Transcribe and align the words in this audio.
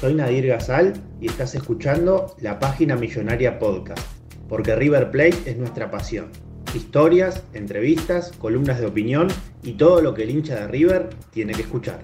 soy 0.00 0.14
Nadir 0.14 0.48
Gazal 0.48 0.92
y 1.20 1.26
estás 1.26 1.54
escuchando 1.54 2.34
la 2.40 2.58
Página 2.58 2.96
Millonaria 2.96 3.58
Podcast, 3.58 4.00
porque 4.48 4.76
River 4.76 5.10
Plate 5.10 5.38
es 5.46 5.56
nuestra 5.56 5.90
pasión. 5.90 6.28
Historias, 6.74 7.42
entrevistas, 7.54 8.32
columnas 8.38 8.78
de 8.78 8.86
opinión 8.86 9.28
y 9.62 9.72
todo 9.72 10.02
lo 10.02 10.12
que 10.12 10.24
el 10.24 10.30
hincha 10.30 10.56
de 10.56 10.68
River 10.68 11.08
tiene 11.30 11.54
que 11.54 11.62
escuchar. 11.62 12.00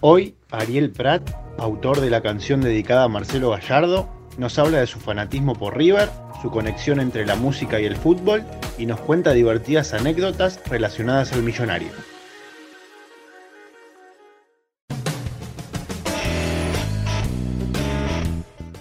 Hoy, 0.00 0.36
Ariel 0.50 0.90
Prat, 0.90 1.28
autor 1.58 2.00
de 2.00 2.08
la 2.08 2.22
canción 2.22 2.60
dedicada 2.60 3.04
a 3.04 3.08
Marcelo 3.08 3.50
Gallardo, 3.50 4.08
nos 4.38 4.58
habla 4.58 4.78
de 4.78 4.86
su 4.86 5.00
fanatismo 5.00 5.54
por 5.54 5.76
River, 5.76 6.08
su 6.40 6.50
conexión 6.50 7.00
entre 7.00 7.26
la 7.26 7.34
música 7.34 7.80
y 7.80 7.84
el 7.84 7.96
fútbol 7.96 8.44
y 8.78 8.86
nos 8.86 9.00
cuenta 9.00 9.32
divertidas 9.32 9.92
anécdotas 9.92 10.60
relacionadas 10.70 11.32
al 11.32 11.42
millonario. 11.42 11.88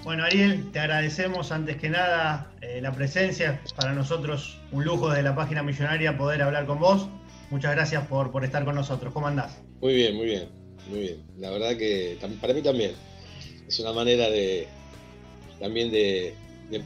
Bueno, 0.08 0.24
Ariel, 0.24 0.72
te 0.72 0.80
agradecemos 0.80 1.52
antes 1.52 1.76
que 1.76 1.90
nada 1.90 2.50
eh, 2.62 2.80
la 2.80 2.94
presencia. 2.94 3.62
Para 3.76 3.92
nosotros 3.92 4.58
un 4.72 4.86
lujo 4.86 5.10
desde 5.10 5.22
la 5.22 5.36
página 5.36 5.64
millonaria 5.64 6.18
poder 6.18 6.44
hablar 6.44 6.66
con 6.66 6.80
vos. 6.80 7.10
Muchas 7.50 7.76
gracias 7.76 8.08
por, 8.08 8.32
por 8.32 8.46
estar 8.46 8.64
con 8.64 8.76
nosotros. 8.76 9.12
¿Cómo 9.12 9.28
andás? 9.28 9.62
Muy 9.82 9.96
bien, 9.96 10.16
muy 10.16 10.28
bien, 10.28 10.48
muy 10.90 11.00
bien. 11.00 11.24
La 11.38 11.50
verdad 11.50 11.76
que 11.76 12.18
para 12.40 12.54
mí 12.54 12.62
también 12.62 12.92
es 13.68 13.80
una 13.82 13.92
manera 13.92 14.30
de 14.30 14.70
también 15.60 15.92
de, 15.92 16.34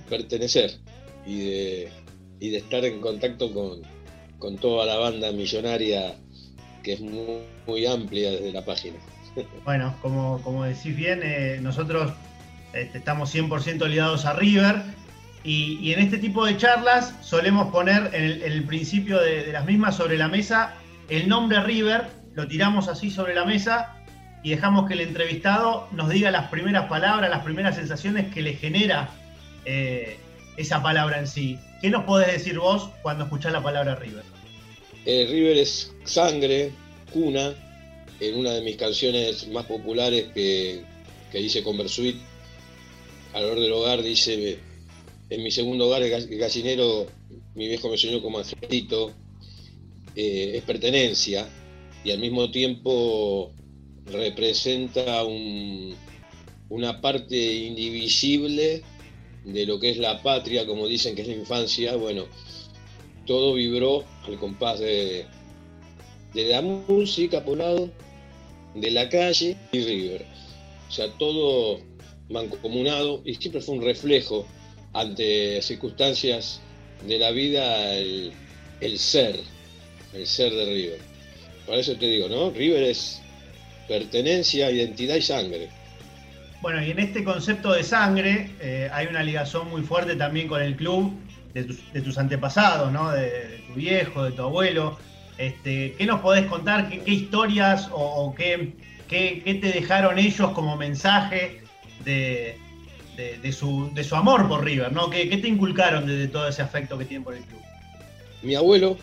pertenecer 0.09 0.71
y 1.23 1.45
de, 1.45 1.89
y 2.39 2.49
de, 2.49 2.57
estar 2.57 2.83
en 2.85 3.01
contacto 3.01 3.53
con, 3.53 3.83
con, 4.39 4.57
toda 4.57 4.87
la 4.87 4.95
banda 4.95 5.31
millonaria 5.31 6.15
que 6.81 6.93
es 6.93 7.01
muy, 7.01 7.43
muy 7.67 7.85
amplia 7.85 8.31
desde 8.31 8.51
la 8.51 8.65
página. 8.65 8.97
Bueno, 9.63 9.95
como, 10.01 10.41
como 10.41 10.63
decís 10.65 10.95
bien, 10.95 11.21
eh, 11.23 11.59
nosotros 11.61 12.11
este, 12.73 12.97
estamos 12.97 13.33
100% 13.33 13.87
ligados 13.87 14.25
a 14.25 14.33
River 14.33 14.83
y, 15.43 15.91
en 15.91 15.99
este 15.99 16.17
tipo 16.17 16.45
de 16.45 16.55
charlas 16.57 17.15
solemos 17.21 17.71
poner 17.71 18.11
en 18.13 18.51
el, 18.51 18.63
principio 18.63 19.19
de, 19.19 19.51
las 19.51 19.65
mismas 19.65 19.95
sobre 19.95 20.17
la 20.17 20.27
mesa 20.27 20.75
el 21.09 21.27
nombre 21.27 21.61
River, 21.63 22.07
lo 22.35 22.47
tiramos 22.47 22.87
así 22.87 23.09
sobre 23.09 23.33
la 23.33 23.43
mesa 23.43 23.97
y 24.43 24.51
dejamos 24.51 24.87
que 24.87 24.93
el 24.93 25.01
entrevistado 25.01 25.87
nos 25.91 26.09
diga 26.09 26.31
las 26.31 26.49
primeras 26.49 26.87
palabras, 26.87 27.29
las 27.29 27.43
primeras 27.43 27.75
sensaciones 27.75 28.33
que 28.33 28.41
le 28.41 28.53
genera 28.53 29.09
eh, 29.65 30.17
esa 30.57 30.81
palabra 30.81 31.19
en 31.19 31.27
sí. 31.27 31.59
¿Qué 31.81 31.89
nos 31.89 32.05
podés 32.05 32.31
decir 32.31 32.59
vos 32.59 32.89
cuando 33.01 33.25
escuchás 33.25 33.51
la 33.51 33.61
palabra 33.61 33.95
River? 33.95 34.23
Eh, 35.05 35.27
River 35.29 35.57
es 35.57 35.93
sangre, 36.05 36.71
cuna, 37.11 37.53
en 38.19 38.37
una 38.37 38.51
de 38.51 38.61
mis 38.61 38.77
canciones 38.77 39.47
más 39.49 39.65
populares 39.65 40.27
que, 40.33 40.83
que 41.31 41.39
hice 41.41 41.63
con 41.63 41.77
Bersuit, 41.77 42.17
Alrededor 43.33 43.59
del 43.59 43.73
hogar 43.73 44.03
dice, 44.03 44.59
en 45.29 45.43
mi 45.43 45.51
segundo 45.51 45.87
hogar, 45.87 46.03
el 46.03 46.37
gallinero, 46.37 47.07
mi 47.55 47.67
viejo 47.67 47.89
me 47.89 47.97
soñó 47.97 48.21
como 48.21 48.39
angelito, 48.39 49.13
eh, 50.15 50.53
es 50.55 50.63
pertenencia 50.63 51.47
y 52.03 52.11
al 52.11 52.19
mismo 52.19 52.51
tiempo 52.51 53.51
representa 54.05 55.23
una 56.69 56.99
parte 56.99 57.53
indivisible 57.53 58.83
de 59.45 59.65
lo 59.65 59.79
que 59.79 59.91
es 59.91 59.97
la 59.97 60.21
patria, 60.21 60.65
como 60.65 60.87
dicen 60.87 61.15
que 61.15 61.21
es 61.21 61.27
la 61.27 61.35
infancia. 61.35 61.95
Bueno, 61.95 62.25
todo 63.25 63.53
vibró 63.53 64.03
al 64.23 64.37
compás 64.37 64.79
de, 64.79 65.25
de 66.33 66.45
la 66.45 66.61
música 66.61 67.43
por 67.43 67.57
lado, 67.57 67.89
de 68.75 68.91
la 68.91 69.09
calle 69.09 69.55
y 69.71 69.79
River. 69.79 70.25
O 70.89 70.91
sea, 70.91 71.09
todo 71.17 71.79
mancomunado 72.31 73.21
y 73.25 73.35
siempre 73.35 73.61
fue 73.61 73.75
un 73.75 73.83
reflejo 73.83 74.47
ante 74.93 75.61
circunstancias 75.61 76.61
de 77.07 77.17
la 77.17 77.31
vida 77.31 77.95
el, 77.95 78.33
ser, 78.97 79.39
el 80.13 80.27
ser 80.27 80.53
de 80.53 80.65
River. 80.65 80.99
Por 81.65 81.75
eso 81.75 81.95
te 81.95 82.07
digo, 82.07 82.27
¿no? 82.27 82.51
River 82.51 82.83
es 82.83 83.21
pertenencia, 83.87 84.71
identidad 84.71 85.15
y 85.15 85.21
sangre. 85.21 85.69
Bueno, 86.61 86.83
y 86.85 86.91
en 86.91 86.99
este 86.99 87.23
concepto 87.23 87.73
de 87.73 87.83
sangre 87.83 88.51
eh, 88.59 88.89
hay 88.93 89.07
una 89.07 89.23
ligación 89.23 89.69
muy 89.69 89.81
fuerte 89.81 90.15
también 90.15 90.47
con 90.47 90.61
el 90.61 90.75
club 90.75 91.13
de 91.53 92.01
tus, 92.01 92.17
antepasados, 92.17 92.91
¿no? 92.91 93.11
De, 93.11 93.61
tu 93.67 93.73
viejo, 93.73 94.23
de 94.23 94.31
tu 94.31 94.43
abuelo. 94.43 94.97
Este, 95.37 95.95
¿Qué 95.97 96.05
nos 96.05 96.21
podés 96.21 96.45
contar? 96.45 96.89
¿Qué, 96.89 97.11
historias 97.11 97.89
o, 97.91 98.33
qué, 98.35 98.73
qué, 99.07 99.41
qué, 99.43 99.55
te 99.55 99.71
dejaron 99.71 100.19
ellos 100.19 100.51
como 100.51 100.77
mensaje 100.77 101.60
de, 102.03 102.57
su, 103.51 104.15
amor 104.15 104.47
por 104.47 104.63
River, 104.63 104.91
¿no? 104.91 105.09
¿Qué, 105.09 105.25
te 105.25 105.47
inculcaron 105.47 106.05
de, 106.05 106.27
todo 106.27 106.47
ese 106.47 106.61
afecto 106.61 106.97
que 106.97 107.05
tienen 107.05 107.23
por 107.23 107.35
el 107.35 107.43
club? 107.43 107.61
Mi 108.41 108.55
abuelo, 108.55 108.97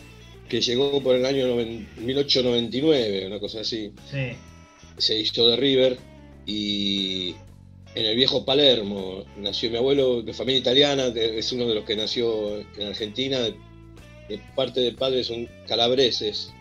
que 0.47 0.61
llegó 0.61 1.01
por 1.01 1.15
el 1.15 1.25
año 1.25 1.55
1899, 1.55 3.27
una 3.27 3.39
cosa 3.39 3.61
así, 3.61 3.93
se 4.97 5.17
hizo 5.17 5.47
de 5.47 5.55
River 5.55 5.97
y 6.45 7.35
en 7.95 8.05
el 8.05 8.15
viejo 8.15 8.45
Palermo 8.45 9.23
nació 9.37 9.69
mi 9.71 9.77
abuelo 9.77 10.21
de 10.21 10.33
familia 10.33 10.59
italiana, 10.59 11.07
es 11.07 11.51
uno 11.51 11.67
de 11.67 11.75
los 11.75 11.85
que 11.85 11.95
nació 11.95 12.59
en 12.59 12.87
Argentina, 12.87 13.39
de 13.39 14.39
parte 14.55 14.79
de 14.79 14.91
padres 14.91 15.27
son 15.27 15.47
calabreses 15.67 16.53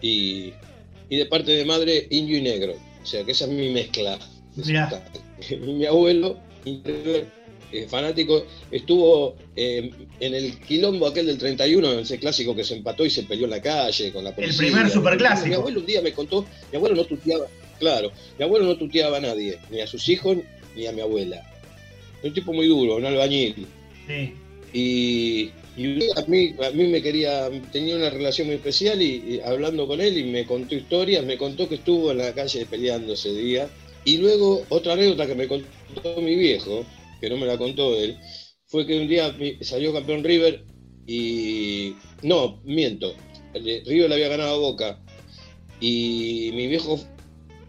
Y, 0.00 0.52
y 1.08 1.16
de 1.16 1.26
parte 1.26 1.52
de 1.52 1.64
madre 1.64 2.06
indio 2.10 2.38
y 2.38 2.42
negro, 2.42 2.74
o 3.02 3.06
sea 3.06 3.24
que 3.24 3.32
esa 3.32 3.46
es 3.46 3.50
mi 3.50 3.70
mezcla. 3.70 4.18
Mi 5.60 5.86
abuelo, 5.86 6.38
eh, 6.64 7.86
fanático, 7.88 8.46
estuvo 8.70 9.34
eh, 9.56 9.90
en 10.20 10.34
el 10.34 10.60
quilombo 10.60 11.08
aquel 11.08 11.26
del 11.26 11.38
31, 11.38 11.92
ese 12.00 12.18
clásico 12.18 12.54
que 12.54 12.62
se 12.62 12.76
empató 12.76 13.04
y 13.04 13.10
se 13.10 13.24
peleó 13.24 13.44
en 13.44 13.50
la 13.50 13.60
calle 13.60 14.12
con 14.12 14.24
la 14.24 14.34
policía. 14.34 14.66
El 14.66 14.72
primer 14.72 14.90
superclásico. 14.90 15.48
Mi 15.48 15.54
abuelo 15.54 15.80
un 15.80 15.86
día 15.86 16.00
me 16.00 16.12
contó, 16.12 16.46
mi 16.70 16.76
abuelo 16.76 16.94
no 16.94 17.04
tuteaba, 17.04 17.46
claro, 17.80 18.12
mi 18.38 18.44
abuelo 18.44 18.66
no 18.66 18.76
tuteaba 18.76 19.16
a 19.16 19.20
nadie, 19.20 19.58
ni 19.70 19.80
a 19.80 19.86
sus 19.86 20.08
hijos 20.08 20.38
ni 20.76 20.86
a 20.86 20.92
mi 20.92 21.00
abuela. 21.00 21.42
Un 22.22 22.32
tipo 22.32 22.52
muy 22.52 22.68
duro, 22.68 22.96
un 22.96 23.06
albañil. 23.06 23.66
Sí. 24.06 24.34
Y, 24.72 25.50
a, 26.16 26.22
mí, 26.26 26.54
a 26.64 26.70
mí 26.70 26.86
me 26.86 27.02
quería, 27.02 27.50
tenía 27.72 27.96
una 27.96 28.10
relación 28.10 28.46
muy 28.46 28.56
especial 28.56 29.02
y, 29.02 29.40
hablando 29.44 29.86
con 29.86 30.00
él 30.00 30.16
y 30.16 30.24
me 30.24 30.46
contó 30.46 30.74
historias, 30.74 31.24
me 31.24 31.36
contó 31.36 31.68
que 31.68 31.76
estuvo 31.76 32.12
en 32.12 32.18
la 32.18 32.32
calle 32.32 32.66
peleando 32.66 33.14
ese 33.14 33.32
día 33.32 33.68
y 34.04 34.18
luego, 34.18 34.64
otra 34.68 34.92
anécdota 34.92 35.26
que 35.26 35.34
me 35.34 35.48
contó 35.48 36.20
mi 36.20 36.36
viejo, 36.36 36.84
que 37.20 37.30
no 37.30 37.38
me 37.38 37.46
la 37.46 37.56
contó 37.56 37.96
él, 37.96 38.18
fue 38.66 38.86
que 38.86 38.98
un 38.98 39.08
día 39.08 39.34
salió 39.62 39.92
campeón 39.92 40.22
River 40.24 40.64
y. 41.06 41.94
No, 42.22 42.60
miento. 42.64 43.14
River 43.54 44.08
le 44.08 44.14
había 44.14 44.28
ganado 44.28 44.54
a 44.54 44.58
Boca. 44.58 45.00
Y 45.80 46.50
mi 46.54 46.66
viejo 46.66 47.00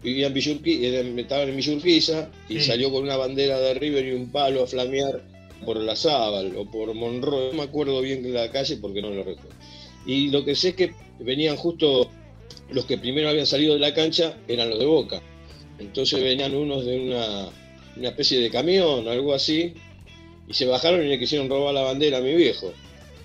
vivía 0.02 0.26
en 0.26 1.18
estaba 1.18 1.42
en 1.44 1.56
Villurquiza 1.56 2.30
y 2.48 2.60
salió 2.60 2.90
con 2.90 3.02
una 3.02 3.16
bandera 3.16 3.58
de 3.58 3.74
River 3.74 4.06
y 4.06 4.12
un 4.12 4.30
palo 4.30 4.62
a 4.62 4.66
flamear 4.66 5.22
por 5.64 5.78
la 5.78 5.96
Zábal 5.96 6.54
o 6.56 6.70
por 6.70 6.92
Monroe. 6.94 7.50
No 7.50 7.58
me 7.58 7.62
acuerdo 7.62 8.00
bien 8.02 8.32
la 8.32 8.50
calle 8.50 8.76
porque 8.76 9.00
no 9.00 9.10
lo 9.10 9.24
recuerdo. 9.24 9.54
Y 10.06 10.30
lo 10.30 10.44
que 10.44 10.54
sé 10.54 10.70
es 10.70 10.74
que 10.76 10.94
venían 11.18 11.56
justo 11.56 12.10
los 12.70 12.84
que 12.84 12.98
primero 12.98 13.28
habían 13.28 13.46
salido 13.46 13.74
de 13.74 13.80
la 13.80 13.94
cancha 13.94 14.36
eran 14.48 14.70
los 14.70 14.78
de 14.78 14.86
Boca 14.86 15.22
Entonces 15.78 16.22
venían 16.22 16.54
unos 16.54 16.84
de 16.84 16.98
una, 16.98 17.48
una 17.96 18.08
especie 18.08 18.40
de 18.40 18.50
camión 18.50 19.06
o 19.06 19.10
algo 19.10 19.34
así, 19.34 19.74
y 20.48 20.54
se 20.54 20.66
bajaron 20.66 21.04
y 21.04 21.08
le 21.08 21.18
quisieron 21.18 21.48
robar 21.48 21.74
la 21.74 21.82
bandera 21.82 22.18
a 22.18 22.20
mi 22.20 22.34
viejo. 22.34 22.72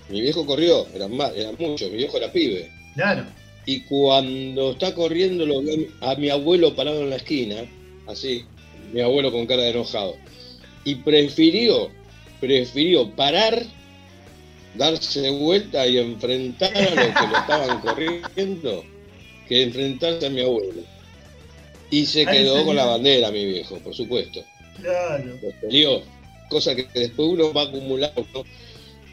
Mi 0.08 0.20
viejo 0.20 0.44
corrió, 0.44 0.86
eran, 0.94 1.16
más, 1.16 1.32
eran 1.36 1.56
muchos, 1.58 1.90
mi 1.90 1.98
viejo 1.98 2.16
era 2.16 2.32
pibe. 2.32 2.70
Claro. 2.94 3.24
Y 3.64 3.80
cuando 3.82 4.72
está 4.72 4.94
corriendo 4.94 5.46
lo 5.46 5.62
ve 5.62 5.88
a 6.00 6.14
mi 6.16 6.28
abuelo 6.28 6.74
parado 6.74 7.02
en 7.02 7.10
la 7.10 7.16
esquina, 7.16 7.64
así, 8.06 8.44
mi 8.92 9.00
abuelo 9.00 9.30
con 9.30 9.46
cara 9.46 9.62
de 9.62 9.70
enojado. 9.70 10.16
Y 10.84 10.96
prefirió, 10.96 11.90
prefirió 12.40 13.08
parar, 13.10 13.62
darse 14.74 15.20
de 15.20 15.30
vuelta 15.30 15.86
y 15.86 15.98
enfrentar 15.98 16.76
a 16.76 16.80
los 16.80 16.94
que 16.94 17.26
lo 17.26 17.36
estaban 17.38 17.80
corriendo, 17.80 18.84
que 19.48 19.62
enfrentarse 19.62 20.26
a 20.26 20.30
mi 20.30 20.40
abuelo. 20.40 20.82
Y 21.92 22.06
se 22.06 22.24
quedó 22.26 22.64
con 22.64 22.74
la 22.74 22.86
bandera, 22.86 23.30
mi 23.30 23.44
viejo, 23.44 23.78
por 23.78 23.94
supuesto. 23.94 24.42
Claro. 24.80 25.38
Los 25.42 25.54
peleó. 25.60 26.02
Cosa 26.48 26.74
que 26.74 26.86
después 26.94 27.28
uno 27.28 27.52
va 27.52 27.62
acumulando 27.62 28.26
¿no? 28.34 28.44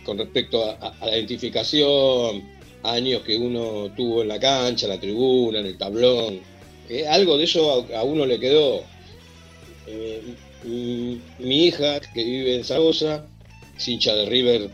con 0.03 0.17
respecto 0.17 0.63
a, 0.65 0.71
a- 0.81 0.95
a 1.01 1.05
la 1.07 1.17
identificación, 1.17 2.43
años 2.83 3.21
que 3.23 3.37
uno 3.37 3.91
tuvo 3.95 4.21
en 4.23 4.29
la 4.29 4.39
cancha, 4.39 4.85
en 4.87 4.91
la 4.93 4.99
tribuna, 4.99 5.59
en 5.59 5.65
el 5.67 5.77
tablón. 5.77 6.39
Eh, 6.89 7.05
algo 7.07 7.37
de 7.37 7.43
eso 7.43 7.85
a, 7.93 7.99
a 7.99 8.03
uno 8.03 8.25
le 8.25 8.39
quedó. 8.39 8.83
Eh, 9.87 10.21
mi 11.39 11.65
hija, 11.65 11.99
que 11.99 12.23
vive 12.23 12.55
en 12.55 12.63
Zaragoza, 12.63 13.25
es 13.77 13.87
hincha 13.87 14.15
de 14.15 14.25
River 14.25 14.69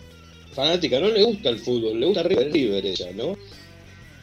fanática, 0.54 1.00
no 1.00 1.10
le 1.10 1.24
gusta 1.24 1.50
el 1.50 1.60
fútbol, 1.60 2.00
le 2.00 2.06
gusta 2.06 2.24
River, 2.24 2.52
River 2.52 2.86
ella, 2.86 3.12
¿no? 3.14 3.38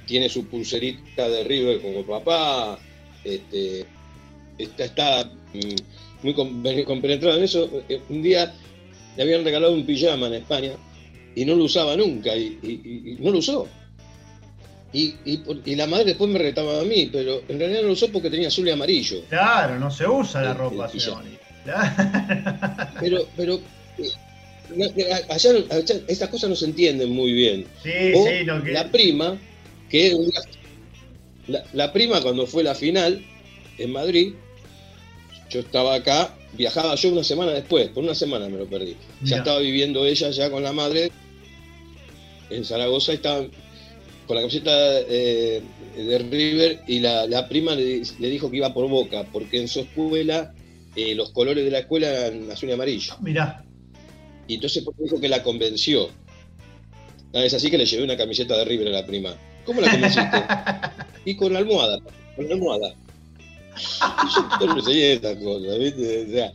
Tiene 0.06 0.28
su 0.28 0.46
pulserita 0.46 1.28
de 1.28 1.44
River 1.44 1.80
como 1.80 2.04
papá, 2.04 2.78
este, 3.24 3.86
está, 4.58 4.84
está 4.84 5.24
mm, 5.54 6.24
muy 6.24 6.34
com- 6.34 6.62
compenetrado 6.86 7.36
en 7.38 7.44
eso. 7.44 7.68
Eh, 7.88 8.00
Un 8.08 8.22
día 8.22 8.52
le 9.16 9.22
habían 9.22 9.44
regalado 9.44 9.72
un 9.74 9.84
pijama 9.86 10.26
en 10.28 10.34
España 10.34 10.72
y 11.34 11.44
no 11.44 11.54
lo 11.54 11.64
usaba 11.64 11.96
nunca 11.96 12.34
y, 12.36 12.58
y- 12.62 12.80
y- 12.84 13.10
y 13.12 13.16
no 13.22 13.30
lo 13.30 13.38
usó. 13.38 13.68
Y, 14.94 15.14
y 15.24 15.74
la 15.74 15.86
madre 15.86 16.04
después 16.04 16.30
me 16.30 16.38
retaba 16.38 16.80
a 16.80 16.84
mí, 16.84 17.08
pero 17.10 17.42
en 17.48 17.58
realidad 17.58 17.80
no 17.80 17.86
lo 17.88 17.92
usó 17.94 18.08
porque 18.12 18.28
tenía 18.28 18.48
azul 18.48 18.68
y 18.68 18.72
amarillo. 18.72 19.22
Claro, 19.30 19.78
no 19.78 19.90
se 19.90 20.06
usa 20.06 20.42
la 20.42 20.52
ropa, 20.52 20.86
señor. 20.88 21.22
Claro. 21.64 22.90
Pero, 23.00 23.26
pero 23.36 23.60
eh, 23.98 25.12
allá, 25.30 25.50
allá 25.70 25.94
estas 26.08 26.28
cosas 26.28 26.50
no 26.50 26.56
se 26.56 26.66
entienden 26.66 27.10
muy 27.10 27.32
bien. 27.32 27.66
Sí, 27.82 27.90
O 28.14 28.26
sí, 28.26 28.44
no 28.44 28.62
que. 28.62 28.72
la 28.72 28.88
prima, 28.90 29.38
que 29.88 30.14
un 30.14 30.26
día- 30.30 30.40
la, 31.48 31.64
la 31.72 31.92
prima 31.92 32.20
cuando 32.20 32.46
fue 32.46 32.62
la 32.62 32.74
final 32.74 33.24
en 33.78 33.92
Madrid, 33.92 34.34
yo 35.50 35.60
estaba 35.60 35.94
acá, 35.94 36.34
viajaba 36.52 36.94
yo 36.94 37.10
una 37.10 37.24
semana 37.24 37.52
después, 37.52 37.88
por 37.88 38.04
una 38.04 38.14
semana 38.14 38.48
me 38.48 38.58
lo 38.58 38.66
perdí. 38.66 38.96
Ya 39.22 39.38
estaba 39.38 39.58
viviendo 39.58 40.06
ella 40.06 40.30
ya 40.30 40.50
con 40.50 40.62
la 40.62 40.72
madre 40.72 41.10
en 42.50 42.64
Zaragoza, 42.64 43.12
estaban 43.12 43.50
con 44.26 44.36
la 44.36 44.42
camiseta 44.42 44.72
eh, 45.00 45.62
de 45.96 46.18
River 46.18 46.82
y 46.86 47.00
la, 47.00 47.26
la 47.26 47.48
prima 47.48 47.74
le, 47.74 48.02
le 48.18 48.30
dijo 48.30 48.50
que 48.50 48.58
iba 48.58 48.72
por 48.72 48.88
Boca, 48.88 49.26
porque 49.32 49.60
en 49.60 49.68
su 49.68 49.80
escuela 49.80 50.54
eh, 50.96 51.14
los 51.14 51.30
colores 51.30 51.64
de 51.64 51.70
la 51.70 51.80
escuela 51.80 52.08
eran 52.08 52.50
azul 52.50 52.68
y 52.68 52.72
amarillo. 52.72 53.16
Mirá. 53.20 53.64
Y 54.46 54.54
entonces 54.54 54.84
dijo 54.98 55.20
que 55.20 55.28
la 55.28 55.42
convenció. 55.42 56.10
Ah, 57.34 57.44
es 57.44 57.54
así 57.54 57.70
que 57.70 57.78
le 57.78 57.86
llevé 57.86 58.04
una 58.04 58.16
camiseta 58.16 58.56
de 58.58 58.64
River 58.64 58.88
a 58.88 58.90
la 58.90 59.06
prima. 59.06 59.34
¿Cómo 59.64 59.80
la 59.80 59.90
convenciste? 59.90 60.36
y 61.24 61.34
con 61.36 61.52
la 61.52 61.60
almohada, 61.60 61.98
con 62.36 62.48
la 62.48 62.54
almohada. 62.54 62.94
Yo 64.60 64.66
no 64.66 64.80
sé 64.82 65.14
estas 65.14 65.36
cosas, 65.38 65.78
¿viste? 65.78 66.26
O 66.28 66.32
sea, 66.32 66.52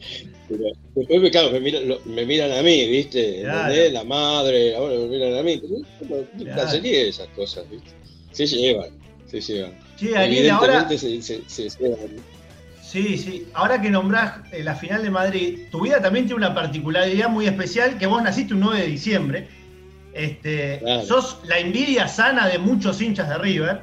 pero 0.48 0.64
después 0.96 1.22
me, 1.22 1.32
claro, 1.32 1.52
me, 1.52 1.60
miran, 1.60 1.88
lo- 1.88 2.00
me 2.06 2.26
miran 2.26 2.52
a 2.52 2.62
mí, 2.62 2.88
¿viste? 2.88 3.42
Claro. 3.42 3.74
La 3.92 4.04
madre, 4.04 4.76
ahora 4.76 4.96
me 4.96 5.08
miran 5.08 5.38
a 5.38 5.44
mí. 5.44 5.60
Pero, 6.00 6.16
no 6.34 6.44
Claro. 6.44 6.62
cancería 6.62 7.02
esas 7.02 7.28
cosas, 7.30 7.66
¿viste? 7.70 7.90
Se 8.32 8.46
llevan, 8.46 8.90
se 9.30 9.42
llevan. 9.42 9.74
Che, 9.98 10.16
Ariel, 10.16 10.50
ahora. 10.52 10.86
Evidentemente 10.86 11.22
se, 11.24 11.42
se, 11.50 11.70
se 11.70 11.78
llevan. 11.84 12.00
Sí, 12.84 13.18
sí. 13.18 13.48
Ahora 13.54 13.82
que 13.82 13.90
nombrás 13.90 14.36
eh, 14.54 14.64
la 14.64 14.76
final 14.76 15.02
de 15.04 15.10
Madrid, 15.10 15.60
tu 15.72 15.82
vida 15.82 16.02
también 16.02 16.26
tiene 16.26 16.38
una 16.38 16.54
particularidad 16.56 17.28
muy 17.30 17.46
especial, 17.48 17.98
que 17.98 18.06
vos 18.06 18.22
naciste 18.24 18.54
un 18.54 18.62
9 18.62 18.82
de 18.82 18.88
diciembre. 18.88 19.48
Este, 20.14 20.80
Claro. 20.80 21.04
Sos 21.06 21.40
la 21.46 21.60
envidia 21.60 22.08
sana 22.08 22.48
de 22.48 22.58
muchos 22.60 23.02
hinchas 23.02 23.28
de 23.28 23.38
River. 23.40 23.82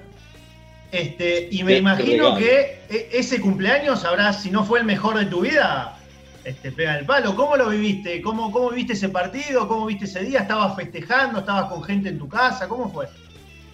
Este, 0.94 1.48
y 1.50 1.64
me 1.64 1.72
Qué 1.72 1.78
imagino 1.78 2.36
que 2.36 2.86
e- 2.88 3.08
ese 3.12 3.40
cumpleaños 3.40 4.04
habrá, 4.04 4.32
si 4.32 4.50
no 4.50 4.64
fue 4.64 4.78
el 4.78 4.84
mejor 4.84 5.18
de 5.18 5.26
tu 5.26 5.40
vida, 5.40 5.98
este, 6.44 6.70
pega 6.70 6.96
el 6.98 7.04
palo. 7.04 7.34
¿Cómo 7.34 7.56
lo 7.56 7.68
viviste? 7.70 8.22
¿Cómo, 8.22 8.52
¿Cómo 8.52 8.70
viviste 8.70 8.92
ese 8.92 9.08
partido? 9.08 9.66
¿Cómo 9.66 9.86
viste 9.86 10.04
ese 10.04 10.22
día? 10.22 10.40
¿Estabas 10.40 10.76
festejando? 10.76 11.40
¿Estabas 11.40 11.66
con 11.72 11.82
gente 11.82 12.10
en 12.10 12.18
tu 12.18 12.28
casa? 12.28 12.68
¿Cómo 12.68 12.92
fue? 12.92 13.06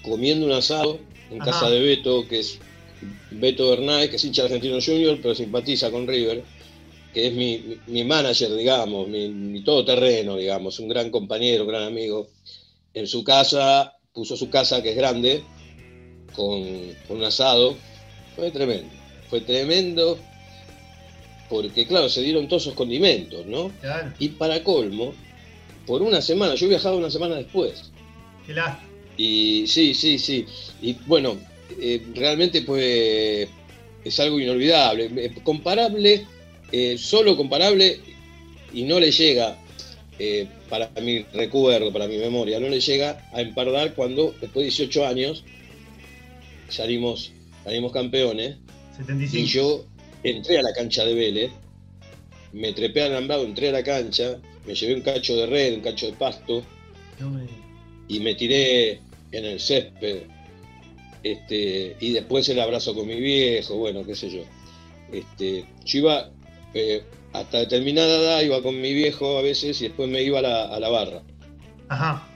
comiendo 0.03 0.47
un 0.47 0.53
asado 0.53 0.99
en 1.29 1.39
Ajá. 1.41 1.51
casa 1.51 1.69
de 1.71 1.81
Beto, 1.81 2.27
que 2.27 2.39
es 2.41 2.59
Beto 3.31 3.69
Bernay, 3.71 4.09
que 4.09 4.17
es 4.17 4.25
hincha 4.25 4.45
Argentino 4.45 4.79
Junior, 4.81 5.19
pero 5.21 5.35
simpatiza 5.35 5.91
con 5.91 6.09
River, 6.09 6.43
que 7.13 7.27
es 7.29 7.35
mi, 7.35 7.59
mi- 7.59 7.83
mi 7.87 8.05
manager, 8.05 8.55
digamos, 8.55 9.09
mi, 9.09 9.29
mi 9.29 9.63
todoterreno, 9.63 10.37
digamos, 10.37 10.79
un 10.81 10.89
gran 10.89 11.11
compañero, 11.11 11.65
un 11.65 11.69
gran 11.71 11.83
amigo. 11.85 12.29
En 12.95 13.07
su 13.07 13.23
casa, 13.23 13.95
puso 14.13 14.37
su 14.37 14.49
casa, 14.51 14.83
que 14.83 14.91
es 14.91 14.97
grande, 14.97 15.45
con, 16.41 16.95
con 17.07 17.19
un 17.19 17.25
asado. 17.25 17.77
Fue 18.35 18.51
tremendo, 18.51 18.89
fue 19.29 19.41
tremendo, 19.43 20.19
porque 21.49 21.87
claro, 21.87 22.09
se 22.09 22.23
dieron 22.23 22.49
todos 22.49 22.63
esos 22.63 22.75
condimentos, 22.75 23.45
¿no? 23.47 23.71
Claro, 23.81 24.13
Y 24.19 24.29
para 24.29 24.63
colmo, 24.63 25.13
por 25.87 26.01
una 26.03 26.21
semana, 26.23 26.55
yo 26.55 26.69
viajaba 26.69 26.97
una 26.97 27.11
semana 27.11 27.37
después. 27.37 27.91
qué 28.47 28.55
lástima. 28.55 28.89
Y 29.17 29.67
sí, 29.67 29.93
sí, 29.93 30.19
sí. 30.19 30.47
Y 30.81 30.95
bueno, 31.07 31.37
eh, 31.79 32.01
realmente 32.15 32.63
pues 32.63 33.49
es 34.05 34.21
algo 34.21 34.41
inolvidable. 34.41 35.11
Eh, 35.17 35.35
Comparable, 35.43 36.25
eh, 36.73 36.97
solo 36.97 37.37
comparable, 37.37 38.01
y 38.73 38.85
no 38.85 38.99
le 38.99 39.11
llega, 39.11 39.59
eh, 40.19 40.47
para 40.71 40.89
mi 41.03 41.23
recuerdo, 41.35 41.93
para 41.93 42.07
mi 42.07 42.17
memoria, 42.17 42.61
no 42.61 42.69
le 42.69 42.81
llega 42.81 43.29
a 43.33 43.43
empardar 43.43 43.95
cuando 43.95 44.33
después 44.41 44.65
de 44.65 44.71
18 44.85 45.07
años 45.07 45.45
salimos, 46.71 47.33
salimos 47.65 47.93
campeones. 47.93 48.57
75. 48.97 49.37
Y 49.39 49.45
yo 49.47 49.85
entré 50.23 50.59
a 50.59 50.63
la 50.63 50.73
cancha 50.73 51.05
de 51.05 51.15
Vélez, 51.15 51.51
me 52.53 52.73
trepé 52.73 53.03
al 53.03 53.13
alambrado, 53.13 53.45
entré 53.45 53.69
a 53.69 53.73
la 53.73 53.83
cancha, 53.83 54.39
me 54.67 54.75
llevé 54.75 54.95
un 54.95 55.03
cacho 55.03 55.37
de 55.37 55.47
red, 55.47 55.75
un 55.75 55.81
cacho 55.81 56.07
de 56.07 56.13
pasto, 56.13 56.63
No 57.19 57.31
me- 57.31 57.47
y 58.09 58.21
me 58.21 58.35
tiré 58.35 59.01
en 59.33 59.45
el 59.45 59.61
césped. 59.61 60.23
Este, 61.23 61.97
y 62.01 62.13
después 62.13 62.49
el 62.49 62.61
abrazo 62.61 62.95
con 62.95 63.07
mi 63.07 63.21
viejo, 63.21 63.77
bueno, 63.77 64.05
qué 64.05 64.15
sé 64.15 64.31
yo. 64.31 64.43
Este, 65.13 65.65
yo 65.85 65.99
iba 65.99 66.31
eh, 66.75 67.03
hasta 67.33 67.59
determinada 67.59 68.17
edad, 68.23 68.43
iba 68.43 68.63
con 68.63 68.81
mi 68.81 68.93
viejo 68.95 69.37
a 69.39 69.43
veces 69.43 69.81
y 69.81 69.89
después 69.89 70.09
me 70.09 70.23
iba 70.23 70.39
a 70.39 70.43
la, 70.43 70.65
a 70.65 70.81
la 70.81 70.89
barra, 70.89 71.23
Ajá. 71.89 72.27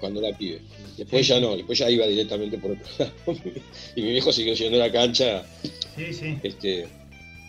cuando 0.00 0.24
era 0.26 0.36
pibe. 0.36 0.60
Después 0.96 1.26
ya 1.26 1.40
no, 1.40 1.56
después 1.56 1.78
ya 1.78 1.90
iba 1.90 2.06
directamente 2.06 2.58
por 2.58 2.72
otro 2.72 2.86
lado. 2.98 3.12
y 3.96 4.02
mi 4.02 4.10
viejo 4.12 4.32
siguió 4.32 4.54
yendo 4.54 4.76
a 4.82 4.86
la 4.86 4.92
cancha. 4.92 5.44
Sí, 5.96 6.12
sí. 6.12 6.38
Este, 6.42 6.86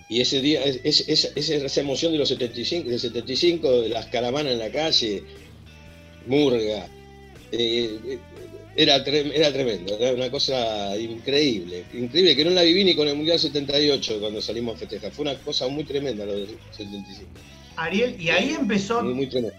y 0.10 0.22
ese 0.22 0.42
día, 0.42 0.64
es- 0.64 1.08
es- 1.08 1.32
esa, 1.36 1.82
emoción 1.82 2.12
de 2.12 2.18
los 2.20 2.30
75, 2.30 2.90
del 2.90 3.00
75, 3.00 3.82
de 3.82 3.90
las 3.90 4.06
caravanas 4.08 4.54
en 4.54 4.60
la 4.60 4.70
calle, 4.70 5.24
Murga, 6.28 6.88
eh, 7.52 8.00
eh, 8.08 8.20
era, 8.76 9.04
trem- 9.06 9.32
era 9.34 9.52
tremendo, 9.52 9.98
era 10.00 10.14
una 10.14 10.32
cosa 10.32 10.98
increíble, 10.98 11.84
increíble, 11.94 12.36
que 12.36 12.46
no 12.46 12.52
la 12.52 12.64
viví 12.64 12.84
ni 12.84 12.96
con 12.96 13.08
el 13.08 13.16
Mundial 13.16 13.40
78 13.40 14.20
cuando 14.20 14.42
salimos 14.42 14.76
a 14.76 14.80
festejar, 14.80 15.12
fue 15.12 15.24
una 15.24 15.36
cosa 15.38 15.68
muy 15.68 15.84
tremenda 15.84 16.26
lo 16.26 16.34
del 16.34 16.48
75, 16.76 17.30
Ariel, 17.76 18.16
y 18.20 18.30
ahí 18.30 18.52
empezó, 18.60 19.04
muy, 19.04 19.14
muy 19.14 19.28
tremendo. 19.28 19.56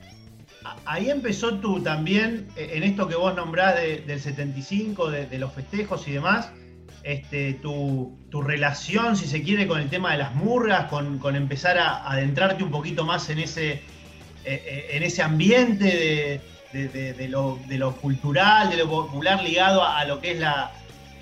Ahí 0.87 1.11
empezó 1.11 1.54
tú 1.59 1.83
también, 1.83 2.49
eh, 2.56 2.73
en 2.75 2.83
esto 2.83 3.09
que 3.09 3.16
vos 3.16 3.35
nombrás 3.35 3.75
de- 3.76 3.99
del 4.06 4.21
75, 4.21 5.11
de, 5.11 5.26
de 5.26 5.38
los 5.38 5.52
festejos 5.52 6.06
y 6.09 6.12
demás, 6.12 6.50
este, 7.02 7.54
tu, 7.54 8.16
tu 8.30 8.40
relación, 8.40 9.16
si 9.16 9.26
se 9.26 9.42
quiere, 9.42 9.66
con 9.66 9.80
el 9.80 9.90
tema 9.90 10.12
de 10.12 10.18
las 10.18 10.35
murgas, 10.35 10.88
con, 10.88 11.18
con 11.18 11.37
empezar 11.37 11.76
a 11.78 12.11
adentrarte 12.11 12.64
un 12.64 12.71
poquito 12.71 13.04
más 13.04 13.28
en 13.28 13.40
ese, 13.40 13.73
eh, 13.73 13.83
eh, 14.44 14.87
en 14.92 15.02
ese 15.02 15.23
ambiente 15.23 16.40
de, 16.73 17.28
lo, 17.28 17.59
de 17.68 17.78
lo 17.78 17.94
cultural, 17.97 18.71
de 18.71 18.78
lo 18.78 18.88
popular 18.88 19.42
ligado 19.42 19.85
a, 19.85 20.00
a 20.00 20.04
lo 20.06 20.21
que 20.21 20.33
es 20.33 20.38
la, 20.38 20.73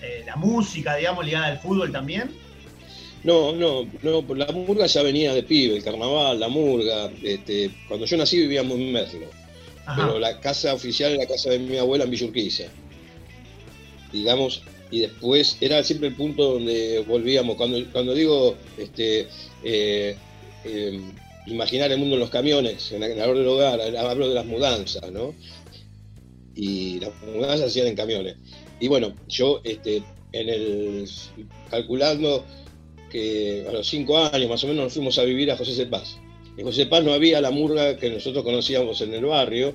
eh, 0.00 0.22
la 0.24 0.36
música, 0.36 0.94
digamos, 0.96 1.24
ligada 1.26 1.46
al 1.48 1.58
fútbol 1.58 1.90
también. 1.92 2.30
No, 3.24 3.52
no, 3.52 3.88
no, 4.02 4.34
la 4.34 4.46
murga 4.46 4.86
ya 4.86 5.02
venía 5.02 5.32
de 5.32 5.44
pibe, 5.44 5.76
el 5.76 5.84
carnaval, 5.84 6.40
la 6.40 6.48
murga, 6.48 7.10
este, 7.22 7.70
cuando 7.86 8.04
yo 8.04 8.16
nací 8.16 8.38
vivíamos 8.38 8.78
en 8.78 8.92
Merlo. 8.92 9.26
Ajá. 9.84 10.06
pero 10.06 10.18
la 10.20 10.38
casa 10.38 10.74
oficial 10.74 11.12
es 11.12 11.18
la 11.18 11.26
casa 11.26 11.50
de 11.50 11.58
mi 11.58 11.76
abuela 11.76 12.04
en 12.04 12.10
Villa 12.10 12.26
Urquiza. 12.26 12.64
Digamos, 14.12 14.62
y 14.92 15.00
después 15.00 15.56
era 15.60 15.82
siempre 15.82 16.08
el 16.08 16.14
punto 16.14 16.54
donde 16.54 17.02
volvíamos. 17.06 17.56
Cuando, 17.56 17.82
cuando 17.92 18.14
digo 18.14 18.54
este, 18.76 19.26
eh, 19.64 20.16
em, 20.64 21.12
imaginar 21.46 21.90
el 21.90 21.98
mundo 21.98 22.14
en 22.14 22.20
los 22.20 22.30
camiones, 22.30 22.92
en 22.92 23.02
el 23.02 23.16
del 23.16 23.46
hogar, 23.46 23.80
hablo 23.96 24.28
de 24.28 24.34
las 24.34 24.46
mudanzas, 24.46 25.10
¿no? 25.10 25.34
Y 26.54 27.00
las 27.00 27.10
mudanzas 27.22 27.60
se 27.60 27.66
hacían 27.66 27.86
en 27.86 27.96
camiones. 27.96 28.36
Y 28.80 28.88
bueno, 28.88 29.14
yo 29.28 29.62
este, 29.64 30.02
en 30.32 30.48
el 30.48 31.08
calculando 31.70 32.44
que 33.12 33.66
a 33.68 33.72
los 33.72 33.86
cinco 33.86 34.16
años 34.16 34.48
más 34.48 34.64
o 34.64 34.66
menos 34.66 34.84
nos 34.84 34.94
fuimos 34.94 35.18
a 35.18 35.24
vivir 35.24 35.50
a 35.50 35.56
José 35.56 35.74
Cepaz. 35.74 36.16
En 36.56 36.64
José 36.64 36.84
Cepaz 36.84 37.04
no 37.04 37.12
había 37.12 37.40
la 37.42 37.50
murga 37.50 37.98
que 37.98 38.08
nosotros 38.08 38.42
conocíamos 38.42 39.02
en 39.02 39.12
el 39.12 39.26
barrio, 39.26 39.74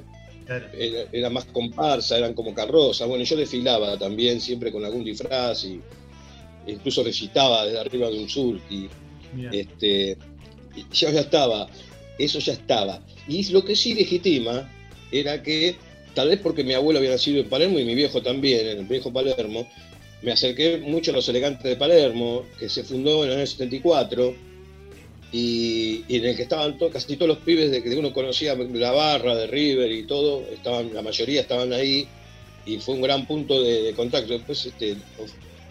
era, 1.11 1.29
más 1.29 1.45
comparsa, 1.45 2.17
eran 2.17 2.33
como 2.33 2.53
carrozas. 2.53 3.07
Bueno, 3.07 3.23
yo 3.23 3.35
desfilaba 3.35 3.97
también, 3.97 4.41
siempre 4.41 4.71
con 4.71 4.83
algún 4.83 5.03
disfraz 5.03 5.65
y 5.65 5.79
incluso 6.65 7.03
recitaba 7.03 7.65
desde 7.65 7.79
arriba 7.79 8.09
de 8.09 8.19
un 8.19 8.29
sur 8.29 8.59
y 8.69 8.89
este, 9.51 10.17
ya, 10.91 11.11
ya 11.11 11.19
estaba, 11.19 11.67
eso 12.17 12.39
ya 12.39 12.53
estaba. 12.53 13.01
Y 13.27 13.47
lo 13.51 13.63
que 13.63 13.75
sí 13.75 13.93
legitima 13.93 14.69
era 15.11 15.43
que, 15.43 15.75
tal 16.15 16.29
vez 16.29 16.39
porque 16.39 16.63
mi 16.63 16.73
abuelo 16.73 16.99
había 16.99 17.11
nacido 17.11 17.39
en 17.39 17.49
Palermo 17.49 17.77
y 17.77 17.85
mi 17.85 17.93
viejo 17.93 18.21
también, 18.21 18.67
en 18.67 18.79
el 18.79 18.85
viejo 18.85 19.13
Palermo, 19.13 19.67
me 20.21 20.31
acerqué 20.31 20.77
mucho 20.77 21.11
a 21.11 21.15
los 21.15 21.29
elegantes 21.29 21.63
de 21.63 21.75
Palermo, 21.75 22.43
que 22.59 22.69
se 22.69 22.83
fundó 22.83 23.23
en 23.23 23.31
el 23.31 23.37
año 23.37 23.47
74 23.47 24.35
y, 25.31 26.03
en 26.09 26.25
el 26.25 26.35
que 26.35 26.43
estaban 26.43 26.77
casi 26.91 27.15
todos 27.15 27.27
los 27.27 27.37
pibes 27.39 27.69
de 27.71 27.83
que 27.83 27.95
uno 27.95 28.13
conocía 28.13 28.55
la 28.55 28.91
barra 28.91 29.35
de 29.35 29.47
River 29.47 29.91
y 29.91 30.03
todo, 30.03 30.43
estaban, 30.51 30.93
la 30.93 31.01
mayoría 31.01 31.41
estaban 31.41 31.73
ahí 31.73 32.07
y 32.65 32.77
fue 32.79 32.95
un 32.95 33.01
gran 33.01 33.27
punto 33.27 33.61
de, 33.61 33.93
contacto. 33.93 34.33
Después, 34.33 34.65
este, 34.65 34.95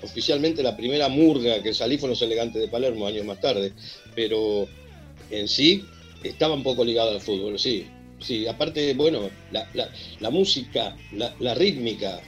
oficialmente 0.03 0.63
la 0.63 0.77
primera 0.77 1.09
murga 1.09 1.63
que 1.63 1.75
salí 1.75 1.99
fue 1.99 2.09
los 2.09 2.23
elegantes 2.23 2.61
de 2.61 2.69
Palermo 2.69 3.07
años 3.07 3.25
más 3.25 3.41
tarde, 3.41 3.73
pero 4.15 4.69
en 5.31 5.49
sí 5.49 5.85
estaba 6.23 6.55
un 6.55 6.63
poco 6.63 6.85
ligado 6.85 7.11
al 7.11 7.21
fútbol, 7.21 7.59
sí. 7.59 7.87
Sí, 8.19 8.47
aparte, 8.47 8.95
bueno, 8.95 9.29
la, 9.53 10.31
música, 10.31 10.97
la, 11.13 11.55
rítmica 11.55 12.19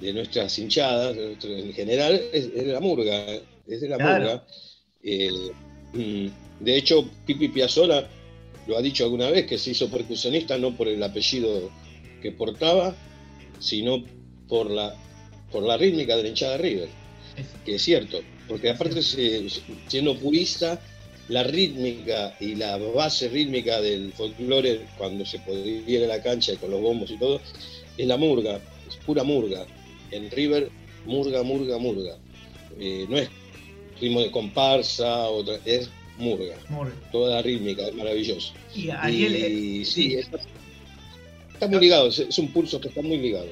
de, 0.00 0.12
nuestras 0.12 0.58
hinchadas, 0.58 1.16
en 1.16 1.72
general, 1.72 2.20
es, 2.32 2.52
de 2.52 2.66
la 2.66 2.80
murga, 2.80 3.26
es 3.66 3.80
de 3.80 3.88
la 3.88 3.98
murga. 3.98 4.46
Eh, 5.02 5.30
de 6.60 6.76
hecho, 6.76 7.08
Pipi 7.26 7.48
Piazzolla 7.48 8.08
lo 8.66 8.76
ha 8.76 8.82
dicho 8.82 9.04
alguna 9.04 9.30
vez 9.30 9.46
que 9.46 9.58
se 9.58 9.70
hizo 9.70 9.88
percusionista 9.88 10.58
no 10.58 10.76
por 10.76 10.88
el 10.88 11.02
apellido 11.02 11.70
que 12.20 12.32
portaba, 12.32 12.94
sino 13.58 14.04
por 14.48 14.70
la, 14.70 14.94
por 15.52 15.62
la 15.62 15.76
rítmica 15.76 16.16
de 16.16 16.22
la 16.24 16.28
hinchada 16.28 16.52
de 16.52 16.58
River. 16.58 16.88
Que 17.64 17.74
es 17.76 17.82
cierto, 17.82 18.20
porque 18.48 18.70
aparte 18.70 19.02
siendo 19.02 20.16
purista, 20.18 20.80
la 21.28 21.42
rítmica 21.42 22.36
y 22.40 22.54
la 22.54 22.76
base 22.76 23.28
rítmica 23.28 23.80
del 23.80 24.12
folclore 24.12 24.86
cuando 24.96 25.26
se 25.26 25.38
podía 25.40 25.82
ir 25.86 26.04
a 26.04 26.16
la 26.16 26.22
cancha 26.22 26.54
con 26.56 26.70
los 26.70 26.80
bombos 26.80 27.10
y 27.10 27.18
todo, 27.18 27.40
es 27.98 28.06
la 28.06 28.16
murga, 28.16 28.60
es 28.88 28.96
pura 29.04 29.22
murga. 29.22 29.66
En 30.10 30.30
River, 30.30 30.70
murga, 31.04 31.42
murga, 31.42 31.78
murga. 31.78 32.16
Eh, 32.78 33.06
no 33.08 33.16
es 33.16 33.30
ritmo 34.00 34.20
de 34.20 34.30
comparsa, 34.30 35.28
otra, 35.28 35.54
es 35.64 35.90
murga. 36.18 36.54
Toda 37.12 37.36
la 37.36 37.42
rítmica, 37.42 37.86
es 37.86 37.94
maravilloso. 37.94 38.52
Y 38.74 38.90
Ariel. 38.90 39.34
Eh, 39.34 39.84
sí, 39.84 40.16
Está, 40.16 41.68
muy 41.68 41.80
ligado, 41.80 42.08
es, 42.08 42.38
un 42.38 42.48
pulso 42.48 42.78
que 42.80 42.88
está 42.88 43.00
muy 43.00 43.16
ligado. 43.16 43.46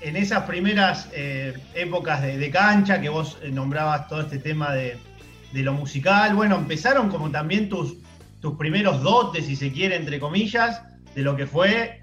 En 0.00 0.16
esas 0.16 0.42
primeras 0.44 1.08
eh, 1.14 1.54
épocas 1.74 2.20
de, 2.20 2.50
cancha 2.50 3.00
que 3.00 3.08
vos 3.08 3.38
nombrabas 3.48 4.08
todo 4.08 4.22
este 4.22 4.38
tema 4.38 4.72
de, 4.72 4.96
lo 5.52 5.72
musical, 5.72 6.34
bueno, 6.34 6.56
empezaron 6.56 7.08
como 7.08 7.30
también 7.30 7.68
tus, 7.68 7.94
tus 8.40 8.56
primeros 8.56 9.02
dotes, 9.02 9.46
si 9.46 9.54
se 9.54 9.70
quiere, 9.70 9.94
entre 9.94 10.18
comillas, 10.18 10.82
de 11.14 11.22
lo 11.22 11.36
que 11.36 11.46
fue 11.46 12.01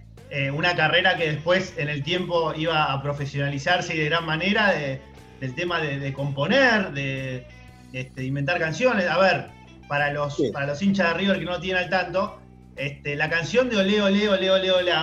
una 0.53 0.75
carrera 0.75 1.17
que 1.17 1.31
después 1.31 1.73
en 1.77 1.89
el 1.89 2.03
tiempo 2.03 2.53
iba 2.55 2.93
a 2.93 3.01
profesionalizarse 3.01 3.95
de 3.95 4.05
gran 4.05 4.25
manera 4.25 4.71
de, 4.73 5.01
del 5.39 5.55
tema 5.55 5.79
de, 5.81 6.13
componer, 6.13 6.91
de, 6.91 7.45
este, 7.93 8.23
inventar 8.23 8.59
canciones. 8.59 9.07
A 9.07 9.17
ver, 9.17 9.47
para 9.87 10.13
los, 10.13 10.41
para 10.53 10.67
los 10.67 10.81
hinchas 10.81 11.09
de 11.09 11.13
River 11.15 11.39
que 11.39 11.45
no 11.45 11.59
tienen 11.59 11.83
al 11.83 11.89
tanto, 11.89 12.39
este, 12.75 13.15
la 13.15 13.29
canción 13.29 13.69
de 13.69 13.77
Ole, 13.77 14.01
Ole, 14.01 14.29
Ole, 14.29 14.51
Ole, 14.51 14.71
Ole, 14.71 14.93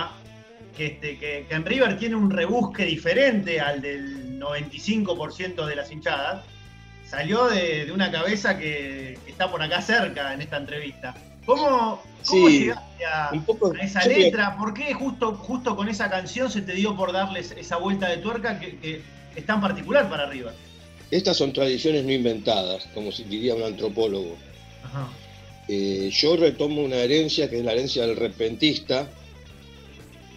que, 0.75 0.87
este, 0.87 1.17
que, 1.17 1.45
en 1.49 1.65
River 1.65 1.97
tiene 1.97 2.15
un 2.15 2.29
rebusque 2.29 2.85
diferente 2.85 3.59
al 3.59 3.81
del 3.81 4.39
95% 4.39 5.65
de 5.65 5.75
las 5.75 5.91
hinchadas, 5.91 6.43
salió 7.05 7.47
de, 7.47 7.91
una 7.91 8.11
cabeza 8.11 8.57
que, 8.57 9.17
está 9.27 9.49
por 9.49 9.61
acá 9.61 9.81
cerca 9.81 10.33
en 10.33 10.41
esta 10.41 10.57
entrevista. 10.57 11.15
¿Cómo, 11.47 12.03
cómo 12.27 12.49
llegaste 12.49 13.05
a, 13.05 13.31
esa 13.81 14.05
letra? 14.05 14.57
¿Por 14.57 14.73
qué 14.73 14.93
justo, 14.93 15.33
justo 15.33 15.77
con 15.77 15.87
esa 15.87 16.09
canción 16.09 16.51
se 16.51 16.61
te 16.61 16.73
dio 16.73 16.95
por 16.97 17.13
darles 17.13 17.51
esa 17.51 17.77
vuelta 17.77 18.09
de 18.09 18.17
tuerca 18.17 18.59
que, 18.59 19.01
es 19.33 19.45
tan 19.45 19.61
particular 19.61 20.09
para 20.09 20.25
River. 20.29 20.53
Estas 21.09 21.37
son 21.37 21.53
tradiciones 21.53 22.03
no 22.03 22.11
inventadas, 22.11 22.89
como 22.93 23.11
diría 23.11 23.55
un 23.55 23.63
antropólogo. 23.63 24.35
Eh, 25.69 26.09
yo 26.11 26.35
retomo 26.35 26.81
una 26.81 26.97
herencia 26.97 27.49
que 27.49 27.59
es 27.59 27.63
la 27.63 27.71
herencia 27.71 28.05
del 28.05 28.17
repentista, 28.17 29.07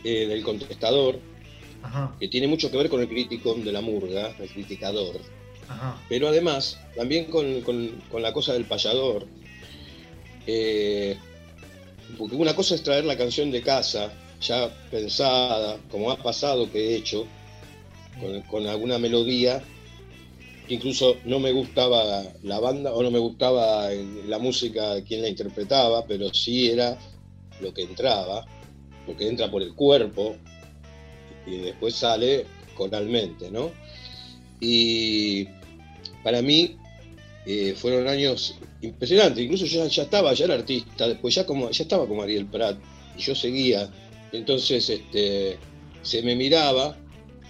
eh, 0.04 0.26
del 0.26 0.44
contestador, 0.44 1.18
que 2.20 2.28
tiene 2.28 2.46
mucho 2.46 2.70
que 2.70 2.76
ver 2.76 2.88
con 2.88 3.00
el 3.00 3.08
crítico 3.08 3.54
de 3.54 3.72
la 3.72 3.80
murga, 3.80 4.32
el 4.38 4.48
criticador. 4.48 5.20
Pero 6.08 6.28
además, 6.28 6.78
también 6.94 7.24
con, 7.24 8.22
la 8.22 8.32
cosa 8.32 8.52
del 8.52 8.64
payador. 8.64 9.26
Eh, 10.52 11.16
porque 12.18 12.34
una 12.34 12.56
cosa 12.56 12.74
es 12.74 12.82
traer 12.82 13.04
la 13.04 13.16
canción 13.16 13.52
de 13.52 13.62
casa, 13.62 14.12
ya 14.40 14.68
pensada, 14.90 15.78
como 15.90 16.10
ha 16.10 16.16
pasado 16.16 16.70
que 16.72 16.88
he 16.88 16.96
hecho, 16.96 17.24
con, 18.50 18.66
alguna 18.66 18.98
melodía. 18.98 19.62
Incluso 20.68 21.16
no 21.24 21.38
me 21.38 21.52
gustaba 21.52 22.24
la 22.42 22.58
banda 22.58 22.92
o 22.92 23.02
no 23.02 23.10
me 23.10 23.18
gustaba 23.18 23.90
la 24.26 24.38
música 24.38 25.02
quien 25.04 25.22
la 25.22 25.28
interpretaba, 25.28 26.04
pero 26.06 26.32
sí 26.34 26.68
era 26.68 26.98
lo 27.60 27.72
que 27.72 27.82
entraba, 27.82 28.44
porque 29.06 29.28
entra 29.28 29.50
por 29.50 29.62
el 29.62 29.74
cuerpo 29.74 30.36
y 31.46 31.58
después 31.58 31.94
sale 31.94 32.46
coralmente, 32.74 33.50
¿no? 33.50 33.70
Y 34.60 35.46
para 36.22 36.42
mí 36.42 36.76
eh, 37.46 37.74
fueron 37.76 38.06
años 38.08 38.58
impresionantes, 38.82 39.44
incluso 39.44 39.64
yo 39.66 39.86
ya 39.86 40.02
estaba, 40.02 40.32
ya 40.34 40.44
era 40.44 40.54
artista, 40.54 41.08
después 41.08 41.34
ya, 41.34 41.46
como, 41.46 41.70
ya 41.70 41.82
estaba 41.82 42.06
como 42.06 42.22
Ariel 42.22 42.46
Prat 42.46 42.78
y 43.16 43.22
yo 43.22 43.34
seguía, 43.34 43.90
entonces 44.32 44.88
este, 44.90 45.58
se 46.02 46.22
me 46.22 46.36
miraba 46.36 46.96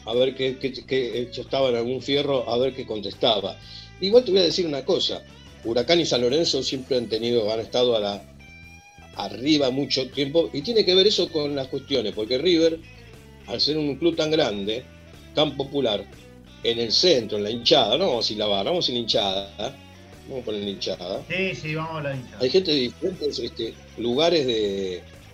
a 0.05 0.15
ver 0.15 0.35
qué, 0.35 1.29
yo 1.33 1.43
estaba 1.43 1.69
en 1.71 1.77
algún 1.77 2.03
fierro, 2.03 2.49
a 2.49 2.57
ver 2.59 2.75
qué 2.75 2.87
contestaba. 2.87 3.59
Igual 4.01 4.25
te 4.25 4.31
voy 4.31 4.41
a 4.41 4.45
decir 4.45 4.67
una 4.67 4.85
cosa, 4.85 5.23
Huracán 5.65 6.01
y 6.01 6.07
San 6.07 6.23
Lorenzo 6.23 6.63
siempre 6.63 6.97
han 6.97 7.09
tenido, 7.09 7.53
han 7.53 7.61
estado 7.61 7.97
a 7.97 8.01
la, 8.01 8.23
arriba 9.17 9.71
mucho 9.71 10.09
tiempo, 10.11 10.51
y 10.53 10.63
tiene 10.63 10.85
que 10.85 10.95
ver 10.95 11.07
eso 11.07 11.29
con 11.31 11.55
las 11.55 11.69
cuestiones, 11.69 12.15
porque 12.15 12.39
River, 12.39 12.79
al 13.47 13.61
ser 13.61 13.77
un 13.77 13.97
club 13.97 14.17
tan 14.17 14.31
grande, 14.31 14.85
tan 15.35 15.57
popular, 15.57 16.05
en 16.63 16.79
el 16.79 16.93
centro, 16.93 17.39
en 17.39 17.45
la 17.45 17.51
hinchada, 17.51 17.97
no 17.97 18.09
vamos 18.09 18.31
a 18.31 18.35
la 18.35 18.47
barra, 18.47 18.71
vamos 18.71 18.89
la 18.89 18.95
hinchada, 18.95 19.77
vamos 20.29 20.43
a 20.43 20.45
poner 20.45 20.63
la 20.63 20.71
hinchada. 20.71 21.25
Sí, 21.29 21.55
sí, 21.55 21.75
vamos 21.75 22.01
a 22.01 22.03
la 22.03 22.17
hinchada. 22.17 22.39
Hay 22.41 22.51
gente 22.51 22.71
de 22.71 22.77
diferentes 22.79 23.39
este, 23.39 23.75
lugares 23.99 24.47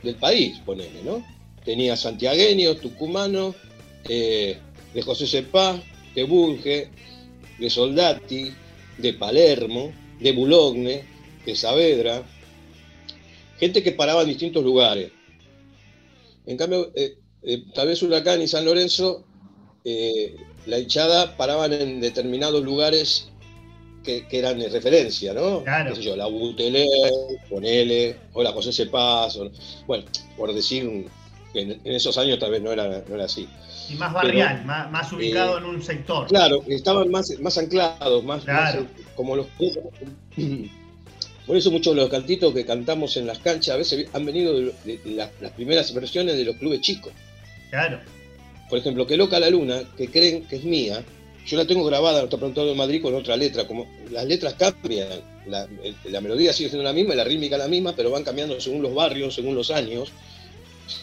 del 0.03 0.15
país, 0.17 0.59
ponele, 0.65 1.03
¿no? 1.05 1.25
Tenía 1.65 1.97
santiagueños, 1.97 2.81
tucumanos, 2.81 3.57
eh, 4.09 4.59
de 4.95 5.03
José 5.03 5.27
Cepá, 5.27 5.83
de 6.15 6.25
Bunge, 6.25 6.91
de 7.59 7.71
Soldati, 7.71 8.53
de 8.99 9.13
Palermo, 9.15 9.93
de 10.21 10.33
Bulogne, 10.33 11.05
de 11.45 11.55
Saavedra, 11.57 12.23
gente 13.59 13.83
que 13.83 13.93
paraba 13.93 14.23
en 14.23 14.29
distintos 14.29 14.65
lugares. 14.65 15.11
En 16.47 16.57
cambio, 16.57 16.93
eh, 16.95 17.17
eh, 17.43 17.65
tal 17.75 17.89
vez 17.89 18.03
Huracán 18.03 18.41
y 18.41 18.47
San 18.47 18.65
Lorenzo, 18.65 19.25
la 20.67 20.79
hinchada 20.79 21.37
paraban 21.37 21.73
en 21.73 22.01
determinados 22.01 22.63
lugares 22.63 23.29
que, 24.07 24.27
eran 24.31 24.59
de 24.59 24.69
referencia, 24.69 25.35
¿no? 25.35 25.65
Claro. 25.65 25.95
la 26.17 26.27
Butelé, 26.27 26.87
ponele, 27.51 28.17
o 28.33 28.43
la 28.43 28.53
José 28.53 28.73
Cepá, 28.73 29.29
bueno, 29.87 30.05
por 30.37 30.55
decir, 30.55 31.09
en, 31.55 31.81
esos 31.85 32.17
años 32.19 32.39
tal 32.39 32.53
vez 32.53 32.63
no 32.63 32.73
era, 32.73 33.03
no 33.09 33.15
era 33.15 33.25
así. 33.25 33.49
Y 33.89 33.95
más 33.95 34.13
barrial, 34.13 34.65
más, 34.65 35.13
ubicado 35.13 35.57
eh, 35.57 35.59
en 35.59 35.65
un 35.67 35.83
sector. 35.83 36.27
Claro, 36.29 36.63
estaban 36.69 37.11
más, 37.11 37.29
más 37.41 37.59
anclados, 37.59 38.25
más, 38.25 38.45
como 39.15 39.37
los... 39.37 39.47
Por 41.47 41.57
eso 41.57 41.71
muchos 41.71 41.95
de 41.95 42.01
los 42.01 42.11
cantitos 42.11 42.53
que 42.53 42.67
cantamos 42.67 43.17
en 43.17 43.25
las 43.25 43.39
canchas 43.39 43.77
a 43.77 43.79
veces 43.79 44.09
han 44.13 44.27
venido 44.27 44.53
de, 44.53 44.73
las, 45.05 45.53
primeras 45.53 45.95
versiones 45.95 46.37
de 46.37 46.45
los 46.45 46.57
clubes 46.57 46.81
chicos. 46.81 47.13
Claro. 47.71 48.01
Por 48.69 48.79
ejemplo, 48.79 49.07
Que 49.07 49.17
loca 49.17 49.39
la 49.39 49.51
luna, 49.51 49.83
que 49.97 50.09
creen 50.09 50.47
que 50.47 50.57
es 50.57 50.65
mía, 50.65 51.05
yo 51.47 51.57
la 51.57 51.67
tengo 51.67 51.85
grabada, 51.85 52.25
está 52.25 52.37
preguntando 52.37 52.71
de 52.71 52.77
Madrid 52.77 53.01
con 53.01 53.15
otra 53.15 53.37
letra, 53.37 53.67
como 53.67 53.87
las 54.11 54.25
letras 54.25 54.55
cambian, 54.55 55.09
la, 55.47 55.69
la, 56.05 56.21
melodía 56.21 56.53
sigue 56.53 56.69
siendo 56.71 56.83
la 56.83 56.93
misma 56.93 57.15
la 57.15 57.23
rítmica 57.23 57.57
la 57.57 57.69
misma, 57.69 57.95
pero 57.95 58.11
van 58.11 58.25
cambiando 58.25 58.61
según 58.61 58.83
los 58.83 58.93
barrios, 58.93 59.35
según 59.37 59.55
los 59.55 59.71
años, 59.71 60.11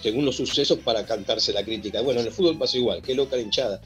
según 0.02 0.26
los 0.26 0.36
sucesos 0.36 0.80
para 0.80 1.06
cantarse 1.06 1.54
la 1.54 1.64
crítica. 1.64 2.02
Bueno, 2.02 2.20
en 2.20 2.28
el 2.28 2.34
fútbol 2.34 2.58
pasa 2.58 2.78
igual, 2.78 3.02
qué 3.02 3.16
loca 3.16 3.38
la 3.38 3.42
hinchada. 3.42 3.82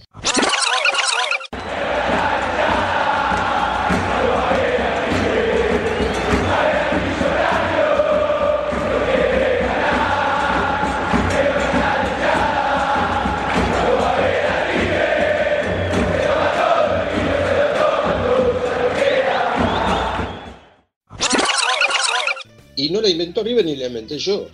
La 23.08 23.12
inventó 23.14 23.44
River 23.44 23.66
ni 23.66 23.76
la 23.76 23.88
inventé 23.88 24.18
yo. 24.18 24.48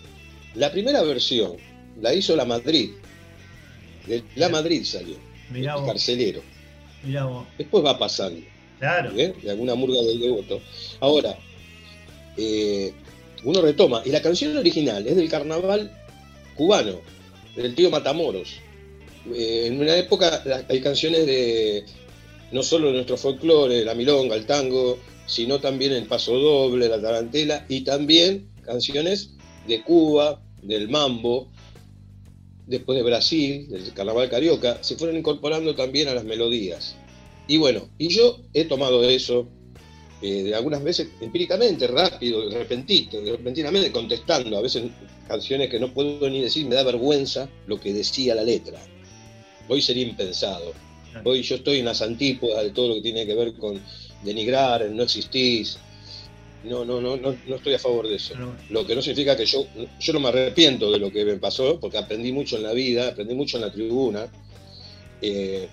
La 0.55 0.71
primera 0.71 1.01
versión 1.03 1.57
la 2.01 2.13
hizo 2.13 2.35
la 2.35 2.45
Madrid. 2.45 2.91
De 4.07 4.23
la 4.35 4.49
Madrid 4.49 4.83
salió. 4.85 5.15
Mirá 5.49 5.73
el 5.75 5.79
vos. 5.81 5.87
carcelero. 5.89 6.41
Mirá 7.03 7.25
vos. 7.25 7.45
Después 7.57 7.83
va 7.83 7.97
pasando. 7.97 8.41
Claro. 8.79 9.11
¿eh? 9.17 9.33
De 9.41 9.49
alguna 9.51 9.75
murga 9.75 10.01
del 10.01 10.19
devoto. 10.19 10.61
Ahora, 10.99 11.37
eh, 12.37 12.93
uno 13.43 13.61
retoma. 13.61 14.01
Y 14.05 14.09
la 14.09 14.21
canción 14.21 14.55
original 14.57 15.05
es 15.07 15.15
del 15.15 15.29
carnaval 15.29 15.91
cubano, 16.55 16.99
del 17.55 17.75
tío 17.75 17.89
Matamoros. 17.89 18.55
Eh, 19.33 19.65
en 19.67 19.79
una 19.79 19.95
época 19.95 20.41
la- 20.45 20.65
hay 20.67 20.81
canciones 20.81 21.25
de 21.25 21.85
no 22.51 22.61
solo 22.61 22.87
de 22.87 22.93
nuestro 22.93 23.17
folclore, 23.17 23.83
la 23.85 23.95
milonga, 23.95 24.35
el 24.35 24.45
tango, 24.45 24.99
sino 25.25 25.59
también 25.59 25.93
el 25.93 26.05
paso 26.05 26.37
doble, 26.37 26.89
la 26.89 27.01
tarantela 27.01 27.65
y 27.69 27.81
también 27.81 28.49
canciones 28.63 29.31
de 29.67 29.81
Cuba, 29.83 30.41
del 30.61 30.89
mambo, 30.89 31.49
después 32.67 32.97
de 32.97 33.03
Brasil, 33.03 33.69
del 33.69 33.93
carnaval 33.93 34.29
carioca, 34.29 34.81
se 34.81 34.95
fueron 34.95 35.17
incorporando 35.17 35.75
también 35.75 36.07
a 36.07 36.13
las 36.13 36.23
melodías. 36.23 36.95
Y 37.47 37.57
bueno, 37.57 37.89
y 37.97 38.07
yo 38.07 38.39
he 38.53 38.65
tomado 38.65 39.03
eso 39.03 39.47
eh, 40.21 40.43
de 40.43 40.55
algunas 40.55 40.81
veces 40.81 41.09
empíricamente, 41.19 41.87
rápido, 41.87 42.49
repentito, 42.49 43.19
repentinamente 43.21 43.91
contestando, 43.91 44.57
a 44.57 44.61
veces 44.61 44.83
canciones 45.27 45.69
que 45.69 45.79
no 45.79 45.93
puedo 45.93 46.29
ni 46.29 46.41
decir, 46.41 46.65
me 46.65 46.75
da 46.75 46.83
vergüenza 46.83 47.49
lo 47.67 47.79
que 47.79 47.93
decía 47.93 48.33
la 48.33 48.43
letra. 48.43 48.79
Hoy 49.67 49.81
sería 49.81 50.03
impensado. 50.03 50.73
Hoy 51.25 51.41
yo 51.43 51.55
estoy 51.55 51.79
en 51.79 51.85
las 51.85 52.01
antípodas 52.01 52.63
de 52.63 52.71
todo 52.71 52.89
lo 52.89 52.95
que 52.95 53.01
tiene 53.01 53.25
que 53.25 53.35
ver 53.35 53.53
con 53.55 53.81
denigrar, 54.23 54.89
no 54.91 55.03
existís. 55.03 55.77
No, 56.63 56.85
no, 56.85 57.01
no, 57.01 57.17
no, 57.17 57.35
no 57.45 57.55
estoy 57.55 57.73
a 57.73 57.79
favor 57.79 58.07
de 58.07 58.15
eso. 58.15 58.35
Lo 58.69 58.87
que 58.87 58.95
no 58.95 59.01
significa 59.01 59.35
que 59.35 59.45
yo, 59.45 59.67
yo 59.99 60.13
no 60.13 60.19
me 60.21 60.29
arrepiento 60.29 60.89
de 60.91 60.97
lo 60.97 61.11
que 61.11 61.25
me 61.25 61.35
pasó, 61.35 61.77
porque 61.79 61.97
aprendí 61.97 62.31
mucho 62.31 62.55
en 62.55 62.63
la 62.63 62.71
vida, 62.71 63.09
aprendí 63.09 63.35
mucho 63.35 63.57
en 63.57 63.61
la 63.63 63.71
tribuna. 63.71 64.27
eh, 65.21 65.67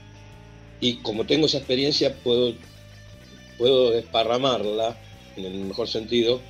y 0.80 0.96
como 0.96 1.26
tengo 1.26 1.46
esa 1.46 1.58
experiencia, 1.58 2.16
puedo, 2.24 2.54
puedo 3.58 3.90
desparramarla, 3.90 4.96
en 5.36 5.44
el 5.44 5.54
mejor 5.66 5.88
sentido, 5.88 6.40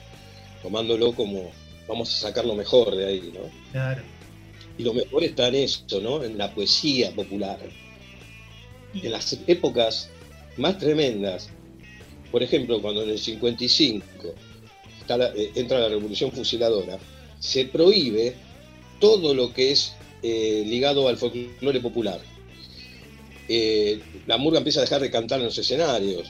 tomándolo 0.62 1.12
como 1.12 1.50
vamos 1.88 2.14
a 2.14 2.28
sacar 2.28 2.45
lo 2.45 2.54
mejor 2.54 2.95
de 2.95 3.07
ahí, 3.07 3.33
¿no? 3.35 3.40
Claro. 3.73 4.02
Y 4.78 4.85
lo 4.85 4.95
mejor 4.95 5.25
está 5.25 5.49
en 5.49 5.57
esto, 5.57 6.00
¿no? 6.00 6.23
En 6.23 6.38
la 6.38 6.54
poesía 6.54 7.12
popular. 7.12 7.59
En 8.95 9.11
las 9.11 9.37
épocas 9.47 10.09
más 10.57 10.78
tremendas, 10.78 11.50
por 12.31 12.43
ejemplo, 12.43 12.81
cuando 12.81 13.03
en 13.03 13.11
el 13.11 13.19
55 13.19 14.05
está 15.01 15.17
la- 15.17 15.33
eh, 15.35 15.51
entra 15.55 15.79
la 15.81 15.89
revolución 15.89 16.31
fusiladora, 16.33 16.99
se 17.39 17.65
prohíbe 17.67 18.35
todo 19.00 19.35
lo 19.35 19.52
que 19.52 19.73
es 19.73 19.95
eh, 20.23 20.63
ligado 20.67 21.09
al 21.09 21.17
folclore 21.17 21.81
popular. 21.81 22.21
Eh, 23.49 24.00
la 24.26 24.37
murga 24.37 24.59
empieza 24.59 24.81
a 24.81 24.83
dejar 24.83 25.00
de 25.00 25.11
cantar 25.11 25.41
en 25.41 25.47
los 25.47 25.59
escenarios. 25.59 26.28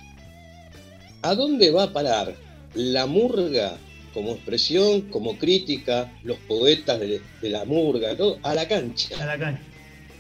¿A 1.23 1.35
dónde 1.35 1.71
va 1.71 1.85
a 1.85 1.93
parar 1.93 2.35
la 2.75 3.07
murga 3.07 3.77
como 4.15 4.33
expresión, 4.33 5.03
como 5.03 5.37
crítica, 5.39 6.13
los 6.23 6.39
poetas 6.39 6.99
de, 7.01 7.21
de 7.43 7.51
la 7.51 7.65
murga, 7.65 8.17
todo? 8.17 8.39
A 8.43 8.55
la 8.55 8.67
cancha 8.67 9.09
A 9.21 9.27
la 9.27 9.39
cancha. 9.39 9.63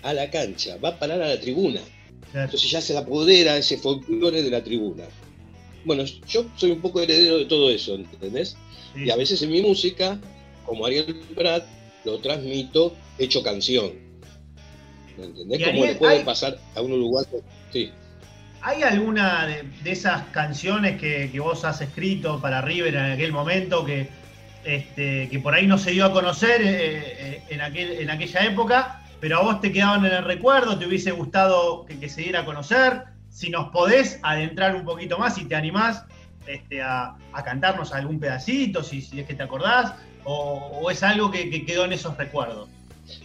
a 0.02 0.12
la 0.12 0.30
cancha, 0.30 0.76
va 0.76 0.90
a 0.90 0.98
parar 0.98 1.22
a 1.22 1.28
la 1.28 1.40
tribuna. 1.40 1.80
Claro. 2.32 2.44
Entonces 2.46 2.70
ya 2.70 2.80
se 2.80 2.96
apodera 2.96 3.56
ese 3.56 3.78
folclore 3.78 4.42
de 4.42 4.50
la 4.50 4.62
tribuna. 4.62 5.04
Bueno, 5.84 6.04
yo 6.28 6.44
soy 6.56 6.72
un 6.72 6.80
poco 6.80 7.00
heredero 7.00 7.38
de 7.38 7.44
todo 7.46 7.70
eso, 7.70 7.94
¿entendés? 7.94 8.56
Sí, 8.94 9.04
Y 9.04 9.10
a 9.10 9.16
veces 9.16 9.40
en 9.42 9.50
mi 9.50 9.62
música, 9.62 10.18
como 10.66 10.84
Ariel 10.86 11.20
Prat, 11.34 11.64
lo 12.04 12.18
transmito 12.18 12.94
hecho 13.18 13.42
canción. 13.42 13.92
¿Me 15.18 15.24
entendés? 15.26 15.66
Como 15.68 15.84
le 15.84 15.94
puede 15.96 16.18
hay- 16.18 16.24
pasar 16.24 16.58
a 16.74 16.80
un 16.80 16.92
uruguayo. 16.92 17.42
Sí. 17.72 17.90
¿Hay 18.62 18.82
alguna 18.82 19.46
de, 19.46 19.62
de 19.82 19.90
esas 19.92 20.22
canciones 20.32 21.00
que, 21.00 21.30
que 21.32 21.40
vos 21.40 21.64
has 21.64 21.80
escrito 21.80 22.40
para 22.40 22.60
River 22.60 22.94
en 22.94 23.12
aquel 23.12 23.32
momento 23.32 23.86
que, 23.86 24.08
este, 24.64 25.28
que 25.30 25.38
por 25.40 25.54
ahí 25.54 25.66
no 25.66 25.78
se 25.78 25.92
dio 25.92 26.04
a 26.04 26.12
conocer 26.12 26.60
eh, 26.60 26.66
eh, 27.38 27.42
en, 27.48 27.60
aquel, 27.62 27.92
en 27.92 28.10
aquella 28.10 28.40
época, 28.44 29.02
pero 29.18 29.38
a 29.38 29.42
vos 29.42 29.60
te 29.62 29.72
quedaban 29.72 30.04
en 30.04 30.12
el 30.12 30.24
recuerdo, 30.24 30.78
te 30.78 30.86
hubiese 30.86 31.10
gustado 31.10 31.86
que, 31.86 31.98
que 31.98 32.10
se 32.10 32.20
diera 32.20 32.40
a 32.40 32.44
conocer? 32.44 33.04
Si 33.30 33.48
nos 33.48 33.70
podés 33.70 34.18
adentrar 34.22 34.74
un 34.74 34.84
poquito 34.84 35.18
más, 35.18 35.36
si 35.36 35.44
te 35.46 35.54
animás 35.54 36.04
este, 36.46 36.82
a, 36.82 37.16
a 37.32 37.44
cantarnos 37.44 37.92
algún 37.92 38.20
pedacito, 38.20 38.82
si, 38.82 39.00
si 39.00 39.20
es 39.20 39.26
que 39.26 39.34
te 39.34 39.42
acordás, 39.42 39.94
o, 40.24 40.80
o 40.82 40.90
es 40.90 41.02
algo 41.02 41.30
que, 41.30 41.48
que 41.48 41.64
quedó 41.64 41.84
en 41.84 41.92
esos 41.92 42.16
recuerdos. 42.16 42.68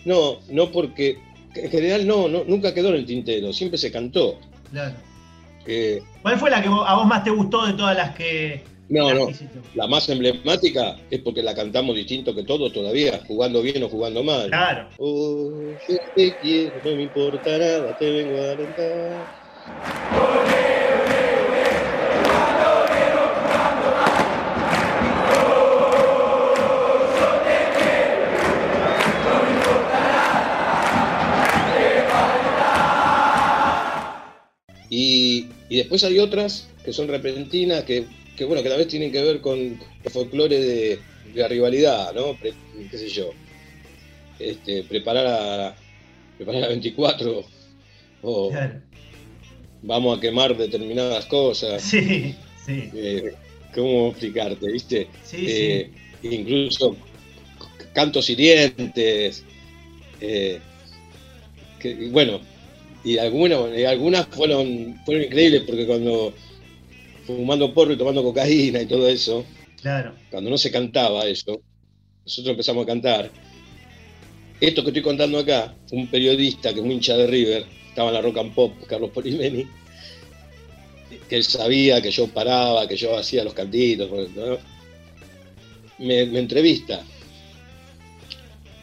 No, 0.06 0.38
no 0.50 0.72
porque 0.72 1.20
en 1.56 1.70
general 1.72 2.08
no, 2.08 2.28
no, 2.28 2.44
nunca 2.46 2.74
quedó 2.74 2.90
en 2.90 2.96
el 2.96 3.06
tintero, 3.06 3.52
siempre 3.54 3.78
se 3.78 3.92
cantó. 3.92 4.40
Claro. 4.72 4.96
Eh, 5.66 6.02
¿Cuál 6.22 6.38
fue 6.40 6.50
la 6.50 6.62
que 6.62 6.68
a 6.68 6.96
vos 6.96 7.08
más 7.08 7.24
te 7.24 7.32
gustó 7.32 7.66
de 7.66 7.74
todas 7.74 7.98
las 7.98 8.16
que, 8.16 8.64
no, 8.90 9.10
las 9.10 9.20
no, 9.20 9.28
que 9.28 9.36
la 9.74 9.88
más 9.88 10.08
emblemática 10.10 10.98
es 11.10 11.20
porque 11.22 11.42
la 11.42 11.56
cantamos 11.56 11.96
distinto 11.96 12.36
que 12.36 12.44
todos 12.44 12.72
todavía, 12.72 13.20
jugando 13.28 13.62
bien 13.62 13.82
o 13.84 13.90
jugando 13.90 14.24
mal. 14.24 14.48
Claro. 14.50 14.90
Oh, 14.98 15.76
yo 15.88 15.96
te 16.16 16.38
quiero, 16.38 16.80
no 16.84 16.96
me 16.96 17.04
importa 17.04 17.58
nada, 17.58 17.96
te 17.98 18.12
vengo 18.12 18.40
a 18.40 18.52
alentar. 18.52 19.45
Y, 34.90 35.48
y 35.70 35.78
después 35.78 36.04
hay 36.04 36.20
otras 36.20 36.70
que 36.84 36.94
son 36.94 37.08
repentinas, 37.08 37.84
que, 37.84 38.06
que, 38.38 38.46
bueno, 38.46 38.62
que 38.62 38.70
tal 38.70 38.78
vez 38.78 38.88
tienen 38.88 39.12
que 39.12 39.22
ver 39.22 39.42
con 39.42 39.58
el 39.58 40.12
folclore 40.12 40.60
de, 40.60 41.00
de 41.34 41.42
la 41.42 41.48
rivalidad, 41.48 42.14
¿no? 42.14 42.34
Pre- 42.40 42.54
qué 42.92 42.98
sé 42.98 43.10
yo. 43.10 43.32
Este, 44.38 44.84
preparar 44.84 45.26
a 45.28 45.76
preparar 46.38 46.66
a 46.66 46.68
24 46.68 47.44
o. 48.22 48.52
vamos 49.86 50.18
a 50.18 50.22
quemar 50.22 50.56
determinadas 50.58 51.26
cosas. 51.28 51.82
Sí, 51.90 52.36
sí, 52.56 52.94
Eh, 52.94 53.22
¿Cómo 53.74 54.10
explicarte, 54.10 54.72
viste? 54.72 55.12
sí, 55.22 55.46
Eh, 55.46 55.92
Incluso 56.24 56.98
c- 57.80 57.92
cantos 57.94 58.30
hirientes. 58.30 59.48
eh, 60.20 60.68
que, 61.80 61.90
y 61.90 62.10
bueno, 62.12 62.42
y 63.04 63.18
algunas, 63.18 63.78
y 63.78 63.86
algunas 63.86 64.28
fueron, 64.30 65.02
fueron 65.06 65.24
increíbles 65.26 65.64
porque 65.66 65.86
cuando 65.88 66.36
fumando 67.26 67.74
porro 67.74 67.94
y 67.94 67.98
tomando 67.98 68.24
cocaína 68.24 68.82
y 68.82 68.88
todo 68.88 69.08
eso, 69.10 69.46
sí, 69.48 69.76
claro. 69.82 70.20
cuando 70.30 70.50
no 70.52 70.60
se 70.60 70.72
cantaba 70.72 71.28
eso, 71.28 71.62
nosotros 72.26 72.52
empezamos 72.54 72.84
a 72.84 72.88
cantar. 72.88 73.34
Esto 74.60 74.82
que 74.84 74.90
estoy 74.90 75.02
contando 75.02 75.38
acá, 75.40 75.78
un 75.92 76.10
periodista 76.10 76.74
que 76.74 76.80
es 76.80 76.86
muy 76.86 76.96
hincha 76.96 77.16
de 77.16 77.26
River, 77.28 77.64
estaba 77.96 78.10
en 78.10 78.16
la 78.16 78.22
Rock 78.22 78.38
and 78.40 78.54
Pop, 78.54 78.74
Carlos 78.90 79.10
Polimeni, 79.12 79.66
que 81.30 81.38
él 81.38 81.46
sabía 81.46 82.02
que 82.02 82.12
yo 82.12 82.28
paraba, 82.28 82.86
que 82.90 82.98
yo 82.98 83.18
hacía 83.18 83.46
los 83.46 83.54
cantitos, 83.54 84.10
¿no? 84.36 84.58
me, 86.00 86.26
me 86.26 86.40
entrevista. 86.40 87.02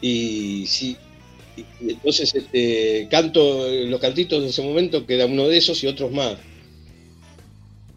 Y 0.01 0.65
sí, 0.67 0.97
y- 1.59 1.91
entonces 1.91 2.35
este, 2.35 3.07
canto 3.11 3.69
los 3.69 4.01
cantitos 4.01 4.43
de 4.43 4.49
ese 4.49 4.63
momento, 4.63 5.05
queda 5.07 5.27
uno 5.27 5.47
de 5.47 5.59
esos 5.59 5.85
y 5.85 5.89
otros 5.89 6.11
más. 6.11 6.39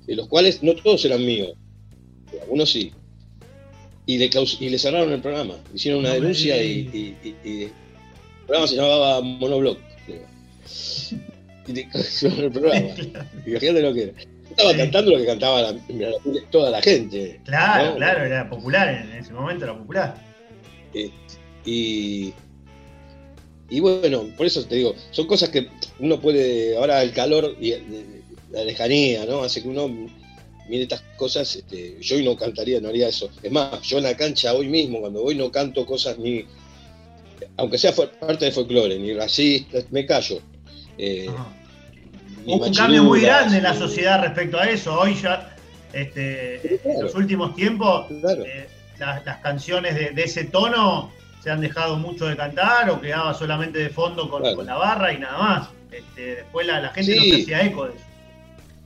De 0.06 0.18
los 0.18 0.28
cuales 0.28 0.62
no 0.64 0.76
todos 0.76 1.06
eran 1.06 1.26
míos, 1.26 1.54
pero 2.30 2.44
algunos 2.44 2.70
sí. 2.70 2.92
Y 4.06 4.18
le, 4.18 4.30
caus- 4.30 4.58
y 4.60 4.68
le 4.68 4.78
cerraron 4.78 5.14
el 5.14 5.22
programa, 5.22 5.56
hicieron 5.74 6.02
una 6.02 6.10
No 6.10 6.16
denuncia 6.16 6.62
y- 6.62 7.16
y 7.46 7.64
el 7.64 7.72
programa 8.46 8.68
se 8.68 8.76
llamaba 8.76 9.22
Monoblock. 9.22 9.80
creo. 11.66 12.46
el 12.46 12.52
programa. 12.52 12.88
Imagínate 13.46 13.82
lo 13.82 13.94
que 13.94 14.04
era. 14.04 14.14
Estaba 14.50 14.76
cantando 14.76 15.12
lo 15.12 15.18
que 15.18 15.26
cantaba 15.26 15.74
toda 16.52 16.70
la 16.70 16.82
gente. 16.82 17.42
Claro, 17.46 17.96
claro, 17.96 18.26
era 18.26 18.50
popular 18.50 18.88
en 18.90 19.12
ese 19.12 19.34
momento, 19.34 19.66
era 19.66 19.78
popular. 19.78 20.16
Eh, 20.94 21.12
y, 21.66 22.34
y 23.70 23.80
bueno, 23.80 24.30
por 24.38 24.46
eso 24.46 24.64
te 24.66 24.76
digo, 24.76 24.96
son 25.12 25.28
cosas 25.28 25.50
que 25.50 25.68
uno 26.00 26.22
puede, 26.22 26.78
ahora 26.78 27.02
el 27.02 27.12
calor 27.12 27.58
y 27.60 27.74
la 28.52 28.64
lejanía, 28.64 29.26
¿no? 29.26 29.44
Hace 29.44 29.62
que 29.62 29.68
uno 29.68 29.90
mire 30.70 30.84
estas 30.84 31.02
cosas, 31.18 31.56
este, 31.56 31.98
yo 32.00 32.16
hoy 32.16 32.24
no 32.24 32.38
cantaría, 32.38 32.80
no 32.80 32.90
haría 32.90 33.10
eso. 33.10 33.30
Es 33.44 33.52
más, 33.52 33.82
yo 33.82 33.98
en 33.98 34.04
la 34.04 34.16
cancha 34.16 34.54
hoy 34.54 34.68
mismo, 34.68 35.02
cuando 35.02 35.22
voy, 35.22 35.36
no 35.36 35.52
canto 35.52 35.86
cosas 35.86 36.18
ni, 36.18 36.46
aunque 37.58 37.78
sea 37.78 37.94
parte 37.94 38.46
de 38.46 38.52
folclore, 38.52 38.98
ni 38.98 39.14
racista, 39.14 39.80
me 39.92 40.06
callo. 40.06 40.42
Eh, 40.98 41.30
un 42.46 42.74
cambio 42.74 43.04
muy 43.04 43.22
grande 43.22 43.58
en 43.58 43.64
la 43.64 43.74
sociedad 43.74 44.22
respecto 44.22 44.60
a 44.60 44.66
eso. 44.66 45.00
Hoy 45.00 45.16
ya, 45.16 45.56
este, 45.94 46.80
en 46.84 47.02
los 47.02 47.16
últimos 47.16 47.56
tiempos, 47.56 48.06
eh, 48.12 48.68
las, 49.00 49.38
canciones 49.40 49.96
de, 49.96 50.24
ese 50.24 50.46
tono 50.46 51.12
se 51.42 51.52
han 51.52 51.62
dejado 51.62 51.98
mucho 51.98 52.28
de 52.28 52.36
cantar 52.36 52.90
o 52.90 53.02
quedaba 53.02 53.34
solamente 53.34 53.80
de 53.80 53.90
fondo 53.90 54.30
con, 54.30 54.44
la 54.44 54.76
barra 54.76 55.14
y 55.14 55.20
nada 55.20 55.38
más. 55.38 55.70
Este, 55.92 56.36
después 56.36 56.68
la, 56.68 56.90
gente 56.90 57.16
no 57.16 57.24
se 57.24 57.42
hacía 57.42 57.66
eco 57.66 57.86
de 57.88 57.96
eso. 57.96 58.06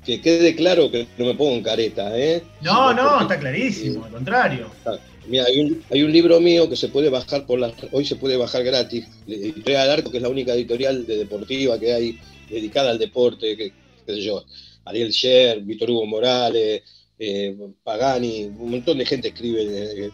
Que 0.06 0.22
quede 0.22 0.56
claro 0.56 0.89
que 0.89 1.08
no 1.17 1.26
me 1.26 1.34
pongo 1.34 1.56
en 1.56 1.63
careta, 1.63 2.17
¿eh? 2.17 2.43
No, 2.62 2.93
no, 2.93 3.22
está 3.22 3.38
clarísimo, 3.38 4.06
al 4.06 4.12
contrario. 4.12 4.72
Ah, 4.86 4.95
mira, 5.30 5.46
hay 5.46 6.04
un, 6.04 6.12
libro 6.12 6.39
mío 6.39 6.70
que 6.70 6.76
se 6.76 6.89
puede 6.89 7.10
bajar 7.10 7.46
por 7.46 7.60
las. 7.60 7.74
Hoy 7.92 8.06
se 8.06 8.15
puede 8.15 8.36
bajar 8.36 8.63
gratis. 8.63 9.06
Editorial 9.28 9.89
Arco, 9.89 10.12
que 10.12 10.18
es 10.18 10.24
la 10.24 10.30
única 10.30 10.54
editorial 10.54 11.06
de 11.06 11.18
deportiva 11.18 11.80
que 11.80 11.94
hay 11.94 12.20
dedicada 12.50 12.89
al 12.89 13.00
deporte, 13.00 13.56
que, 13.56 13.72
sé 14.08 14.22
yo, 14.22 14.44
Ariel 14.86 15.12
Sher, 15.12 15.62
Víctor 15.62 15.92
Hugo 15.92 16.06
Morales, 16.08 16.82
eh, 17.18 17.56
Pagani, 17.84 18.46
un 18.46 18.72
montón 18.72 18.98
de 18.98 19.06
gente 19.06 19.30
escribe, 19.30 19.63
eh, 19.63 20.12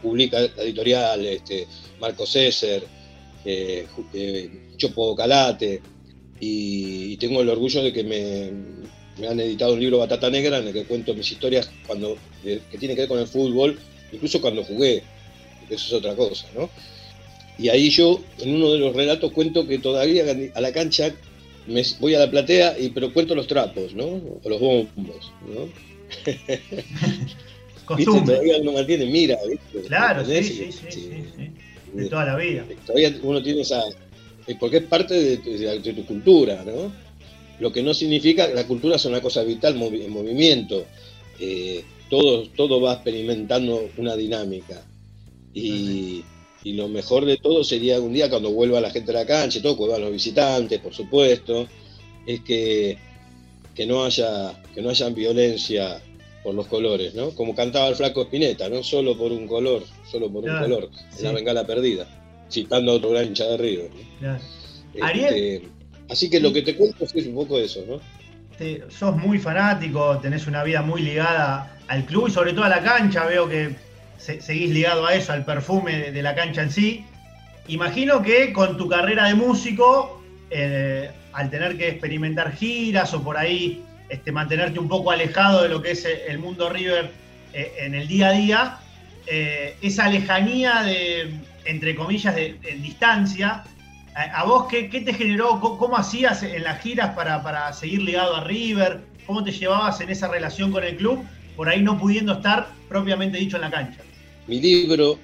publica 0.00 0.38
editorial, 0.38 1.24
este, 1.26 1.66
Marco 2.00 2.24
César, 2.24 2.82
eh, 3.44 3.86
Chopo 4.76 5.16
Calate, 5.16 5.80
y, 6.38 7.16
tengo 7.16 7.40
el 7.40 7.48
orgullo 7.48 7.82
de 7.82 7.92
que 7.92 8.04
me, 8.04 9.26
han 9.26 9.40
editado 9.40 9.72
un 9.72 9.80
libro 9.80 9.98
Batata 9.98 10.30
Negra 10.30 10.58
en 10.58 10.68
el 10.68 10.72
que 10.72 10.84
cuento 10.84 11.14
mis 11.14 11.32
historias 11.32 11.70
cuando, 11.86 12.16
que 12.42 12.60
tienen 12.78 12.94
que 12.94 13.02
ver 13.02 13.08
con 13.08 13.18
el 13.18 13.26
fútbol, 13.26 13.78
incluso 14.16 14.40
cuando 14.40 14.64
jugué, 14.64 15.02
eso 15.70 15.86
es 15.86 15.92
otra 15.92 16.14
cosa, 16.14 16.46
¿no? 16.54 16.68
Y 17.58 17.68
ahí 17.68 17.90
yo, 17.90 18.20
en 18.38 18.54
uno 18.54 18.72
de 18.72 18.78
los 18.78 18.94
relatos, 18.94 19.32
cuento 19.32 19.66
que 19.66 19.78
todavía 19.78 20.24
a 20.54 20.60
la 20.60 20.72
cancha 20.72 21.14
me 21.66 21.82
voy 22.00 22.14
a 22.14 22.20
la 22.20 22.30
platea 22.30 22.78
y 22.78 22.90
pero 22.90 23.12
cuento 23.12 23.34
los 23.34 23.46
trapos, 23.46 23.94
¿no? 23.94 24.04
O 24.04 24.40
los 24.44 24.60
bombos, 24.60 25.32
¿no? 25.46 25.68
Costumbre. 27.84 28.34
Todavía 28.34 28.58
uno 28.60 28.72
mantiene 28.72 29.06
mira, 29.06 29.38
Claro, 29.86 30.24
sí, 30.24 30.42
sí, 30.42 30.72
sí, 30.72 30.86
sí, 30.90 31.10
De 31.92 32.08
toda 32.08 32.24
la 32.24 32.36
vida. 32.36 32.64
Todavía 32.84 33.14
uno 33.22 33.42
tiene 33.42 33.62
esa. 33.62 33.82
Eh, 34.46 34.56
porque 34.58 34.78
es 34.78 34.82
parte 34.84 35.14
de, 35.14 35.92
tu 35.92 36.04
cultura, 36.04 36.62
¿no? 36.64 36.92
Lo 37.58 37.72
que 37.72 37.82
no 37.82 37.94
significa, 37.94 38.48
la 38.48 38.66
cultura 38.66 38.96
es 38.96 39.04
una 39.06 39.20
cosa 39.20 39.42
vital 39.42 39.80
en 39.80 40.10
movimiento. 40.12 40.84
Eh, 41.40 41.84
todo, 42.08 42.48
todo 42.50 42.80
va 42.80 42.94
experimentando 42.94 43.88
una 43.96 44.16
dinámica. 44.16 44.82
Y, 45.52 46.24
y 46.66 46.72
lo 46.72 46.88
mejor 46.88 47.24
de 47.24 47.36
todo 47.36 47.64
sería 47.64 48.00
un 48.00 48.12
día 48.12 48.28
cuando 48.28 48.50
vuelva 48.50 48.80
la 48.80 48.90
gente 48.90 49.12
a 49.12 49.14
la 49.14 49.26
cancha, 49.26 49.62
todo, 49.62 49.76
vuelvan 49.76 50.02
los 50.02 50.12
visitantes, 50.12 50.80
por 50.80 50.92
supuesto, 50.92 51.66
es 52.26 52.40
que, 52.40 52.98
que, 53.74 53.86
no 53.86 54.04
haya, 54.04 54.52
que 54.74 54.82
no 54.82 54.90
haya 54.90 55.08
violencia 55.10 56.00
por 56.42 56.54
los 56.54 56.66
colores, 56.66 57.14
¿no? 57.14 57.30
Como 57.30 57.54
cantaba 57.54 57.88
el 57.88 57.94
flaco 57.94 58.22
Espineta, 58.22 58.68
no 58.68 58.82
solo 58.82 59.16
por 59.16 59.32
un 59.32 59.46
color, 59.46 59.84
solo 60.10 60.30
por 60.30 60.44
un 60.44 60.58
color, 60.58 60.90
en 61.16 61.24
la 61.24 61.32
bengala 61.32 61.66
perdida, 61.66 62.06
citando 62.50 62.92
a 62.92 62.94
otro 62.96 63.10
gran 63.10 63.26
hincha 63.26 63.46
de 63.46 63.56
Río. 63.56 63.82
Este, 64.94 65.62
así 66.08 66.28
que 66.28 66.40
lo 66.40 66.52
que 66.52 66.62
te 66.62 66.76
cuento 66.76 67.04
es 67.04 67.26
un 67.26 67.34
poco 67.34 67.58
eso, 67.58 67.84
¿no? 67.86 68.00
sos 68.88 69.16
muy 69.16 69.38
fanático, 69.38 70.18
tenés 70.18 70.46
una 70.46 70.64
vida 70.64 70.82
muy 70.82 71.02
ligada 71.02 71.75
al 71.88 72.04
club 72.04 72.28
y 72.28 72.30
sobre 72.30 72.52
todo 72.52 72.64
a 72.64 72.68
la 72.68 72.82
cancha, 72.82 73.24
veo 73.26 73.48
que 73.48 73.74
seguís 74.18 74.70
ligado 74.70 75.06
a 75.06 75.14
eso, 75.14 75.32
al 75.32 75.44
perfume 75.44 76.10
de, 76.10 76.22
la 76.22 76.34
cancha 76.34 76.62
en 76.62 76.70
sí. 76.70 77.04
Imagino 77.68 78.22
que 78.22 78.52
con 78.52 78.76
tu 78.76 78.88
carrera 78.88 79.26
de 79.26 79.34
músico, 79.34 80.22
eh, 80.50 81.10
al 81.32 81.50
tener 81.50 81.76
que 81.76 81.88
experimentar 81.88 82.52
giras 82.52 83.12
o 83.14 83.22
por 83.22 83.36
ahí 83.36 83.84
este, 84.08 84.32
mantenerte 84.32 84.78
un 84.78 84.88
poco 84.88 85.10
alejado 85.10 85.62
de 85.62 85.68
lo 85.68 85.82
que 85.82 85.92
es 85.92 86.04
el 86.04 86.38
mundo 86.38 86.70
River 86.70 87.10
eh, 87.52 87.72
en 87.80 87.94
el 87.94 88.08
día 88.08 88.28
a 88.28 88.32
día, 88.32 88.78
eh, 89.26 89.76
esa 89.82 90.08
lejanía 90.08 90.82
de, 90.82 91.40
entre 91.64 91.94
comillas, 91.94 92.34
de, 92.34 92.58
distancia, 92.80 93.64
¿a, 94.14 94.44
vos 94.44 94.66
qué, 94.68 94.84
te 94.84 95.12
generó? 95.12 95.60
¿Cómo, 95.60 95.96
hacías 95.96 96.42
en 96.42 96.62
las 96.62 96.80
giras 96.80 97.10
para 97.14 97.72
seguir 97.72 98.02
ligado 98.02 98.36
a 98.36 98.44
River? 98.44 99.00
¿Cómo 99.26 99.42
te 99.42 99.50
llevabas 99.50 100.00
en 100.00 100.10
esa 100.10 100.28
relación 100.28 100.70
con 100.70 100.84
el 100.84 100.96
club? 100.96 101.26
Por 101.56 101.68
ahí 101.68 101.82
no 101.82 101.98
pudiendo 101.98 102.34
estar 102.34 102.68
propiamente 102.88 103.38
dicho 103.38 103.56
en 103.56 103.62
la 103.62 103.70
cancha. 103.70 104.00
Mi 104.46 104.60
libro, 104.60 105.18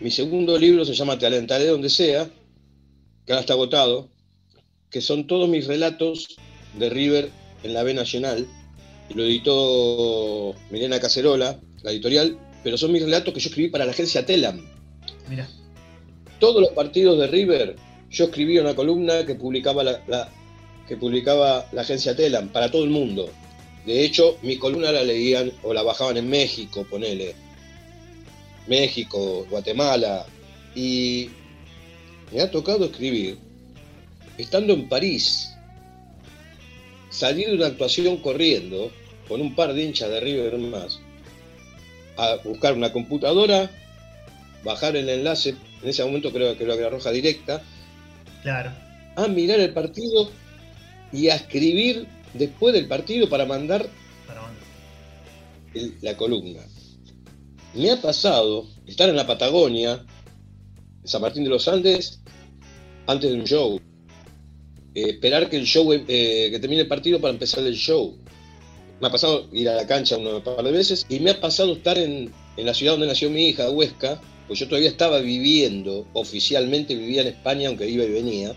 mi 0.00 0.10
segundo 0.10 0.58
libro 0.58 0.84
se 0.84 0.94
llama 0.94 1.18
Te 1.18 1.26
alentaré 1.26 1.66
donde 1.66 1.88
sea, 1.88 2.28
que 3.24 3.32
ahora 3.32 3.40
está 3.40 3.54
agotado, 3.54 4.08
que 4.90 5.00
son 5.00 5.26
todos 5.26 5.48
mis 5.48 5.66
relatos 5.66 6.36
de 6.78 6.90
River 6.90 7.30
en 7.62 7.74
la 7.74 7.82
B 7.82 7.94
Nacional. 7.94 8.46
Lo 9.14 9.22
editó 9.24 10.54
Milena 10.70 11.00
Cacerola, 11.00 11.58
la 11.82 11.90
editorial, 11.92 12.38
pero 12.64 12.76
son 12.76 12.92
mis 12.92 13.02
relatos 13.02 13.32
que 13.32 13.40
yo 13.40 13.48
escribí 13.48 13.68
para 13.68 13.84
la 13.84 13.92
agencia 13.92 14.26
Telam. 14.26 14.64
Mira. 15.28 15.48
Todos 16.40 16.60
los 16.60 16.70
partidos 16.70 17.18
de 17.18 17.28
River, 17.28 17.76
yo 18.10 18.24
escribí 18.26 18.58
una 18.58 18.74
columna 18.74 19.24
que 19.24 19.34
publicaba 19.34 19.82
la, 19.84 20.28
que 20.86 20.96
publicaba 20.96 21.66
la 21.72 21.82
agencia 21.82 22.14
Telam 22.14 22.48
para 22.48 22.70
todo 22.70 22.84
el 22.84 22.90
mundo. 22.90 23.30
De 23.86 24.04
hecho, 24.04 24.36
mi 24.42 24.58
columna 24.58 24.90
la 24.90 25.04
leían 25.04 25.52
o 25.62 25.72
la 25.72 25.84
bajaban 25.84 26.16
en 26.16 26.28
México, 26.28 26.84
ponele. 26.90 27.34
México, 28.66 29.46
Guatemala, 29.48 30.26
y 30.74 31.30
me 32.32 32.40
ha 32.40 32.50
tocado 32.50 32.86
escribir, 32.86 33.38
estando 34.36 34.72
en 34.72 34.88
París, 34.88 35.54
salir 37.10 37.48
de 37.48 37.54
una 37.54 37.66
actuación 37.66 38.16
corriendo 38.16 38.90
con 39.28 39.40
un 39.40 39.54
par 39.54 39.72
de 39.72 39.84
hinchas 39.84 40.10
de 40.10 40.20
River 40.20 40.58
más, 40.58 40.98
a 42.16 42.36
buscar 42.42 42.74
una 42.74 42.92
computadora, 42.92 43.70
bajar 44.64 44.96
el 44.96 45.08
enlace, 45.08 45.54
en 45.82 45.88
ese 45.88 46.04
momento 46.04 46.32
creo 46.32 46.56
que 46.58 46.64
era 46.64 46.90
roja 46.90 47.12
directa, 47.12 47.62
claro. 48.42 48.72
a 49.14 49.28
mirar 49.28 49.60
el 49.60 49.72
partido 49.72 50.28
y 51.12 51.28
a 51.28 51.36
escribir 51.36 52.15
después 52.38 52.74
del 52.74 52.86
partido 52.86 53.28
para 53.28 53.46
mandar, 53.46 53.88
la 56.00 56.16
columna. 56.16 56.60
Me 57.74 57.90
ha 57.90 58.00
pasado 58.00 58.66
estar 58.86 59.08
en 59.08 59.16
la 59.16 59.26
Patagonia, 59.26 60.04
en 61.02 61.08
San 61.08 61.20
Martín 61.20 61.44
de 61.44 61.50
los 61.50 61.68
Andes, 61.68 62.20
antes 63.06 63.30
de 63.30 63.36
un 63.36 63.44
show. 63.44 63.80
Eh, 64.94 65.10
esperar 65.10 65.50
que 65.50 65.56
el 65.56 65.66
show, 65.66 65.92
eh, 65.92 66.48
que 66.50 66.58
termine 66.58 66.82
el 66.82 66.88
partido 66.88 67.20
para 67.20 67.34
empezar 67.34 67.64
el 67.64 67.74
show. 67.74 68.16
Me 69.00 69.08
ha 69.08 69.10
pasado 69.10 69.46
ir 69.52 69.68
a 69.68 69.74
la 69.74 69.86
cancha 69.86 70.16
un 70.16 70.42
par 70.42 70.64
de 70.64 70.72
veces 70.72 71.04
y 71.10 71.20
me 71.20 71.30
ha 71.30 71.40
pasado 71.40 71.74
estar 71.74 71.98
en, 71.98 72.32
la 72.56 72.72
ciudad 72.72 72.92
donde 72.92 73.06
nació 73.06 73.28
mi 73.28 73.48
hija, 73.48 73.68
Huesca, 73.68 74.18
pues 74.46 74.58
yo 74.58 74.68
todavía 74.68 74.88
estaba 74.88 75.18
viviendo, 75.18 76.06
oficialmente 76.14 76.94
vivía 76.94 77.20
en 77.20 77.26
España, 77.26 77.68
aunque 77.68 77.86
iba 77.86 78.04
y 78.04 78.10
venía, 78.10 78.56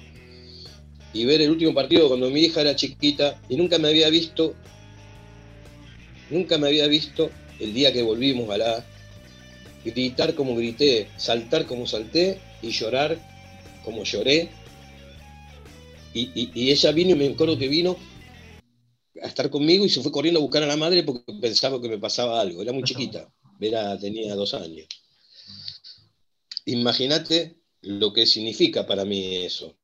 y 1.13 1.26
ver 1.26 1.41
el 1.41 1.50
último 1.50 1.74
partido 1.74 2.08
cuando 2.08 2.30
mi 2.30 2.41
hija 2.41 2.62
era 2.62 2.76
chiquita 2.76 3.39
y 3.50 3.56
nunca 3.56 3.78
me 3.80 3.88
había 3.88 4.10
visto, 4.10 4.56
nunca 6.30 6.58
me 6.58 6.67
había 6.67 6.88
visto 6.88 7.30
el 7.60 7.74
día 7.74 7.91
que 7.91 8.04
volvimos 8.04 8.50
a 8.50 8.58
la 8.58 8.86
gritar 9.84 10.36
como 10.36 10.56
grité, 10.56 11.10
saltar 11.17 11.65
como 11.65 11.88
salté 11.88 12.39
y 12.62 12.72
llorar 12.72 13.19
como 13.84 14.04
lloré. 14.04 14.50
Y, 16.13 16.69
ella 16.69 16.91
vino 16.91 17.12
y 17.12 17.15
me 17.15 17.28
acuerdo 17.28 17.58
que 17.58 17.67
vino 17.67 17.95
a 19.22 19.28
estar 19.28 19.50
conmigo 19.50 19.86
y 19.86 19.89
se 19.89 20.02
fue 20.02 20.12
corriendo 20.12 20.39
a 20.39 20.43
buscar 20.43 20.63
a 20.63 20.67
la 20.67 20.76
madre 20.76 21.04
porque 21.04 21.34
pensaba 21.39 21.82
que 21.82 21.89
me 21.89 21.98
pasaba 21.98 22.41
algo. 22.41 22.62
Era 22.62 22.74
muy 22.74 22.84
chiquita, 22.84 23.32
era, 23.60 23.98
tenía 23.98 24.36
dos 24.36 24.54
años. 24.54 24.88
Imagínate 26.65 27.58
lo 27.82 28.12
que 28.12 28.26
significa 28.26 28.86
para 28.86 29.06
mí 29.06 29.38
eso. 29.38 29.79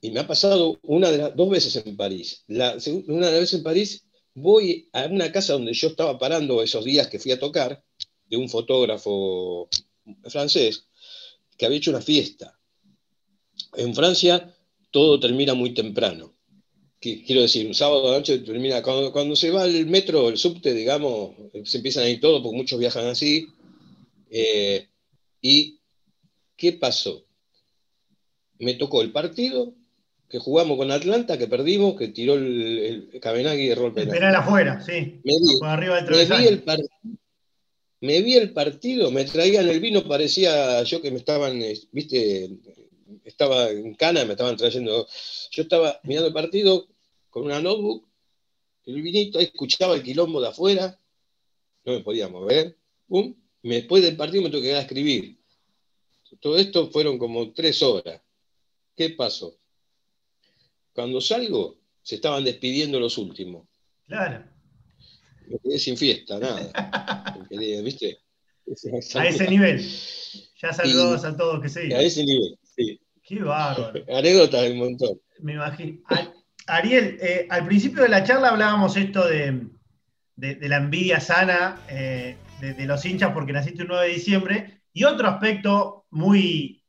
Y 0.00 0.10
me 0.10 0.20
ha 0.20 0.26
pasado 0.26 0.78
una 0.82 1.10
de 1.10 1.30
dos 1.32 1.50
veces 1.50 1.76
en 1.84 1.96
París. 1.96 2.44
Una 2.48 2.76
de 2.76 3.32
las 3.32 3.40
veces 3.40 3.54
en 3.54 3.62
París 3.62 4.04
voy 4.34 4.88
a 4.92 5.06
una 5.06 5.30
casa 5.30 5.52
donde 5.52 5.74
yo 5.74 5.88
estaba 5.88 6.18
parando 6.18 6.62
esos 6.62 6.84
días 6.84 7.08
que 7.08 7.18
fui 7.18 7.32
a 7.32 7.38
tocar 7.38 7.82
de 8.26 8.36
un 8.36 8.48
fotógrafo 8.48 9.68
francés 10.28 10.86
que 11.58 11.66
había 11.66 11.78
hecho 11.78 11.90
una 11.90 12.00
fiesta. 12.00 12.58
En 13.74 13.94
Francia 13.94 14.56
todo 14.90 15.20
termina 15.20 15.54
muy 15.54 15.74
temprano. 15.74 16.34
Quiero 16.98 17.40
decir, 17.40 17.66
un 17.66 17.74
sábado 17.74 18.08
a 18.08 18.12
la 18.12 18.18
noche 18.18 18.38
termina, 18.40 18.82
cuando, 18.82 19.34
se 19.34 19.50
va 19.50 19.64
el 19.64 19.86
metro, 19.86 20.28
el 20.28 20.36
subte, 20.36 20.74
digamos, 20.74 21.34
se 21.64 21.78
empiezan 21.78 22.04
a 22.04 22.10
ir 22.10 22.20
todos, 22.20 22.42
porque 22.42 22.56
muchos 22.56 22.78
viajan 22.78 23.06
así. 23.06 23.46
Eh, 24.30 24.86
¿Y 25.40 25.80
qué 26.56 26.74
pasó? 26.74 27.24
Me 28.58 28.74
tocó 28.74 29.00
el 29.00 29.12
partido 29.12 29.74
que 30.30 30.38
jugamos 30.38 30.78
con 30.78 30.92
Atlanta, 30.92 31.36
que 31.36 31.48
perdimos, 31.48 31.96
que 31.96 32.08
tiró 32.08 32.34
el, 32.34 33.08
el 33.12 33.20
Cabenagui 33.20 33.66
y 33.66 33.70
erró 33.70 33.88
el 33.88 33.92
penal. 33.92 34.14
Penal 34.14 34.36
afuera, 34.36 34.80
sí. 34.80 35.20
Me 35.24 35.32
vi, 35.32 35.58
arriba 35.62 36.00
me 36.02 36.24
vi 36.24 36.46
el 36.46 36.62
me 38.02 38.22
vi 38.22 38.34
el 38.36 38.52
partido, 38.52 39.10
me 39.10 39.24
traían 39.24 39.68
el 39.68 39.80
vino, 39.80 40.04
parecía 40.04 40.82
yo 40.84 41.02
que 41.02 41.10
me 41.10 41.18
estaban, 41.18 41.60
viste, 41.92 42.48
estaba 43.24 43.68
en 43.68 43.94
cana, 43.94 44.24
me 44.24 44.32
estaban 44.32 44.56
trayendo. 44.56 45.06
Yo 45.50 45.62
estaba 45.62 46.00
mirando 46.04 46.28
el 46.28 46.32
partido 46.32 46.86
con 47.28 47.44
una 47.44 47.60
notebook, 47.60 48.06
el 48.86 49.02
vinito, 49.02 49.38
escuchaba 49.38 49.96
el 49.96 50.02
quilombo 50.02 50.40
de 50.40 50.48
afuera, 50.48 50.98
no 51.84 51.92
me 51.92 52.00
podía 52.00 52.28
mover, 52.28 52.76
pum, 53.06 53.34
después 53.62 54.02
del 54.02 54.16
partido 54.16 54.44
me 54.44 54.50
tuve 54.50 54.62
que 54.62 54.68
quedar 54.68 54.78
a 54.78 54.82
escribir. 54.82 55.36
Todo 56.38 56.56
esto 56.56 56.88
fueron 56.90 57.18
como 57.18 57.52
tres 57.52 57.82
horas. 57.82 58.22
¿Qué 58.96 59.10
pasó? 59.10 59.59
Cuando 61.00 61.22
salgo, 61.22 61.78
se 62.02 62.16
estaban 62.16 62.44
despidiendo 62.44 63.00
los 63.00 63.16
últimos. 63.16 63.66
Claro. 64.06 64.44
Me 65.46 65.58
quedé 65.58 65.78
sin 65.78 65.96
fiesta, 65.96 66.38
nada. 66.38 66.70
¿Viste? 67.48 68.18
A 69.14 69.26
ese 69.26 69.48
nivel. 69.48 69.80
Ya 70.60 70.74
saludabas 70.74 71.24
a 71.24 71.34
todos 71.34 71.62
que 71.62 71.70
se 71.70 71.94
A 71.94 72.02
ese 72.02 72.22
nivel, 72.22 72.54
sí. 72.76 73.00
Qué 73.22 73.42
bárbaro. 73.42 74.04
Anécdotas 74.14 74.70
un 74.70 74.76
montón. 74.76 75.18
Me 75.38 75.54
imagino. 75.54 76.02
Ariel, 76.66 77.16
eh, 77.22 77.46
al 77.48 77.64
principio 77.64 78.02
de 78.02 78.10
la 78.10 78.22
charla 78.22 78.48
hablábamos 78.48 78.94
esto 78.98 79.26
de, 79.26 79.68
la 80.36 80.76
envidia 80.76 81.18
sana 81.18 81.80
eh, 81.88 82.36
de, 82.60 82.84
los 82.84 83.02
hinchas 83.06 83.32
porque 83.32 83.54
naciste 83.54 83.84
un 83.84 83.88
9 83.88 84.06
de 84.06 84.12
diciembre. 84.12 84.82
Y 84.92 85.04
otro 85.04 85.28
aspecto 85.28 86.04
muy, 86.10 86.79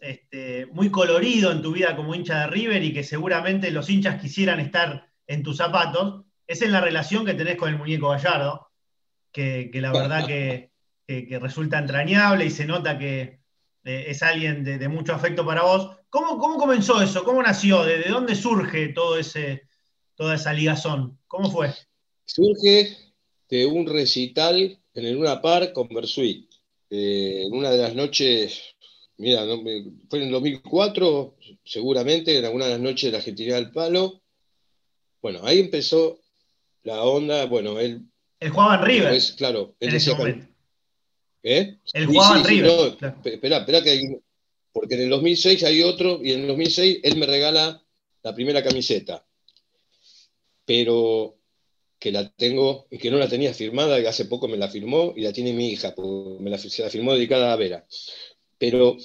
este, 0.00 0.66
muy 0.66 0.90
colorido 0.90 1.50
en 1.52 1.62
tu 1.62 1.72
vida 1.72 1.96
como 1.96 2.14
hincha 2.14 2.40
de 2.40 2.46
River 2.48 2.82
y 2.82 2.92
que 2.92 3.04
seguramente 3.04 3.70
los 3.70 3.88
hinchas 3.88 4.20
quisieran 4.20 4.60
estar 4.60 5.06
en 5.26 5.42
tus 5.42 5.56
zapatos, 5.56 6.24
es 6.46 6.62
en 6.62 6.72
la 6.72 6.80
relación 6.80 7.24
que 7.24 7.34
tenés 7.34 7.56
con 7.56 7.70
el 7.70 7.78
muñeco 7.78 8.10
Gallardo, 8.10 8.68
que, 9.32 9.70
la 9.74 9.92
verdad 9.92 10.26
que, 10.26 10.70
resulta 11.40 11.78
entrañable 11.78 12.46
y 12.46 12.50
se 12.50 12.66
nota 12.66 12.98
que 12.98 13.40
eh, 13.84 14.04
es 14.08 14.22
alguien 14.22 14.64
de, 14.64 14.88
mucho 14.88 15.14
afecto 15.14 15.44
para 15.44 15.62
vos. 15.62 15.96
¿Cómo, 16.08 16.38
¿Cómo, 16.38 16.56
comenzó 16.56 17.02
eso? 17.02 17.24
¿Cómo 17.24 17.42
nació? 17.42 17.82
¿De, 17.82 18.04
dónde 18.04 18.34
surge 18.34 18.88
todo 18.88 19.18
ese, 19.18 19.62
toda 20.14 20.36
esa 20.36 20.52
ligazón? 20.52 21.18
¿Cómo 21.26 21.50
fue? 21.50 21.72
Surge 22.24 22.96
de 23.48 23.66
un 23.66 23.86
recital 23.86 24.78
en 24.94 25.04
el 25.04 25.14
Luna 25.14 25.40
Park 25.42 25.72
con 25.72 25.88
Bersuit. 25.88 26.50
Eh, 26.90 27.44
en 27.46 27.52
una 27.52 27.70
de 27.70 27.78
las 27.78 27.94
noches, 27.94 28.73
mira, 29.16 29.44
fue 30.08 30.18
en 30.18 30.26
el 30.26 30.30
2004, 30.32 31.36
seguramente, 31.64 32.38
en 32.38 32.44
alguna 32.44 32.66
de 32.66 32.72
las 32.72 32.80
noches 32.80 33.04
de 33.04 33.12
la 33.12 33.18
Argentina 33.18 33.54
del 33.56 33.70
Palo. 33.70 34.20
Bueno, 35.22 35.40
ahí 35.42 35.60
empezó 35.60 36.20
la 36.82 37.02
onda, 37.02 37.46
bueno, 37.46 37.78
él... 37.78 38.02
Él 38.40 38.50
jugaba 38.50 38.76
en 38.76 38.84
River. 38.84 39.22
claro, 39.36 39.74
él 39.80 39.92
decía... 39.92 40.16
¿Eh? 41.42 41.76
Él 41.92 42.06
jugaba 42.06 42.38
en 42.38 42.44
River. 42.44 42.96
Espera, 43.24 43.58
espera 43.58 43.82
que 43.82 44.20
porque 44.74 44.96
en 44.96 45.02
el 45.02 45.10
2006 45.10 45.62
hay 45.62 45.82
otro 45.82 46.20
y 46.22 46.32
en 46.32 46.40
el 46.40 46.48
2006 46.48 46.98
él 47.04 47.16
me 47.16 47.26
regala 47.26 47.80
la 48.24 48.34
primera 48.34 48.62
camiseta. 48.62 49.24
Pero 50.66 51.36
que 52.00 52.10
la 52.10 52.28
tengo 52.28 52.86
y 52.90 52.98
que 52.98 53.10
no 53.10 53.16
la 53.18 53.28
tenía 53.28 53.54
firmada, 53.54 54.00
y 54.00 54.06
hace 54.06 54.24
poco 54.24 54.48
me 54.48 54.56
la 54.56 54.68
firmó 54.68 55.14
y 55.16 55.22
la 55.22 55.32
tiene 55.32 55.52
mi 55.52 55.68
hija, 55.68 55.94
me 56.40 56.50
la, 56.50 56.58
se 56.58 56.82
la 56.82 56.90
firmó 56.90 57.14
dedicada 57.14 57.52
a 57.52 57.56
Vera. 57.56 57.86
Pero 58.58 58.96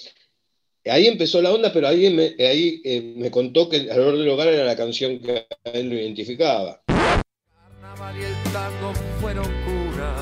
ahí 0.85 1.07
empezó 1.07 1.41
la 1.41 1.51
onda, 1.51 1.71
pero 1.73 1.87
ahí 1.87 2.09
me, 2.09 2.35
ahí, 2.45 2.81
eh, 2.83 3.13
me 3.15 3.31
contó 3.31 3.69
que 3.69 3.77
El 3.77 3.91
Alrededor 3.91 4.17
del 4.17 4.29
Hogar 4.29 4.47
era 4.47 4.65
la 4.65 4.75
canción 4.75 5.19
que 5.19 5.45
a 5.63 5.69
él 5.71 5.89
lo 5.89 5.95
identificaba. 5.95 6.81
Carnaval 6.87 8.17
y 8.17 8.23
el 8.23 8.33
tango 8.53 8.93
fueron 9.19 9.45
cura, 9.45 10.15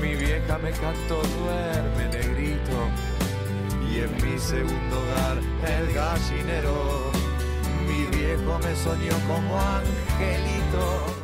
mi 0.00 0.14
vieja 0.14 0.58
me 0.58 0.70
cantó 0.70 1.22
duerme 1.22 2.08
negrito, 2.12 2.88
y 3.92 3.98
en 4.00 4.14
mi 4.16 4.38
segundo 4.38 4.98
hogar 4.98 5.38
el 5.38 5.94
gallinero, 5.94 7.12
mi 7.86 8.16
viejo 8.16 8.58
me 8.58 8.76
soñó 8.76 9.14
como 9.26 9.58
angelito. 9.58 11.23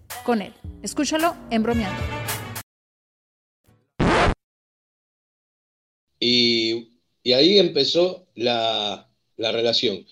con 0.23 0.41
él. 0.41 0.53
Escúchalo 0.81 1.35
en 1.49 1.63
bromeando. 1.63 2.01
Y, 6.19 6.89
ahí 7.33 7.57
empezó 7.57 8.27
la, 8.35 9.09
relación. 9.37 10.05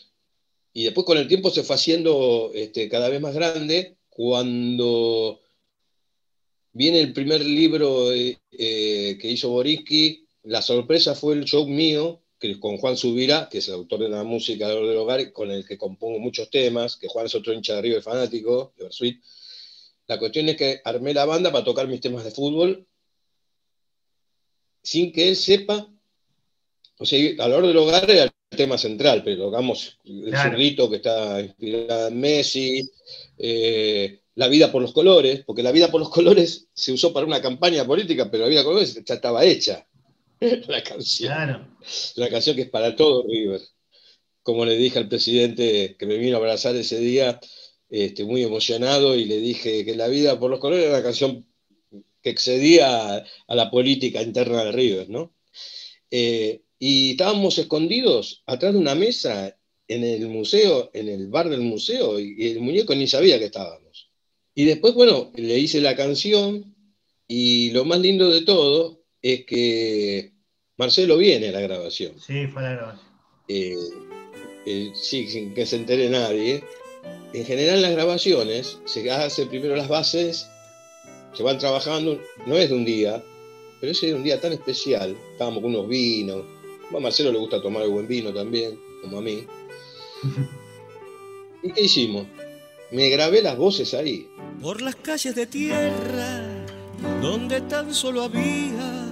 Y 0.73 0.83
después 0.83 1.05
con 1.05 1.17
el 1.17 1.27
tiempo 1.27 1.51
se 1.51 1.63
fue 1.63 1.75
haciendo 1.75 2.51
este, 2.55 2.89
cada 2.89 3.09
vez 3.09 3.21
más 3.21 3.33
grande 3.33 3.97
cuando 4.09 5.39
viene 6.73 6.99
el 6.99 7.13
primer 7.13 7.45
libro 7.45 8.11
eh, 8.11 8.39
eh, 8.51 9.17
que 9.21 9.29
hizo 9.29 9.49
Boriski, 9.49 10.25
la 10.43 10.61
sorpresa 10.61 11.15
fue 11.15 11.33
el 11.35 11.45
show 11.45 11.67
mío, 11.67 12.21
que 12.39 12.59
con 12.59 12.77
Juan 12.77 12.97
Subira, 12.97 13.49
que 13.49 13.59
es 13.59 13.67
el 13.67 13.75
autor 13.75 13.99
de 13.99 14.09
la 14.09 14.23
música 14.23 14.67
del 14.67 14.97
hogar, 14.97 15.31
con 15.31 15.51
el 15.51 15.65
que 15.65 15.77
compongo 15.77 16.19
muchos 16.19 16.49
temas, 16.49 16.95
que 16.95 17.07
Juan 17.07 17.25
es 17.25 17.35
otro 17.35 17.53
hincha 17.53 17.75
de 17.75 17.81
River 17.81 18.01
fanático, 18.01 18.73
de 18.77 18.85
Versuit. 18.85 19.21
La 20.09 20.17
cuestión 20.17 20.49
es 20.49 20.57
que 20.57 20.81
armé 20.83 21.13
la 21.13 21.25
banda 21.25 21.51
para 21.51 21.63
tocar 21.63 21.87
mis 21.87 22.01
temas 22.01 22.23
de 22.23 22.31
fútbol 22.31 22.87
sin 24.81 25.11
que 25.11 25.29
él 25.29 25.35
sepa, 25.35 25.87
o 26.97 27.05
sea, 27.05 27.19
a 27.37 27.47
la 27.47 27.57
hora 27.57 27.67
del 27.67 27.77
hogar 27.77 28.09
era 28.09 28.23
el 28.23 28.31
tema 28.49 28.75
central, 28.79 29.21
pero 29.23 29.45
tocamos 29.45 29.99
el 30.03 30.31
claro. 30.31 30.57
que 30.57 30.95
está 30.95 31.39
inspirado 31.41 32.07
en 32.07 32.19
Messi, 32.19 32.89
eh, 33.37 34.21
la 34.33 34.47
vida 34.47 34.71
por 34.71 34.81
los 34.81 34.93
colores, 34.93 35.43
porque 35.45 35.61
la 35.61 35.71
vida 35.71 35.91
por 35.91 36.01
los 36.01 36.09
colores 36.09 36.69
se 36.73 36.91
usó 36.91 37.13
para 37.13 37.27
una 37.27 37.39
campaña 37.39 37.85
política, 37.85 38.31
pero 38.31 38.45
la 38.45 38.49
vida 38.49 38.63
por 38.63 38.73
los 38.73 38.89
colores 38.89 39.05
ya 39.05 39.13
estaba 39.13 39.45
hecha. 39.45 39.85
la 40.39 40.81
canción. 40.81 41.77
La 42.15 42.29
canción 42.29 42.55
que 42.55 42.63
es 42.63 42.69
para 42.71 42.95
todo 42.95 43.27
River. 43.27 43.61
Como 44.41 44.65
le 44.65 44.75
dije 44.75 44.97
al 44.97 45.07
presidente 45.07 45.95
que 45.99 46.07
me 46.07 46.17
vino 46.17 46.37
a 46.37 46.39
abrazar 46.39 46.75
ese 46.75 46.97
día, 46.97 47.39
este, 47.89 48.23
muy 48.23 48.43
emocionado, 48.43 49.15
y 49.15 49.25
le 49.25 49.39
dije 49.39 49.85
que 49.85 49.95
la 49.95 50.07
vida 50.07 50.39
por 50.39 50.51
los 50.51 50.59
colores 50.59 50.85
era 50.85 50.95
una 50.95 51.03
canción 51.03 51.45
que 52.21 52.29
excedía 52.29 53.17
a, 53.17 53.55
la 53.55 53.71
política 53.71 54.21
interna 54.21 54.63
de 54.65 54.71
River, 54.71 55.09
¿no? 55.09 55.33
Eh, 56.11 56.61
y 56.77 57.11
estábamos 57.11 57.57
escondidos 57.57 58.43
atrás 58.45 58.73
de 58.73 58.79
una 58.79 58.95
mesa 58.95 59.55
en 59.87 60.03
el 60.03 60.27
museo, 60.27 60.91
en 60.93 61.07
el 61.07 61.27
bar 61.29 61.49
del 61.49 61.61
museo, 61.61 62.19
y 62.19 62.47
el 62.47 62.61
muñeco 62.61 62.93
ni 62.93 63.07
sabía 63.07 63.39
que 63.39 63.45
estábamos. 63.45 64.11
Y 64.53 64.65
después, 64.65 64.93
bueno, 64.93 65.31
le 65.35 65.57
hice 65.57 65.81
la 65.81 65.95
canción, 65.95 66.75
y 67.27 67.71
lo 67.71 67.85
más 67.85 67.99
lindo 67.99 68.29
de 68.29 68.41
todo 68.41 69.03
es 69.21 69.45
que 69.45 70.33
Marcelo 70.77 71.17
viene 71.17 71.49
a 71.49 71.51
la 71.53 71.61
grabación. 71.61 72.19
Sí, 72.19 72.47
fue 72.47 72.61
la 72.61 72.71
grabación. 72.71 73.09
Eh, 73.47 73.75
eh, 74.65 74.91
sí, 74.93 75.27
sin 75.27 75.53
que 75.53 75.65
se 75.65 75.75
entere 75.77 76.09
nadie. 76.09 76.63
En 77.33 77.45
general 77.45 77.81
las 77.81 77.91
grabaciones 77.91 78.79
se 78.85 79.09
hace 79.11 79.45
primero 79.45 79.75
las 79.75 79.87
bases, 79.87 80.49
se 81.33 81.43
van 81.43 81.59
trabajando, 81.59 82.19
no 82.45 82.57
es 82.57 82.69
de 82.69 82.75
un 82.75 82.85
día, 82.85 83.23
pero 83.79 83.91
ese 83.91 84.09
es 84.09 84.15
un 84.15 84.23
día 84.23 84.41
tan 84.41 84.51
especial, 84.51 85.15
estábamos 85.33 85.61
con 85.61 85.75
unos 85.75 85.87
vinos, 85.87 86.43
a 86.95 86.99
Marcelo 86.99 87.31
le 87.31 87.37
gusta 87.37 87.61
tomar 87.61 87.83
el 87.83 87.89
buen 87.89 88.07
vino 88.07 88.33
también, 88.33 88.79
como 89.01 89.19
a 89.19 89.21
mí. 89.21 89.45
¿Y 91.63 91.71
qué 91.71 91.81
hicimos? 91.81 92.25
Me 92.91 93.09
grabé 93.09 93.41
las 93.41 93.57
voces 93.57 93.93
ahí. 93.93 94.27
Por 94.61 94.81
las 94.81 94.95
calles 94.95 95.35
de 95.35 95.45
tierra, 95.45 96.65
donde 97.21 97.61
tan 97.61 97.93
solo 97.93 98.23
había 98.23 99.05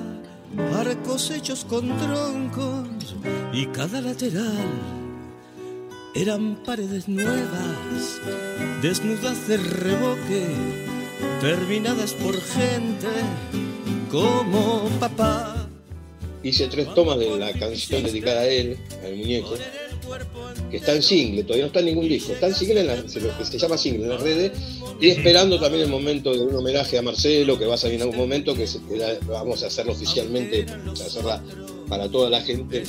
arcos 0.74 1.30
hechos 1.30 1.66
con 1.66 1.96
troncos 1.98 3.16
y 3.54 3.68
cada 3.68 4.02
lateral 4.02 4.97
eran 6.18 6.56
paredes 6.66 7.08
nuevas, 7.08 8.20
desnudas 8.82 9.48
de 9.48 9.58
reboque, 9.58 10.48
terminadas 11.42 12.14
por 12.14 12.34
gente 12.42 13.08
como 14.10 14.90
papá. 15.00 15.70
Hice 16.42 16.68
tres 16.70 16.92
tomas 16.96 17.20
de 17.20 17.38
la 17.38 17.54
canción 17.54 18.04
dedicada 18.04 18.42
a 18.42 18.48
él, 18.48 18.78
al 19.06 19.16
muñeco, 19.16 19.54
que 20.70 20.78
está 20.78 20.94
en 20.94 21.04
single, 21.04 21.44
todavía 21.44 21.64
no 21.64 21.68
está 21.68 21.80
en 21.80 21.86
ningún 21.86 22.08
disco, 22.08 22.34
está 22.34 22.48
en 22.48 22.56
single, 22.56 22.82
en 22.82 22.88
la, 22.88 23.08
se, 23.08 23.58
llama 23.58 23.78
single 23.78 24.04
en 24.04 24.10
las 24.10 24.22
redes, 24.22 24.52
y 25.00 25.10
esperando 25.10 25.60
también 25.60 25.84
el 25.84 25.90
momento 25.90 26.34
de 26.34 26.42
un 26.42 26.56
homenaje 26.56 26.98
a 26.98 27.02
Marcelo, 27.02 27.58
que 27.58 27.66
va 27.66 27.76
a 27.76 27.78
salir 27.78 27.96
en 27.96 28.04
algún 28.04 28.18
momento, 28.18 28.54
que 28.56 28.68
vamos 29.28 29.64
a 29.64 29.68
hacerlo 29.68 29.94
oficialmente, 29.94 30.66
a 30.70 31.06
hacerla 31.06 31.42
para 31.88 32.10
toda 32.10 32.30
la 32.30 32.42
gente. 32.42 32.84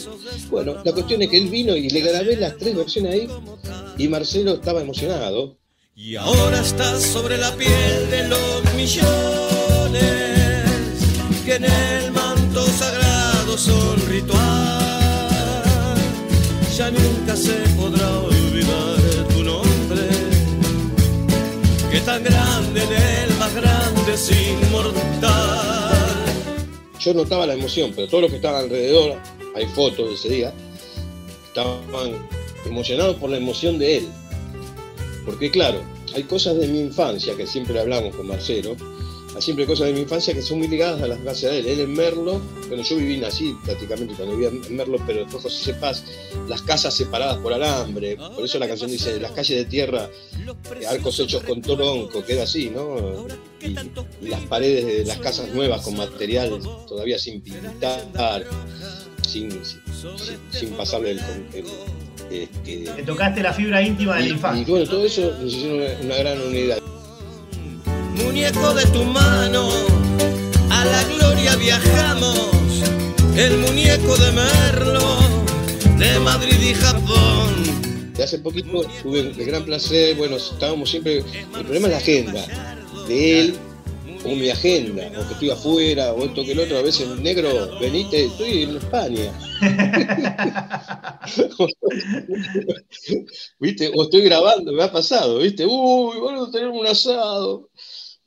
Bueno, 0.51 0.77
la 0.85 0.93
cuestión 0.93 1.23
es 1.23 1.29
que 1.29 1.39
él 1.39 1.49
vino 1.49 1.77
y 1.77 1.89
le 1.89 2.01
grabé 2.01 2.37
las 2.37 2.57
tres 2.57 2.75
versiones 2.75 3.15
ahí, 3.15 3.29
y 3.97 4.09
Marcelo 4.09 4.55
estaba 4.55 4.81
emocionado. 4.81 5.57
Y 5.95 6.17
ahora 6.17 6.61
estás 6.61 7.03
sobre 7.03 7.39
la 7.39 7.55
piel 7.57 8.11
de 8.11 8.29
los 8.29 8.75
millones, 8.75 9.09
que 11.45 11.55
en 11.57 11.65
el 11.65 12.13
manto 12.13 12.65
sagrado 12.67 13.59
son 13.59 14.09
rituales 14.09 14.98
ya 16.79 16.93
nunca 16.93 17.35
se 17.35 17.55
podrá 17.77 18.09
olvidar 18.21 19.29
tu 19.35 19.43
nombre. 19.43 20.03
Que 21.91 22.01
tan 22.03 22.23
grande 22.23 22.85
en 22.85 22.93
el 22.93 23.37
más 23.37 23.53
grande 23.53 24.15
es 24.15 24.31
inmortal. 24.31 24.95
Yo 27.01 27.15
notaba 27.15 27.47
la 27.47 27.55
emoción, 27.55 27.93
pero 27.97 28.07
todos 28.07 28.23
los 28.23 28.31
que 28.31 28.37
estaban 28.37 28.63
alrededor, 28.63 29.17
hay 29.57 29.67
fotos 29.67 30.09
de 30.09 30.15
ese 30.15 30.29
día, 30.29 30.55
estaban 31.49 32.29
emocionados 32.65 33.17
por 33.17 33.31
la 33.31 33.39
emoción 33.39 33.77
de 33.81 33.97
él. 33.99 34.09
Porque 35.25 35.51
claro, 35.51 35.81
hay 36.15 36.23
cosas 36.23 36.59
de 36.59 36.69
mi 36.69 36.79
infancia 36.79 37.37
que 37.37 37.49
siempre 37.49 37.81
hablamos 37.81 38.15
con 38.15 38.29
Marcelo, 38.29 38.77
siempre 39.41 39.67
cosas 39.67 39.89
de 39.89 39.93
mi 39.93 40.01
infancia 40.01 40.35
que 40.35 40.43
son 40.43 40.59
muy 40.59 40.69
ligadas 40.69 41.03
a 41.03 41.07
las 41.07 41.23
gracias 41.23 41.53
de 41.53 41.61
él. 41.61 41.67
Él 41.67 41.81
en 41.81 41.93
Merlo, 41.93 42.41
bueno, 42.69 42.83
yo 42.83 42.97
viví 42.97 43.23
así 43.25 43.55
prácticamente 43.65 44.15
cuando 44.15 44.37
vivía 44.37 44.49
en 44.49 44.77
Merlo, 44.77 44.99
pero 45.07 45.21
después 45.21 45.43
José 45.43 45.75
Paz, 45.75 46.05
las 46.49 46.63
casas 46.63 46.95
separadas 46.95 47.39
por 47.39 47.53
alambre, 47.53 48.17
por 48.17 48.45
eso 48.45 48.59
la 48.59 48.69
canción 48.69 48.91
dice 48.91 49.19
las 49.21 49.33
calles 49.33 49.59
de 49.59 49.65
tierra, 49.65 50.09
arcos 50.89 51.21
hechos 51.21 51.43
con 51.43 51.63
toronco, 51.63 52.25
queda 52.25 52.45
así, 52.45 52.71
¿no? 52.71 53.27
Y, 53.61 53.77
las 54.29 54.41
paredes 54.43 54.87
de 54.87 55.05
las 55.05 55.19
casas 55.19 55.53
nuevas 55.55 55.83
con 55.83 55.97
material 55.97 56.61
todavía 56.87 57.19
sin 57.19 57.41
pintar, 57.41 58.45
sin, 59.27 59.61
sin, 60.51 60.71
pasarle 60.71 61.13
el, 61.13 61.21
este, 62.31 63.03
tocaste 63.05 63.43
la 63.43 63.53
fibra 63.53 63.83
íntima 63.83 64.17
de 64.17 64.23
la 64.23 64.29
infancia. 64.29 64.63
Y 64.63 64.71
bueno, 64.71 64.87
todo 64.87 65.05
eso 65.05 65.35
nos 65.41 65.53
hicieron 65.53 66.05
una 66.05 66.17
gran 66.17 66.41
unidad 66.41 66.79
muñeco 68.25 68.75
de 68.75 68.85
tu 68.87 69.05
mano, 69.05 69.69
a 70.71 70.85
la 70.85 71.05
gloria 71.05 71.57
viajamos, 71.57 72.83
el 73.37 73.59
muñeco 73.59 74.17
de 74.17 74.33
Merlo, 74.33 75.19
de 75.99 76.19
Madrid 76.21 76.61
y 76.61 76.75
Japón. 76.75 77.55
Hace 78.23 78.39
poquito 78.41 78.83
tuve 79.03 79.21
el 79.21 79.35
gran 79.35 79.65
placer, 79.65 80.17
bueno, 80.17 80.37
estábamos 80.37 80.91
siempre, 80.91 81.19
el 81.19 81.65
problema 81.65 81.87
es 81.87 81.93
la 81.93 81.99
agenda, 81.99 82.47
de 83.07 83.41
él 83.41 83.59
o 84.25 84.35
mi 84.35 84.51
agenda, 84.51 85.07
o 85.17 85.27
que 85.27 85.35
estoy 85.35 85.51
afuera, 85.51 86.13
o 86.13 86.25
esto 86.25 86.45
que 86.45 86.53
el 86.53 86.61
otro, 86.61 86.79
a 86.79 86.83
veces 86.83 87.09
negro, 87.21 87.79
venite, 87.81 88.25
estoy 88.25 88.65
en 88.65 88.77
España. 88.77 89.33
¿Viste? 93.61 93.91
O 93.95 94.03
estoy 94.03 94.23
grabando, 94.23 94.73
me 94.73 94.83
ha 94.83 94.91
pasado, 94.91 95.39
¿viste? 95.39 95.65
Uy, 95.67 96.19
bueno, 96.19 96.51
tenemos 96.51 96.81
un 96.81 96.87
asado. 96.87 97.69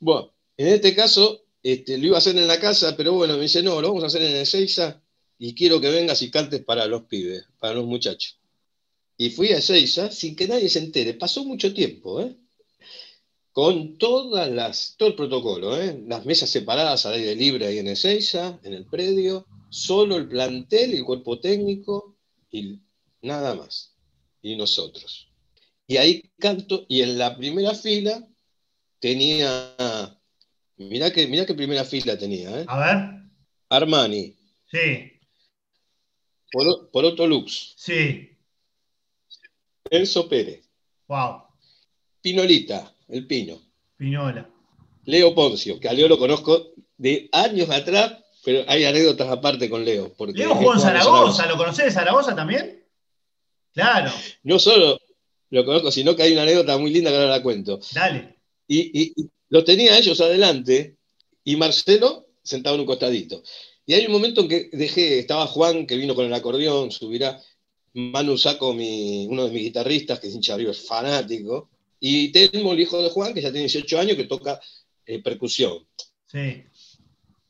Bueno, 0.02 0.32
en 0.56 0.66
este 0.66 0.96
caso 0.96 1.44
este, 1.62 1.96
lo 1.96 2.06
iba 2.06 2.16
a 2.16 2.18
hacer 2.18 2.36
en 2.36 2.48
la 2.48 2.58
casa, 2.58 2.96
pero 2.96 3.12
bueno, 3.12 3.36
me 3.36 3.42
dice, 3.42 3.62
no, 3.62 3.80
lo 3.80 3.86
vamos 3.86 4.02
a 4.02 4.08
hacer 4.08 4.22
en 4.22 4.34
el 4.34 4.46
Seiza 4.46 5.00
y 5.38 5.54
quiero 5.54 5.80
que 5.80 5.90
vengas 5.90 6.22
y 6.22 6.30
cantes 6.30 6.64
para 6.64 6.86
los 6.86 7.04
pibes, 7.04 7.44
para 7.60 7.74
los 7.74 7.84
muchachos. 7.84 8.40
Y 9.16 9.30
fui 9.30 9.52
a 9.52 9.60
Seiza 9.60 10.10
sin 10.10 10.34
que 10.34 10.48
nadie 10.48 10.68
se 10.68 10.80
entere. 10.80 11.14
Pasó 11.14 11.44
mucho 11.44 11.72
tiempo, 11.72 12.20
¿eh? 12.20 12.36
Con 13.52 13.96
todas 13.96 14.50
las, 14.50 14.96
todo 14.98 15.10
el 15.10 15.14
protocolo, 15.14 15.80
¿eh? 15.80 16.02
Las 16.08 16.26
mesas 16.26 16.50
separadas 16.50 17.06
al 17.06 17.12
aire 17.12 17.36
libre 17.36 17.66
ahí 17.66 17.78
en 17.78 17.86
el 17.86 17.96
Seiza, 17.96 18.58
en 18.64 18.72
el 18.74 18.86
predio, 18.86 19.46
solo 19.70 20.16
el 20.16 20.26
plantel 20.28 20.94
y 20.94 20.96
el 20.96 21.04
cuerpo 21.04 21.38
técnico 21.38 22.16
y 22.50 22.80
nada 23.20 23.54
más. 23.54 23.94
Y 24.42 24.56
nosotros. 24.56 25.28
Y 25.86 25.98
ahí 25.98 26.32
canto, 26.40 26.86
y 26.88 27.02
en 27.02 27.18
la 27.18 27.36
primera 27.36 27.72
fila 27.76 28.26
tenía. 29.02 29.74
Mirá 30.76 31.12
que, 31.12 31.26
mirá 31.26 31.44
qué 31.44 31.54
primera 31.54 31.84
fila 31.84 32.16
tenía, 32.16 32.60
¿eh? 32.60 32.64
A 32.66 32.78
ver. 32.78 32.96
Armani. 33.68 34.34
Sí. 34.70 35.20
Por, 36.50 37.04
otro 37.04 37.26
Lux. 37.26 37.74
Sí. 37.76 38.38
Enzo 39.90 40.28
Pérez. 40.28 40.64
Wow. 41.08 41.42
Pinolita, 42.22 42.94
el 43.08 43.26
Pino. 43.26 43.60
Pinola. 43.96 44.48
Leo 45.04 45.34
Poncio, 45.34 45.80
que 45.80 45.88
a 45.88 45.92
Leo 45.92 46.08
lo 46.08 46.18
conozco 46.18 46.72
de 46.96 47.28
años 47.32 47.68
atrás, 47.70 48.18
pero 48.44 48.64
hay 48.68 48.84
anécdotas 48.84 49.28
aparte 49.28 49.68
con 49.68 49.84
Leo. 49.84 50.12
Porque 50.14 50.38
Leo 50.38 50.54
jugó 50.54 50.74
en 50.74 50.80
Zaragoza, 50.80 51.46
¿lo 51.46 51.56
conocés 51.56 51.86
de 51.86 51.90
Zaragoza 51.90 52.36
también? 52.36 52.84
Claro. 53.72 54.12
No 54.44 54.58
solo 54.58 54.98
lo 55.50 55.64
conozco, 55.64 55.90
sino 55.90 56.14
que 56.14 56.22
hay 56.22 56.32
una 56.32 56.42
anécdota 56.42 56.78
muy 56.78 56.92
linda 56.92 57.10
que 57.10 57.16
ahora 57.16 57.30
la 57.30 57.42
cuento. 57.42 57.80
Dale 57.92 58.41
y, 58.68 59.14
los 59.48 59.64
tenía 59.64 59.98
ellos 59.98 60.20
adelante 60.20 60.96
y 61.44 61.56
Marcelo 61.56 62.26
sentado 62.42 62.76
en 62.76 62.80
un 62.80 62.86
costadito. 62.86 63.42
Y 63.84 63.94
hay 63.94 64.06
un 64.06 64.12
momento 64.12 64.42
en 64.42 64.48
que 64.48 64.70
dejé, 64.72 65.18
estaba 65.18 65.46
Juan, 65.46 65.86
que 65.86 65.96
vino 65.96 66.14
con 66.14 66.24
el 66.24 66.32
acordeón, 66.32 66.90
subirá, 66.90 67.40
Manu 67.94 68.38
Saco, 68.38 68.72
mi, 68.72 69.26
uno 69.28 69.44
de 69.44 69.52
mis 69.52 69.64
guitarristas, 69.64 70.20
que 70.20 70.28
es 70.28 70.34
hincha 70.34 70.56
River, 70.56 70.74
fanático, 70.74 71.68
y 72.00 72.32
Telmo, 72.32 72.72
el 72.72 72.80
hijo 72.80 73.02
de 73.02 73.10
Juan, 73.10 73.34
que 73.34 73.42
ya 73.42 73.52
tiene 73.52 73.66
18 73.66 73.98
años, 73.98 74.16
que 74.16 74.24
toca 74.24 74.60
eh, 75.06 75.22
percusión. 75.22 75.86
Sí. 76.26 76.64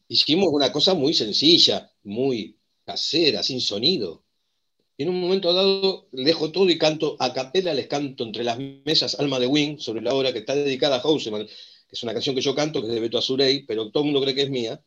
Hicimos 0.08 0.48
una 0.52 0.72
cosa 0.72 0.94
muy 0.94 1.14
sencilla, 1.14 1.90
muy 2.02 2.56
casera, 2.84 3.42
sin 3.42 3.60
sonido. 3.60 4.21
Y 4.96 5.04
en 5.04 5.08
un 5.08 5.20
momento 5.20 5.52
dado 5.52 6.08
dejo 6.12 6.52
todo 6.52 6.68
y 6.70 6.78
canto 6.78 7.16
a 7.18 7.32
capela, 7.32 7.74
les 7.74 7.86
canto 7.86 8.24
entre 8.24 8.44
las 8.44 8.58
mesas 8.58 9.18
Alma 9.18 9.38
de 9.40 9.46
Wing, 9.46 9.78
sobre 9.78 10.02
la 10.02 10.14
obra 10.14 10.32
que 10.32 10.40
está 10.40 10.54
dedicada 10.54 10.96
a 10.96 11.00
Houseman, 11.00 11.46
que 11.46 11.52
es 11.92 12.02
una 12.02 12.12
canción 12.12 12.34
que 12.34 12.42
yo 12.42 12.54
canto, 12.54 12.80
que 12.80 12.88
es 12.88 12.94
de 12.94 13.00
Beto 13.00 13.18
Azurey, 13.18 13.64
pero 13.66 13.90
todo 13.90 14.02
el 14.04 14.12
mundo 14.12 14.22
cree 14.22 14.34
que 14.34 14.42
es 14.42 14.50
mía. 14.50 14.82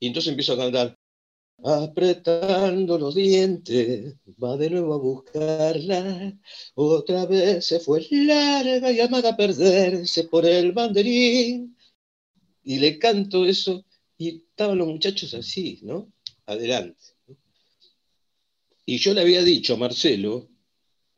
Y 0.00 0.06
entonces 0.08 0.30
empiezo 0.30 0.52
a 0.52 0.58
cantar, 0.58 0.94
apretando 1.64 2.98
los 2.98 3.14
dientes, 3.14 4.14
va 4.42 4.56
de 4.56 4.70
nuevo 4.70 4.94
a 4.94 4.98
buscarla, 4.98 6.38
otra 6.74 7.26
vez 7.26 7.64
se 7.66 7.80
fue 7.80 8.06
larga 8.10 8.92
y 8.92 9.00
amaga 9.00 9.30
a 9.30 9.36
perderse 9.36 10.24
por 10.24 10.46
el 10.46 10.72
banderín. 10.72 11.76
Y 12.62 12.78
le 12.78 12.98
canto 12.98 13.46
eso, 13.46 13.84
y 14.18 14.36
estaban 14.50 14.78
los 14.78 14.88
muchachos 14.88 15.34
así, 15.34 15.80
¿no? 15.82 16.12
Adelante. 16.46 17.17
Y 18.88 18.96
yo 18.96 19.12
le 19.12 19.20
había 19.20 19.42
dicho 19.42 19.74
a 19.74 19.76
Marcelo 19.76 20.48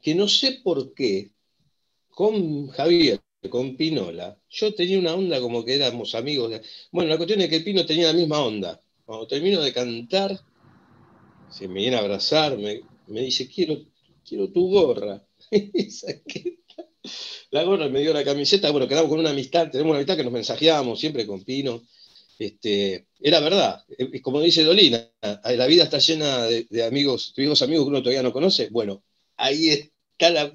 que 0.03 0.17
no 0.17 0.27
sé 0.27 0.59
por 0.65 0.93
qué, 0.93 1.31
con 2.09 2.67
Javier, 2.67 3.21
con 3.49 3.77
Pinola, 3.77 4.37
yo 4.51 4.75
tenía 4.75 4.99
una 4.99 5.15
onda 5.15 5.41
como 5.41 5.65
que 5.65 5.77
éramos 5.77 6.17
amigos. 6.17 6.51
De... 6.51 6.63
Bueno, 6.91 7.11
la 7.11 7.17
cuestión 7.17 7.41
es 7.43 7.49
que 7.49 7.61
Pino 7.61 7.87
tenía 7.87 8.09
la 8.09 8.13
misma 8.13 8.41
onda. 8.41 8.81
Cuando 9.05 9.29
termino 9.29 9.63
de 9.63 9.73
cantar, 9.73 10.37
se 11.49 11.69
me 11.69 11.75
viene 11.75 11.95
a 11.95 12.01
abrazar, 12.01 12.59
me, 12.59 12.83
dice, 13.07 13.49
quiero, 13.49 13.79
quiero 14.29 14.49
tu 14.51 14.69
gorra. 14.69 15.25
la 17.53 17.63
gorra, 17.63 17.89
me 17.89 18.01
dio 18.01 18.13
la 18.13 18.25
camiseta, 18.25 18.73
bueno, 18.73 18.89
quedamos 18.89 19.11
con 19.11 19.21
una 19.21 19.31
amistad, 19.31 19.71
tenemos 19.71 19.91
una 19.91 19.99
amistad 19.99 20.17
que 20.17 20.25
nos 20.25 20.33
mensajeábamos 20.33 20.99
siempre 20.99 21.25
con 21.25 21.45
Pino. 21.45 21.85
Este, 22.41 23.07
era 23.21 23.39
verdad, 23.41 23.85
como 24.23 24.41
dice 24.41 24.65
Dolina, 24.65 24.99
la 25.21 25.67
vida 25.67 25.85
está 25.85 25.99
llena 25.99 26.45
de, 26.45 26.67
de 26.71 26.87
amigos, 26.87 27.35
amigos 27.37 27.61
amigos 27.61 27.85
que 27.85 27.91
uno 27.91 28.03
todavía 28.03 28.23
no 28.23 28.33
conoce. 28.33 28.71
Bueno, 28.71 29.05
ahí 29.37 29.69
está 29.69 30.31
la, 30.31 30.51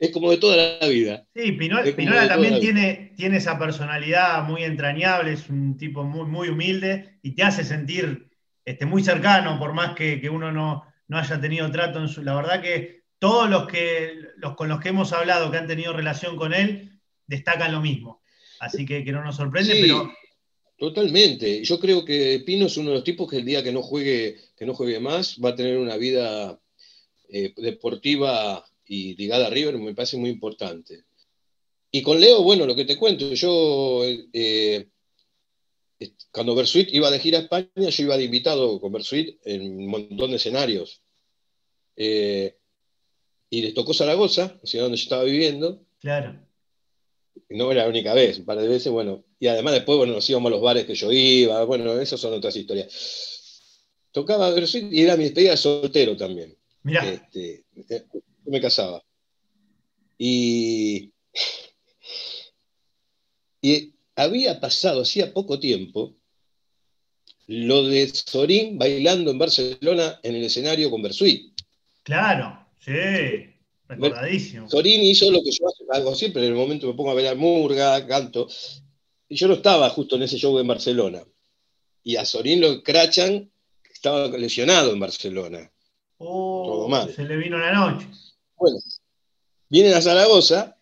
es 0.00 0.10
como 0.10 0.32
de 0.32 0.38
toda 0.38 0.78
la 0.80 0.88
vida. 0.88 1.24
Sí, 1.32 1.52
Pinola, 1.52 2.26
también 2.26 2.58
tiene, 2.58 3.12
tiene 3.16 3.36
esa 3.36 3.56
personalidad 3.56 4.42
muy 4.42 4.64
entrañable, 4.64 5.34
es 5.34 5.48
un 5.48 5.76
tipo 5.76 6.02
muy, 6.02 6.26
muy 6.26 6.48
humilde 6.48 7.20
y 7.22 7.36
te 7.36 7.44
hace 7.44 7.62
sentir 7.62 8.28
este, 8.64 8.84
muy 8.84 9.04
cercano, 9.04 9.60
por 9.60 9.74
más 9.74 9.94
que, 9.94 10.28
uno 10.28 10.50
no, 10.50 10.84
no, 11.06 11.18
haya 11.18 11.40
tenido 11.40 11.70
trato 11.70 12.00
en 12.00 12.08
su. 12.08 12.24
La 12.24 12.34
verdad 12.34 12.60
que 12.60 13.04
todos 13.20 13.48
los 13.48 13.68
que 13.68 14.18
los 14.38 14.56
con 14.56 14.68
los 14.68 14.80
que 14.80 14.88
hemos 14.88 15.12
hablado 15.12 15.52
que 15.52 15.58
han 15.58 15.68
tenido 15.68 15.92
relación 15.92 16.34
con 16.34 16.52
él 16.52 17.00
destacan 17.28 17.70
lo 17.70 17.80
mismo. 17.80 18.24
Así 18.58 18.84
que, 18.84 19.04
que 19.04 19.12
no 19.12 19.22
nos 19.22 19.36
sorprende, 19.36 19.78
pero. 19.80 20.12
Totalmente. 20.82 21.62
Yo 21.62 21.78
creo 21.78 22.04
que 22.04 22.42
Pino 22.44 22.66
es 22.66 22.76
uno 22.76 22.88
de 22.90 22.96
los 22.96 23.04
tipos 23.04 23.30
que 23.30 23.36
el 23.36 23.44
día 23.44 23.62
que 23.62 23.70
no 23.70 23.82
juegue, 23.82 24.36
que 24.56 24.66
no 24.66 24.74
juegue 24.74 24.98
más, 24.98 25.38
va 25.38 25.50
a 25.50 25.54
tener 25.54 25.78
una 25.78 25.96
vida 25.96 26.60
eh, 27.28 27.54
deportiva 27.56 28.66
y 28.84 29.14
ligada 29.14 29.46
a 29.46 29.50
River 29.50 29.78
me 29.78 29.94
parece 29.94 30.16
muy 30.16 30.28
importante. 30.28 31.04
Y 31.92 32.02
con 32.02 32.18
Leo, 32.18 32.42
bueno, 32.42 32.66
lo 32.66 32.74
que 32.74 32.84
te 32.84 32.96
cuento, 32.96 33.32
yo 33.32 34.02
eh, 34.32 34.88
cuando 36.32 36.56
Bersuit 36.56 36.92
iba 36.92 37.12
de 37.12 37.20
gira 37.20 37.38
a 37.38 37.42
España, 37.42 37.68
yo 37.76 38.02
iba 38.02 38.16
de 38.16 38.24
invitado 38.24 38.80
con 38.80 38.90
Bersuit 38.90 39.38
en 39.44 39.62
un 39.62 39.86
montón 39.86 40.30
de 40.30 40.36
escenarios. 40.36 41.00
Eh, 41.94 42.56
y 43.50 43.62
les 43.62 43.72
tocó 43.72 43.94
Zaragoza, 43.94 44.58
ciudad 44.64 44.86
donde 44.86 44.98
yo 44.98 45.04
estaba 45.04 45.22
viviendo. 45.22 45.80
Claro. 46.00 46.44
No 47.50 47.70
era 47.70 47.84
la 47.84 47.88
única 47.88 48.14
vez, 48.14 48.40
un 48.40 48.46
par 48.46 48.58
de 48.58 48.66
veces, 48.66 48.90
bueno. 48.90 49.22
Y 49.42 49.48
además 49.48 49.74
después, 49.74 49.98
bueno, 49.98 50.12
nos 50.12 50.30
íbamos 50.30 50.50
a 50.50 50.54
los 50.54 50.62
bares 50.62 50.84
que 50.84 50.94
yo 50.94 51.10
iba, 51.10 51.64
bueno, 51.64 52.00
esas 52.00 52.20
son 52.20 52.32
otras 52.32 52.54
historias. 52.54 53.58
Tocaba 54.12 54.54
y 54.56 55.02
era 55.02 55.16
mi 55.16 55.24
despedida 55.24 55.56
soltero 55.56 56.16
también. 56.16 56.56
Mira. 56.84 57.10
Este, 57.10 57.64
me 58.44 58.60
casaba. 58.60 59.02
Y, 60.16 61.10
y 63.60 63.92
había 64.14 64.60
pasado 64.60 65.02
hacía 65.02 65.34
poco 65.34 65.58
tiempo 65.58 66.14
lo 67.48 67.82
de 67.82 68.06
Sorín 68.10 68.78
bailando 68.78 69.32
en 69.32 69.38
Barcelona 69.40 70.20
en 70.22 70.36
el 70.36 70.44
escenario 70.44 70.88
con 70.88 71.02
Bersuit. 71.02 71.52
Claro, 72.04 72.64
sí, 72.78 72.92
recordadísimo. 73.88 74.70
Sorín 74.70 75.02
hizo 75.02 75.32
lo 75.32 75.42
que 75.42 75.50
yo 75.50 75.66
hago 75.90 76.14
siempre, 76.14 76.42
en 76.42 76.52
el 76.52 76.54
momento 76.54 76.86
me 76.86 76.94
pongo 76.94 77.10
a 77.10 77.14
bailar 77.14 77.36
murga, 77.36 78.06
canto, 78.06 78.46
yo 79.34 79.48
no 79.48 79.54
estaba 79.54 79.90
justo 79.90 80.16
en 80.16 80.22
ese 80.22 80.36
show 80.36 80.58
en 80.58 80.66
Barcelona. 80.66 81.24
Y 82.02 82.16
a 82.16 82.24
Sorín 82.24 82.60
lo 82.60 82.82
crachan, 82.82 83.50
estaba 83.92 84.28
lesionado 84.28 84.92
en 84.92 85.00
Barcelona. 85.00 85.70
Oh, 86.18 86.64
Todo 86.66 86.88
mal. 86.88 87.12
Se 87.14 87.24
le 87.24 87.36
vino 87.36 87.58
la 87.58 87.72
noche. 87.72 88.06
Bueno, 88.56 88.78
vienen 89.68 89.94
a 89.94 90.00
Zaragoza 90.00 90.76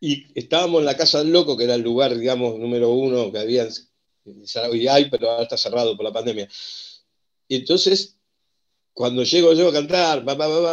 y 0.00 0.26
estábamos 0.38 0.80
en 0.80 0.86
la 0.86 0.96
Casa 0.96 1.18
del 1.18 1.32
Loco, 1.32 1.56
que 1.56 1.64
era 1.64 1.74
el 1.74 1.82
lugar, 1.82 2.16
digamos, 2.16 2.58
número 2.58 2.90
uno 2.90 3.30
que 3.30 3.38
había 3.38 3.68
y 4.72 4.88
hay, 4.88 5.10
pero 5.10 5.30
ahora 5.30 5.44
está 5.44 5.56
cerrado 5.56 5.96
por 5.96 6.04
la 6.04 6.12
pandemia. 6.12 6.48
Y 7.48 7.56
entonces, 7.56 8.16
cuando 8.92 9.24
llego 9.24 9.52
yo 9.54 9.68
a 9.68 9.72
cantar, 9.72 10.22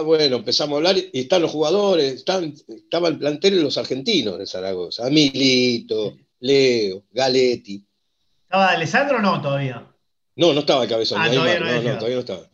bueno, 0.04 0.38
empezamos 0.38 0.76
a 0.76 0.78
hablar 0.78 0.98
y 0.98 1.20
están 1.20 1.42
los 1.42 1.52
jugadores, 1.52 2.14
están, 2.14 2.54
estaba 2.68 3.08
el 3.08 3.18
plantel 3.18 3.56
de 3.56 3.64
los 3.64 3.78
argentinos 3.78 4.38
de 4.38 4.46
Zaragoza, 4.46 5.10
Milito, 5.10 6.16
Leo, 6.40 7.04
Galetti. 7.12 7.86
¿Estaba 8.44 8.72
Alessandro 8.72 9.18
o 9.18 9.22
no 9.22 9.42
todavía? 9.42 9.86
No, 10.36 10.54
no 10.54 10.62
estaba 10.62 10.84
el 10.84 10.90
cabezón. 10.90 11.22
Ah, 11.22 11.30
todavía 11.30 11.60
no, 11.60 11.66
no, 11.66 11.98
todavía 11.98 12.16
no 12.16 12.22
estaba. 12.22 12.50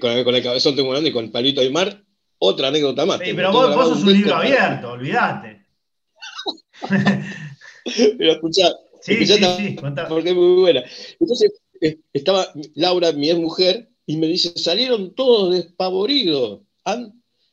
Con, 0.00 0.24
con 0.24 0.34
el 0.34 0.42
cabezón 0.42 0.76
tengo 0.76 0.88
hablando 0.88 1.08
y 1.08 1.12
con 1.12 1.24
el 1.24 1.30
palito 1.30 1.60
Aymar 1.60 2.02
otra 2.40 2.68
anécdota 2.68 3.06
más. 3.06 3.20
Sí, 3.22 3.32
pero 3.34 3.52
vos, 3.52 3.88
sos 3.88 4.02
un 4.02 4.12
libro 4.12 4.34
abierto, 4.36 4.92
olvídate. 4.92 5.66
pero 8.18 8.32
escuchá, 8.32 8.72
sí, 9.00 9.26
sí, 9.26 9.34
sí, 9.34 9.76
porque 10.08 10.30
es 10.30 10.34
muy 10.34 10.60
buena. 10.60 10.82
Entonces, 11.20 11.52
eh, 11.80 11.98
estaba 12.12 12.48
Laura, 12.74 13.12
mi 13.12 13.28
ex 13.30 13.38
mujer, 13.38 13.90
y 14.06 14.16
me 14.16 14.26
dice, 14.26 14.52
salieron 14.56 15.14
todos 15.14 15.54
despavoridos. 15.54 16.62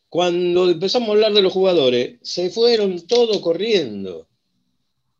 Cuando 0.10 0.70
empezamos 0.70 1.10
a 1.10 1.12
hablar 1.12 1.34
de 1.34 1.42
los 1.42 1.52
jugadores, 1.52 2.18
se 2.22 2.50
fueron 2.50 3.06
todos 3.08 3.40
corriendo. 3.40 4.27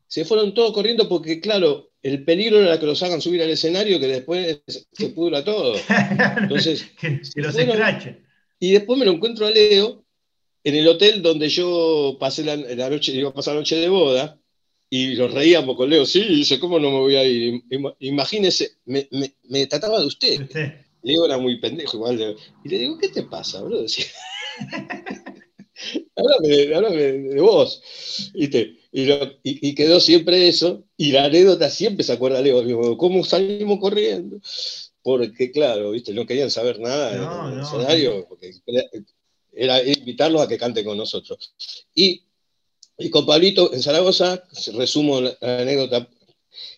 Se 0.08 0.24
fueron 0.24 0.54
todos 0.54 0.72
corriendo 0.72 1.08
porque, 1.08 1.38
claro, 1.38 1.90
el 2.02 2.24
peligro 2.24 2.60
era 2.60 2.80
que 2.80 2.86
los 2.86 3.02
hagan 3.02 3.20
subir 3.20 3.42
al 3.42 3.50
escenario, 3.50 4.00
que 4.00 4.06
después 4.08 4.62
se 4.66 5.08
pudra 5.10 5.44
todo. 5.44 5.74
Entonces, 6.38 6.86
que, 6.98 7.20
los 7.36 7.56
escrachen. 7.56 8.26
Y 8.58 8.72
después 8.72 8.98
me 8.98 9.04
lo 9.04 9.12
encuentro 9.12 9.46
a 9.46 9.50
Leo 9.50 10.04
en 10.64 10.74
el 10.74 10.88
hotel 10.88 11.22
donde 11.22 11.48
yo 11.48 12.16
pasé 12.18 12.42
la, 12.44 12.56
noche, 12.90 13.12
iba 13.12 13.30
a 13.30 13.34
pasar 13.34 13.54
la 13.54 13.60
noche 13.60 13.76
de 13.76 13.88
boda, 13.88 14.40
y 14.90 15.14
nos 15.14 15.32
reíamos 15.32 15.76
con 15.76 15.90
Leo, 15.90 16.06
sí, 16.06 16.22
dice, 16.24 16.58
¿cómo 16.58 16.80
no 16.80 16.90
me 16.90 16.98
voy 16.98 17.16
a 17.16 17.24
ir? 17.24 17.62
Imagínese, 18.00 18.72
me, 18.86 19.06
me, 19.48 19.66
trataba 19.66 20.00
de 20.00 20.06
usted. 20.06 20.48
Leo 21.02 21.26
era 21.26 21.38
muy 21.38 21.60
pendejo 21.60 21.98
igual. 21.98 22.36
Y 22.64 22.68
le 22.68 22.78
digo, 22.78 22.98
¿qué 22.98 23.08
te 23.08 23.22
pasa, 23.22 23.62
bro? 23.62 23.84
háblame, 26.16 26.96
de 26.96 27.40
vos. 27.40 27.82
Y, 28.34 28.50
y, 29.42 29.74
quedó 29.74 30.00
siempre 30.00 30.48
eso. 30.48 30.84
Y 30.96 31.12
la 31.12 31.24
anécdota 31.24 31.70
siempre 31.70 32.04
se 32.04 32.12
acuerda 32.12 32.40
Leo. 32.40 32.96
¿Cómo 32.96 33.24
salimos 33.24 33.78
corriendo? 33.80 34.40
porque 35.08 35.50
claro, 35.50 35.92
¿viste? 35.92 36.12
no 36.12 36.26
querían 36.26 36.50
saber 36.50 36.78
nada 36.80 37.16
no, 37.16 37.50
del 37.50 37.60
escenario, 37.60 38.26
porque 38.28 38.52
era, 39.54 39.82
invitarlos 39.82 40.42
a 40.42 40.48
que 40.48 40.58
canten 40.58 40.84
con 40.84 40.98
nosotros. 40.98 41.54
Y, 41.94 42.24
con 43.10 43.24
Pablito 43.24 43.72
en 43.72 43.80
Zaragoza, 43.80 44.44
resumo 44.74 45.22
la, 45.22 45.34
anécdota, 45.40 46.06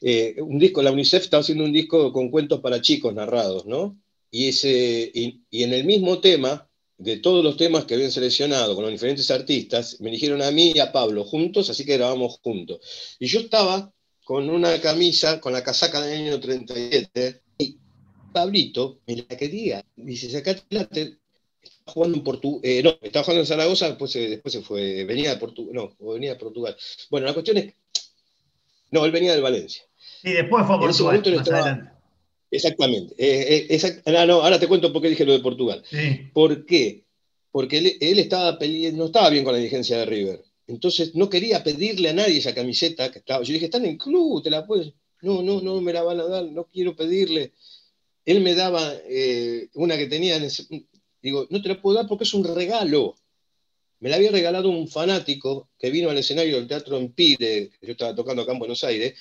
eh, 0.01 0.37
un 0.39 0.61
disco, 0.61 0.81
la 0.81 0.93
UNICEF 0.93 1.25
estaba 1.25 1.41
haciendo 1.41 1.65
un 1.65 1.73
disco 1.73 2.13
con 2.13 2.31
cuentos 2.31 2.61
para 2.61 2.81
chicos 2.81 3.13
narrados, 3.13 3.67
¿no? 3.67 3.99
Y, 4.31 4.51
ese, 4.51 5.11
y, 5.13 5.43
en 5.51 5.73
el 5.73 5.83
mismo 5.83 6.21
tema, 6.21 6.70
de 7.01 7.17
todos 7.17 7.43
los 7.43 7.57
temas 7.57 7.87
que 7.87 7.95
habían 7.95 8.13
seleccionado 8.13 8.75
con 8.75 8.85
los 8.85 8.93
diferentes 8.93 9.31
artistas, 9.31 9.97
me 10.01 10.11
eligieron 10.11 10.43
a 10.43 10.51
mí 10.51 10.73
y 10.75 10.81
a 10.81 10.93
Pablo 10.93 11.25
juntos, 11.25 11.71
así 11.71 11.85
que 11.85 11.97
grabamos 11.97 12.39
juntos. 12.43 13.17
Y 13.19 13.27
yo 13.27 13.41
estaba 13.41 13.91
con 14.25 14.51
una 14.51 14.81
camisa, 14.81 15.41
con 15.41 15.53
la 15.53 15.65
casaca 15.65 16.03
del 16.03 16.29
año 16.29 16.39
37, 16.39 17.41
Pablito 18.33 19.01
me 19.07 19.17
la 19.17 19.37
quería. 19.37 19.85
Dice, 19.97 20.31
sacate 20.31 20.63
la 20.71 20.83
está 20.83 21.01
jugando 21.87 22.19
en 22.19 22.25
Portugal. 22.25 22.61
Eh, 22.63 22.83
no, 22.83 22.91
estaba 23.01 23.25
jugando 23.25 23.41
en 23.41 23.47
Zaragoza, 23.47 23.89
después, 23.89 24.13
después 24.13 24.53
se 24.53 24.63
fue. 24.63 25.05
Venía 25.05 25.31
de 25.31 25.37
Portugal. 25.37 25.75
No, 25.75 26.13
venía 26.13 26.35
de 26.35 26.37
Portugal. 26.37 26.77
Bueno, 27.11 27.27
la 27.27 27.33
cuestión 27.33 27.57
es. 27.57 27.75
No, 28.91 29.05
él 29.05 29.11
venía 29.11 29.33
del 29.33 29.43
Valencia. 29.43 29.85
Y 30.23 30.33
después 30.33 30.67
fue 30.67 30.77
a 30.77 30.79
Portugal. 30.79 31.23
Más 31.37 31.49
adelante. 31.49 32.00
Exactamente. 32.51 33.15
Eh, 33.17 33.67
eh, 33.71 34.03
ah, 34.07 34.27
no, 34.27 34.43
ahora 34.43 34.59
te 34.59 34.67
cuento 34.67 34.93
por 34.93 35.01
qué 35.01 35.11
dije 35.11 35.25
lo 35.25 35.33
de 35.33 35.41
Portugal. 35.41 35.83
¿Por 36.33 36.67
qué? 36.67 37.05
Porque 37.53 37.79
él, 38.01 38.19
estaba 38.19 38.59
no 38.93 39.07
estaba 39.07 39.31
bien 39.31 39.45
con 39.45 39.53
la 39.53 39.59
dirigencia 39.59 39.99
de 39.99 40.07
River. 40.07 40.45
Entonces 40.67 41.15
no 41.15 41.29
quería 41.29 41.63
pedirle 41.63 42.11
a 42.11 42.13
nadie 42.13 42.39
esa 42.39 42.55
camiseta 42.55 43.11
que 43.11 43.21
estaba. 43.21 43.43
Yo 43.45 43.53
dije, 43.53 43.67
están 43.67 43.85
en 43.85 43.99
club, 43.99 44.43
te 44.43 44.51
la 44.51 44.67
puedes. 44.67 44.93
No, 45.23 45.43
no, 45.43 45.61
no 45.61 45.81
me 45.81 45.93
la 45.93 46.03
van 46.03 46.21
a 46.21 46.25
dar, 46.25 46.45
no 46.45 46.65
quiero 46.65 46.97
pedirle. 46.97 47.53
Él 48.25 48.41
me 48.41 48.55
daba 48.55 48.95
eh, 49.09 49.69
una 49.75 49.97
que 49.97 50.07
tenía, 50.07 50.37
en 50.37 50.49
digo, 51.23 51.47
no 51.51 51.61
te 51.61 51.69
la 51.69 51.81
puedo 51.81 51.97
dar 51.97 52.07
porque 52.09 52.25
es 52.25 52.35
un 52.35 52.45
regalo. 52.45 53.17
Me 53.99 54.09
la 54.09 54.17
había 54.17 54.31
regalado 54.31 54.71
un 54.71 54.89
fanático 54.89 55.69
que 55.79 55.91
vino 55.91 56.09
al 56.09 56.19
escenario 56.19 56.57
del 56.57 56.69
Teatro 56.69 56.97
Empire, 56.97 57.71
que 57.79 57.87
yo 57.87 57.93
estaba 57.93 58.15
tocando 58.15 58.43
acá 58.43 58.53
en 58.53 58.59
Buenos 58.59 58.83
Aires, 58.85 59.15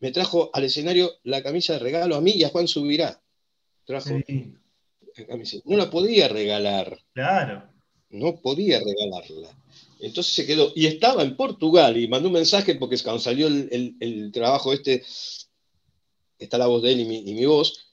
me 0.00 0.12
trajo 0.12 0.50
al 0.52 0.64
escenario 0.64 1.12
la 1.24 1.42
camisa 1.42 1.74
de 1.74 1.80
regalo 1.80 2.16
a 2.16 2.20
mí 2.20 2.32
y 2.32 2.44
a 2.44 2.50
Juan 2.50 2.68
Subirá. 2.68 3.20
Trajo 3.84 4.10
No 5.64 5.76
la 5.76 5.90
podía 5.90 6.28
regalar. 6.28 6.98
Claro. 7.14 7.68
No 8.10 8.36
podía 8.36 8.78
regalarla. 8.78 9.56
Entonces 10.00 10.32
se 10.32 10.46
quedó. 10.46 10.72
Y 10.74 10.86
estaba 10.86 11.22
en 11.22 11.36
Portugal 11.36 11.96
y 11.96 12.08
mandó 12.08 12.28
un 12.28 12.34
mensaje 12.34 12.76
porque 12.76 12.98
cuando 13.02 13.20
salió 13.20 13.48
el, 13.48 14.30
trabajo 14.32 14.72
este, 14.72 15.02
está 16.38 16.58
la 16.58 16.66
voz 16.66 16.82
de 16.82 16.92
él 16.92 17.00
y 17.00 17.34
mi, 17.34 17.44
voz, 17.44 17.92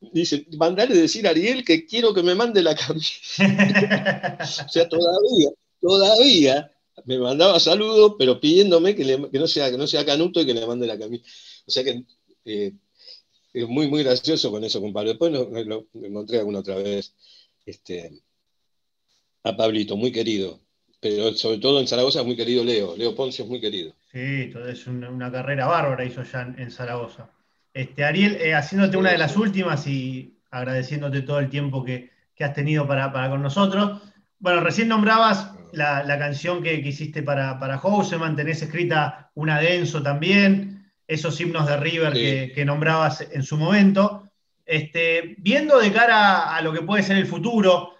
dice, 0.00 0.46
mandale 0.56 0.94
decir 0.96 1.26
a 1.26 1.30
Ariel 1.30 1.64
que 1.64 1.86
quiero 1.86 2.12
que 2.12 2.22
me 2.22 2.34
mande 2.34 2.62
la 2.62 2.74
camisa. 2.74 3.44
o 4.66 4.68
sea, 4.68 4.88
todavía, 4.88 5.50
todavía 5.80 6.72
me 7.04 7.18
mandaba 7.18 7.58
saludos, 7.60 8.14
pero 8.18 8.40
pidiéndome 8.40 8.94
que, 8.94 9.18
no 9.32 9.46
sea, 9.46 9.70
que 9.70 9.78
no 9.78 9.86
sea 9.86 10.04
canuto 10.04 10.40
y 10.40 10.46
que 10.46 10.54
le 10.54 10.66
mande 10.66 10.86
la 10.86 10.98
camisa. 10.98 11.24
O 11.66 11.70
sea 11.70 11.84
que 11.84 12.04
eh, 12.44 12.72
es 13.52 13.68
muy, 13.68 13.88
muy 13.88 14.02
gracioso 14.02 14.50
con 14.50 14.64
eso, 14.64 14.80
compadre. 14.80 15.10
Después 15.10 15.32
lo, 15.32 15.86
encontré 15.94 16.38
alguna 16.38 16.60
otra 16.60 16.76
vez 16.76 17.14
este, 17.66 18.22
a 19.44 19.56
Pablito, 19.56 19.96
muy 19.96 20.12
querido. 20.12 20.60
Pero 21.00 21.32
sobre 21.32 21.58
todo 21.58 21.80
en 21.80 21.88
Zaragoza 21.88 22.20
es 22.20 22.26
muy 22.26 22.36
querido 22.36 22.62
Leo. 22.62 22.96
Leo 22.96 23.14
Ponce 23.14 23.42
es 23.42 23.48
muy 23.48 23.60
querido. 23.60 23.94
Sí, 24.12 24.52
es 24.68 24.86
una, 24.86 25.32
carrera 25.32 25.66
bárbara 25.66 26.04
hizo 26.04 26.22
ya 26.22 26.42
en, 26.42 26.70
Zaragoza. 26.70 27.30
Este, 27.72 28.04
Ariel, 28.04 28.36
eh, 28.36 28.54
haciéndote 28.54 28.96
una 28.96 29.12
de 29.12 29.18
las 29.18 29.36
últimas 29.36 29.86
y 29.86 30.36
agradeciéndote 30.50 31.22
todo 31.22 31.38
el 31.38 31.48
tiempo 31.48 31.84
que, 31.84 32.10
has 32.40 32.54
tenido 32.54 32.88
para, 32.88 33.12
para 33.12 33.28
con 33.28 33.42
nosotros. 33.42 34.00
Bueno, 34.38 34.60
recién 34.60 34.88
nombrabas 34.88 35.52
la, 35.72 36.18
canción 36.18 36.62
que, 36.62 36.74
hiciste 36.74 37.22
para, 37.22 37.58
para 37.58 37.78
Houseman, 37.78 38.36
tenés 38.36 38.62
escrita 38.62 39.30
una 39.34 39.60
denso 39.60 40.02
también, 40.02 40.92
esos 41.06 41.40
himnos 41.40 41.66
de 41.66 41.76
River 41.76 42.12
que, 42.12 42.64
nombrabas 42.64 43.26
en 43.32 43.42
su 43.42 43.56
momento. 43.56 44.28
Este, 44.64 45.34
viendo 45.38 45.78
de 45.78 45.92
cara 45.92 46.54
a 46.54 46.62
lo 46.62 46.72
que 46.72 46.82
puede 46.82 47.02
ser 47.02 47.16
el 47.16 47.26
futuro, 47.26 47.94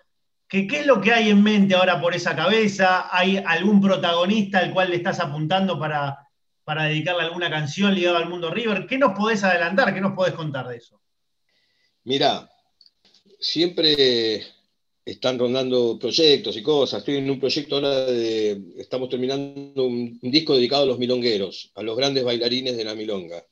¿qué, 0.47 0.67
¿qué 0.67 0.81
es 0.81 0.87
lo 0.87 1.01
que 1.01 1.13
hay 1.13 1.31
en 1.31 1.43
mente 1.43 1.75
ahora 1.75 2.01
por 2.01 2.15
esa 2.15 2.37
cabeza? 2.37 3.09
¿Hay 3.11 3.39
algún 3.39 3.81
protagonista 3.81 4.59
al 4.59 4.73
cual 4.73 4.91
le 4.91 4.97
estás 4.97 5.19
apuntando 5.19 5.79
para, 5.79 6.29
para 6.65 6.85
dedicarle 6.85 7.25
alguna 7.25 7.51
canción 7.51 7.95
ligada 7.95 8.19
al 8.19 8.29
mundo 8.29 8.51
River? 8.51 8.87
¿Qué 8.87 8.99
nos 8.99 9.19
podés 9.19 9.43
adelantar? 9.43 9.93
¿Qué 9.93 10.01
nos 10.01 10.13
podés 10.13 10.35
contar 10.35 10.69
de 10.69 10.77
eso? 10.77 11.01
Mira, 12.05 12.49
siempre 13.41 14.45
están 15.11 15.39
rondando 15.39 15.99
proyectos 15.99 16.57
y 16.57 16.63
cosas. 16.63 17.01
Estoy 17.01 17.17
en 17.17 17.31
un 17.31 17.41
proyecto 17.41 17.77
ahora 17.77 18.07
de. 18.07 18.63
Estamos 18.79 19.09
terminando 19.09 19.85
un, 19.85 20.19
disco 20.23 20.55
dedicado 20.55 20.85
a 20.85 20.87
los 20.87 20.99
milongueros, 20.99 21.73
a 21.75 21.83
los 21.83 21.97
grandes 21.97 22.25
bailarines 22.25 22.77
de 22.77 22.85
la 22.85 22.95
milonga. 22.95 23.45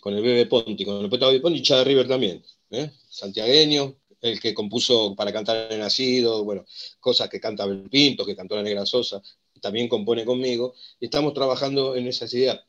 Con 0.00 0.14
el 0.14 0.22
Bebe 0.22 0.46
Ponti, 0.46 0.84
con 0.84 1.02
el 1.02 1.08
poeta 1.08 1.28
Bebe 1.28 1.40
Ponti 1.40 1.60
y 1.60 1.62
Chad 1.62 1.84
River 1.84 2.06
también. 2.06 2.44
¿eh? 2.70 2.90
Santiagueño, 3.08 3.96
el 4.20 4.38
que 4.38 4.52
compuso 4.52 5.14
para 5.16 5.32
cantar 5.32 5.72
el 5.72 5.80
nacido, 5.80 6.44
bueno, 6.44 6.66
cosas 7.00 7.30
que 7.30 7.40
canta 7.40 7.64
Bel 7.64 7.88
Pinto, 7.88 8.26
que 8.26 8.36
cantó 8.36 8.56
la 8.56 8.62
Negra 8.62 8.84
Sosa, 8.84 9.22
también 9.62 9.88
compone 9.88 10.26
conmigo. 10.26 10.74
Estamos 11.00 11.32
trabajando 11.32 11.96
en 11.96 12.06
esas 12.06 12.32
ideas. 12.34 12.60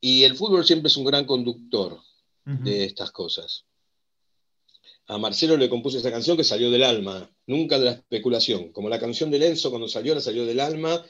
Y 0.00 0.24
el 0.24 0.34
fútbol 0.34 0.66
siempre 0.66 0.88
es 0.88 0.96
un 0.96 1.04
gran 1.04 1.24
conductor 1.24 2.00
de 2.44 2.84
estas 2.84 3.10
cosas 3.10 3.65
a 5.08 5.18
Marcelo 5.18 5.56
le 5.56 5.68
compuse 5.68 5.98
esa 5.98 6.10
canción 6.10 6.36
que 6.36 6.44
salió 6.44 6.70
del 6.70 6.82
alma, 6.82 7.30
nunca 7.46 7.78
de 7.78 7.84
la 7.84 7.90
especulación. 7.92 8.72
Como 8.72 8.88
la 8.88 8.98
canción 8.98 9.30
de 9.30 9.38
Lenzo 9.38 9.70
cuando 9.70 9.88
salió, 9.88 10.14
la 10.14 10.20
salió 10.20 10.44
del 10.44 10.58
alma, 10.58 11.04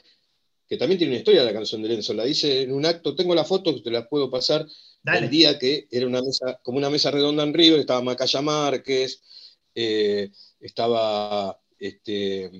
que 0.67 0.77
también 0.77 0.99
tiene 0.99 1.13
una 1.13 1.19
historia 1.19 1.43
la 1.43 1.53
canción 1.53 1.81
de 1.81 1.89
Lenzo. 1.89 2.13
La 2.13 2.27
hice 2.27 2.61
en 2.61 2.73
un 2.73 2.85
acto, 2.85 3.15
tengo 3.15 3.33
la 3.33 3.43
foto, 3.43 3.81
te 3.81 3.89
la 3.89 4.07
puedo 4.07 4.29
pasar, 4.29 4.67
el 5.05 5.29
día 5.29 5.57
que 5.57 5.87
era 5.89 6.05
una 6.05 6.21
mesa, 6.21 6.59
como 6.61 6.77
una 6.77 6.89
mesa 6.89 7.09
redonda 7.09 7.43
en 7.43 7.53
River, 7.53 7.79
estaba 7.79 8.01
Macaya 8.01 8.41
Márquez, 8.41 9.21
eh, 9.73 10.29
estaba 10.59 11.59
este, 11.79 12.51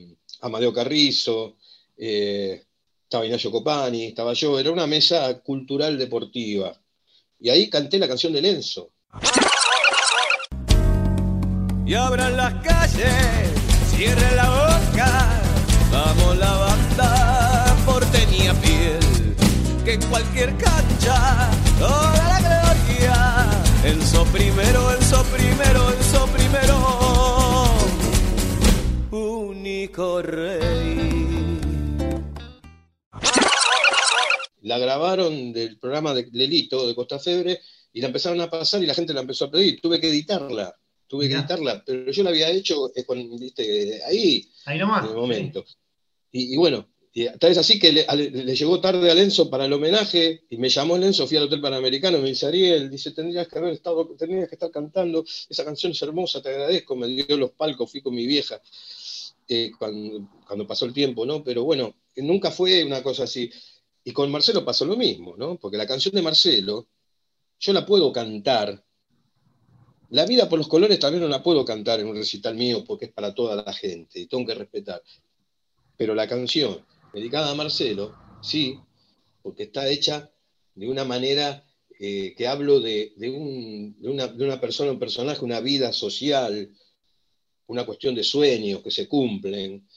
Amadeo 0.42 0.74
Carrizo, 0.74 1.58
eh, 1.98 2.64
estaba 3.04 3.26
Ignacio 3.26 3.52
Copani, 3.52 4.06
estaba 4.06 4.34
yo, 4.34 4.58
era 4.60 4.72
una 4.72 4.88
mesa 4.88 5.40
cultural 5.42 5.98
deportiva. 5.98 6.80
Y 7.40 7.50
ahí 7.50 7.70
canté 7.70 8.00
la 8.00 8.08
canción 8.08 8.34
de 8.34 8.42
Lenzo 8.42 8.92
y 11.88 11.94
abran 11.94 12.36
las 12.36 12.54
calles, 12.56 13.50
cierren 13.96 14.36
la 14.36 14.50
boca, 14.50 15.42
vamos 15.90 16.38
la 16.38 16.54
banda 16.54 17.78
porteña 17.86 18.54
piel, 18.56 19.36
que 19.86 19.94
en 19.94 20.02
cualquier 20.10 20.58
cancha 20.58 21.50
toda 21.80 22.28
la 22.28 22.40
gloria, 22.40 23.46
Enzo 23.86 24.26
primero, 24.26 24.94
Enzo 24.96 25.24
primero, 25.24 25.94
Enzo 25.94 26.28
primero, 26.28 26.78
único 29.12 30.22
rey. 30.22 31.38
La 34.64 34.78
grabaron 34.78 35.54
del 35.54 35.80
programa 35.80 36.14
de 36.14 36.28
Lelito 36.34 36.86
de 36.86 36.94
Costa 36.94 37.18
Febre 37.18 37.62
y 37.94 38.02
la 38.02 38.08
empezaron 38.08 38.42
a 38.42 38.50
pasar 38.50 38.84
y 38.84 38.86
la 38.86 38.94
gente 38.94 39.14
la 39.14 39.22
empezó 39.22 39.46
a 39.46 39.52
pedir. 39.52 39.80
Tuve 39.80 40.02
que 40.02 40.10
editarla 40.10 40.76
tuve 41.08 41.28
que 41.28 41.36
editarla, 41.36 41.84
pero 41.86 42.12
yo 42.12 42.24
la 42.24 42.30
había 42.30 42.50
hecho 42.50 42.92
eh, 42.96 44.02
ahí, 44.06 44.48
ahí 44.66 44.78
nomás, 44.78 45.06
en 45.06 45.12
el 45.12 45.16
momento. 45.16 45.66
Y, 46.32 46.56
bueno, 46.58 46.88
tal 47.40 47.50
vez 47.50 47.58
así 47.58 47.80
que 47.80 47.92
le, 47.92 48.56
llegó 48.56 48.80
tarde 48.80 49.10
a 49.10 49.16
Lenzo 49.16 49.50
para 49.50 49.66
el 49.66 49.74
homenaje 49.74 50.44
y 50.50 50.58
me 50.58 50.70
llamó 50.70 50.98
Lenzo, 50.98 51.26
fui 51.26 51.38
al 51.38 51.44
Hotel 51.44 51.62
Panamericano, 51.62 52.20
me 52.20 52.30
dice 52.30 52.46
Ariel, 52.46 52.90
dice, 52.90 53.12
tendrías 53.12 53.48
que 53.48 53.58
haber 53.58 53.74
estado, 53.74 54.06
tendrías 54.18 54.50
que 54.50 54.56
estar 54.56 54.70
cantando, 54.70 55.24
esa 55.50 55.66
canción 55.66 55.94
es 55.94 56.02
hermosa, 56.02 56.42
te 56.42 56.50
agradezco, 56.50 56.96
me 56.96 57.08
dio 57.08 57.38
los 57.38 57.52
palcos, 57.52 57.90
fui 57.90 58.02
con 58.02 58.14
mi 58.14 58.28
vieja 58.28 58.62
eh, 59.48 59.72
cuando, 59.80 60.30
cuando, 60.46 60.68
pasó 60.68 60.86
el 60.86 60.94
tiempo, 60.94 61.26
¿no? 61.26 61.44
Pero 61.44 61.64
bueno, 61.64 61.96
nunca 62.18 62.52
fue 62.52 62.84
una 62.84 63.02
cosa 63.02 63.24
así. 63.24 63.50
Y 64.04 64.12
con 64.12 64.32
Marcelo 64.32 64.64
pasó 64.64 64.86
lo 64.86 64.96
mismo, 64.96 65.36
¿no? 65.38 65.58
Porque 65.58 65.78
la 65.78 65.88
canción 65.88 66.14
de 66.14 66.22
Marcelo, 66.22 66.88
yo 67.60 67.74
la 67.74 67.86
puedo 67.86 68.12
cantar 68.12 68.84
la 70.10 70.26
vida 70.26 70.48
por 70.48 70.58
los 70.60 70.68
colores 70.68 71.00
también 71.00 71.24
no 71.24 71.30
la 71.30 71.44
puedo 71.44 71.66
cantar 71.66 72.00
en 72.00 72.08
un 72.08 72.16
recital 72.16 72.56
mío 72.56 72.84
porque 72.86 73.06
es 73.06 73.12
para 73.12 73.34
toda 73.34 73.56
la 73.56 73.74
gente 73.74 74.20
y 74.20 74.28
tengo 74.28 74.46
que 74.46 74.56
respetar. 74.56 75.02
Pero 75.98 76.16
la 76.16 76.28
canción 76.28 76.86
dedicada 77.14 77.52
a 77.52 77.56
Marcelo, 77.56 78.16
sí, 78.42 78.80
porque 79.42 79.64
está 79.64 79.90
hecha 79.90 80.32
de 80.76 80.88
una 80.88 81.04
manera 81.04 81.66
eh, 82.00 82.36
que 82.38 82.48
hablo 82.48 82.80
de, 82.80 83.14
una, 84.02 84.28
de, 84.28 84.46
una, 84.46 84.62
persona, 84.62 84.92
un 84.92 85.00
personaje, 85.00 85.44
una 85.44 85.60
vida 85.60 85.92
social, 85.92 86.72
una 87.66 87.86
cuestión 87.86 88.14
de 88.16 88.24
sueños 88.24 88.84
que 88.84 88.92
se 88.92 89.08
cumplen, 89.08 89.88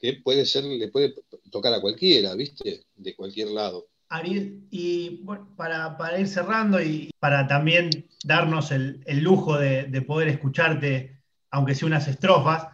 que 0.00 0.14
puede 0.14 0.46
ser, 0.46 0.64
le 0.64 0.88
puede 0.88 1.14
tocar 1.50 1.74
a 1.74 1.80
cualquiera, 1.80 2.34
¿viste? 2.34 2.86
De 2.96 3.14
cualquier 3.14 3.48
lado. 3.48 3.88
Ariel, 4.12 4.66
y 4.70 5.24
para, 5.56 6.18
ir 6.20 6.28
cerrando 6.28 6.80
y 6.80 7.10
para 7.18 7.46
también 7.46 7.88
darnos 8.24 8.70
el, 8.70 9.02
lujo 9.06 9.56
de, 9.56 10.04
poder 10.06 10.28
escucharte, 10.28 11.18
aunque 11.50 11.74
sea 11.74 11.86
unas 11.88 12.06
estrofas, 12.08 12.68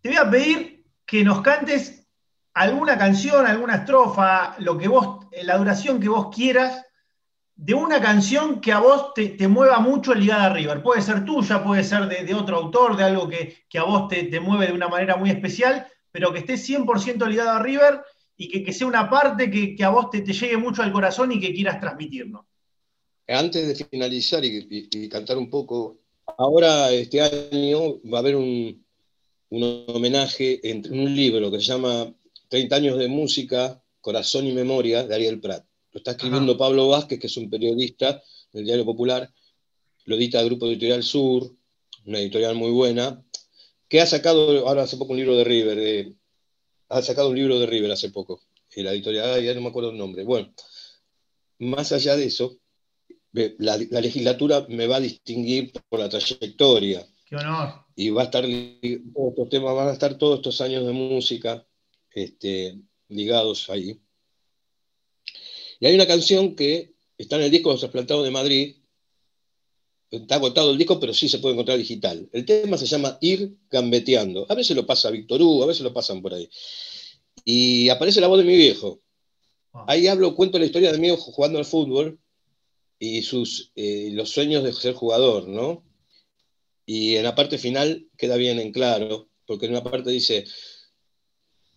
te 0.00 0.10
voy 0.10 0.18
a 0.18 0.30
pedir 0.30 0.84
que 1.04 1.24
nos 1.24 1.40
cantes 1.42 2.06
alguna 2.54 2.96
canción, 2.96 3.44
alguna 3.44 3.76
estrofa, 3.76 4.54
lo 4.60 4.78
que 4.78 4.86
vos, 4.86 5.26
la 5.42 5.58
duración 5.58 6.00
que 6.00 6.08
vos 6.08 6.34
quieras, 6.34 6.86
de 7.56 7.74
una 7.74 8.00
canción 8.00 8.60
que 8.60 8.72
a 8.72 8.78
vos 8.78 9.14
te, 9.14 9.48
mueva 9.48 9.80
mucho 9.80 10.14
ligada 10.14 10.46
a 10.46 10.52
River. 10.52 10.80
Puede 10.80 11.02
ser 11.02 11.24
tuya, 11.24 11.64
puede 11.64 11.82
ser 11.82 12.06
de, 12.06 12.34
otro 12.34 12.56
autor, 12.56 12.96
de 12.96 13.04
algo 13.04 13.28
que, 13.28 13.78
a 13.78 13.82
vos 13.82 14.06
te, 14.08 14.24
te, 14.24 14.38
mueve 14.38 14.68
de 14.68 14.72
una 14.72 14.88
manera 14.88 15.16
muy 15.16 15.30
especial, 15.30 15.88
pero 16.12 16.32
que 16.32 16.38
esté 16.38 16.54
100% 16.54 17.26
ligada 17.26 17.56
a 17.56 17.62
River 17.62 18.00
y 18.36 18.64
que, 18.64 18.72
sea 18.72 18.86
una 18.86 19.08
parte 19.08 19.50
que, 19.50 19.82
a 19.84 19.90
vos 19.90 20.10
te, 20.10 20.20
llegue 20.24 20.56
mucho 20.56 20.82
al 20.82 20.92
corazón 20.92 21.32
y 21.32 21.40
que 21.40 21.54
quieras 21.54 21.80
transmitirnos. 21.80 22.44
Antes 23.28 23.66
de 23.68 23.84
finalizar 23.84 24.44
y, 24.44 25.08
cantar 25.08 25.38
un 25.38 25.48
poco, 25.48 25.98
ahora 26.38 26.90
este 26.90 27.20
año 27.20 28.00
va 28.02 28.18
a 28.18 28.20
haber 28.20 28.36
un, 28.36 28.82
homenaje 29.50 30.68
en 30.68 30.84
un 30.92 31.14
libro 31.14 31.50
que 31.50 31.58
se 31.58 31.66
llama 31.66 32.12
30 32.48 32.76
años 32.76 32.98
de 32.98 33.08
música, 33.08 33.80
corazón 34.00 34.46
y 34.46 34.52
memoria 34.52 35.06
de 35.06 35.14
Ariel 35.14 35.40
Prat. 35.40 35.64
Lo 35.92 35.98
está 35.98 36.12
escribiendo 36.12 36.58
Pablo 36.58 36.88
Vázquez, 36.88 37.20
que 37.20 37.28
es 37.28 37.36
un 37.36 37.48
periodista 37.48 38.20
del 38.52 38.64
Diario 38.64 38.84
Popular, 38.84 39.32
lo 40.06 40.16
edita 40.16 40.40
el 40.40 40.46
Grupo 40.46 40.66
Editorial 40.66 41.02
Sur, 41.04 41.54
una 42.04 42.18
editorial 42.18 42.56
muy 42.56 42.70
buena, 42.72 43.24
que 43.88 44.00
ha 44.00 44.06
sacado 44.06 44.66
ahora 44.66 44.82
hace 44.82 44.96
poco 44.96 45.12
un 45.12 45.18
libro 45.18 45.36
de 45.36 45.44
River, 45.44 45.78
eh, 45.78 46.12
ha 46.94 47.02
sacado 47.02 47.30
un 47.30 47.36
libro 47.36 47.58
de 47.58 47.66
River 47.66 47.90
hace 47.90 48.10
poco, 48.10 48.40
la 48.76 48.92
editorial, 48.92 49.42
ya 49.42 49.52
no 49.54 49.60
me 49.62 49.68
acuerdo 49.68 49.90
el 49.90 49.98
nombre. 49.98 50.22
Bueno, 50.22 50.52
más 51.58 51.90
allá 51.90 52.16
de 52.16 52.26
eso, 52.26 52.56
la, 53.32 53.76
legislatura 53.76 54.64
me 54.68 54.86
va 54.86 54.96
a 54.96 55.00
distinguir 55.00 55.72
por 55.88 55.98
la 55.98 56.08
trayectoria. 56.08 57.04
Qué 57.26 57.34
honor. 57.34 57.84
Y 57.96 58.10
va 58.10 58.22
a 58.22 58.24
estar, 58.26 58.44
estos 58.44 59.48
temas 59.50 59.74
van 59.74 59.88
a 59.88 59.92
estar 59.92 60.16
todos 60.16 60.36
estos 60.36 60.60
años 60.60 60.86
de 60.86 60.92
música 60.92 61.66
este, 62.12 62.78
ligados 63.08 63.68
ahí. 63.70 64.00
Y 65.80 65.86
hay 65.86 65.94
una 65.96 66.06
canción 66.06 66.54
que 66.54 66.94
está 67.18 67.36
en 67.36 67.42
el 67.42 67.50
disco 67.50 67.72
Los 67.72 67.80
Trasplantados 67.80 68.24
de 68.24 68.30
Madrid, 68.30 68.76
está 70.16 70.36
agotado 70.36 70.70
el 70.70 70.78
disco, 70.78 70.98
pero 71.00 71.14
sí 71.14 71.28
se 71.28 71.38
puede 71.38 71.54
encontrar 71.54 71.78
digital. 71.78 72.28
El 72.32 72.44
tema 72.44 72.76
se 72.76 72.86
llama 72.86 73.18
Ir 73.20 73.56
Gambeteando. 73.70 74.46
A 74.48 74.54
veces 74.54 74.76
lo 74.76 74.86
pasa 74.86 75.10
Víctor 75.10 75.40
Hugo, 75.42 75.64
a 75.64 75.66
veces 75.66 75.82
lo 75.82 75.92
pasan 75.92 76.22
por 76.22 76.34
ahí. 76.34 76.48
Y 77.44 77.88
aparece 77.88 78.20
la 78.20 78.28
voz 78.28 78.38
de 78.38 78.44
mi 78.44 78.56
viejo. 78.56 79.00
Ahí 79.86 80.06
hablo, 80.06 80.34
cuento 80.34 80.58
la 80.58 80.66
historia 80.66 80.92
de 80.92 80.98
mi 80.98 81.08
viejo 81.08 81.32
jugando 81.32 81.58
al 81.58 81.64
fútbol 81.64 82.18
y 82.98 83.22
sus, 83.22 83.72
eh, 83.74 84.10
los 84.12 84.30
sueños 84.30 84.62
de 84.62 84.72
ser 84.72 84.94
jugador, 84.94 85.48
¿no? 85.48 85.84
Y 86.86 87.16
en 87.16 87.24
la 87.24 87.34
parte 87.34 87.58
final 87.58 88.08
queda 88.16 88.36
bien 88.36 88.58
en 88.60 88.72
claro, 88.72 89.28
porque 89.46 89.66
en 89.66 89.72
una 89.72 89.82
parte 89.82 90.10
dice, 90.10 90.44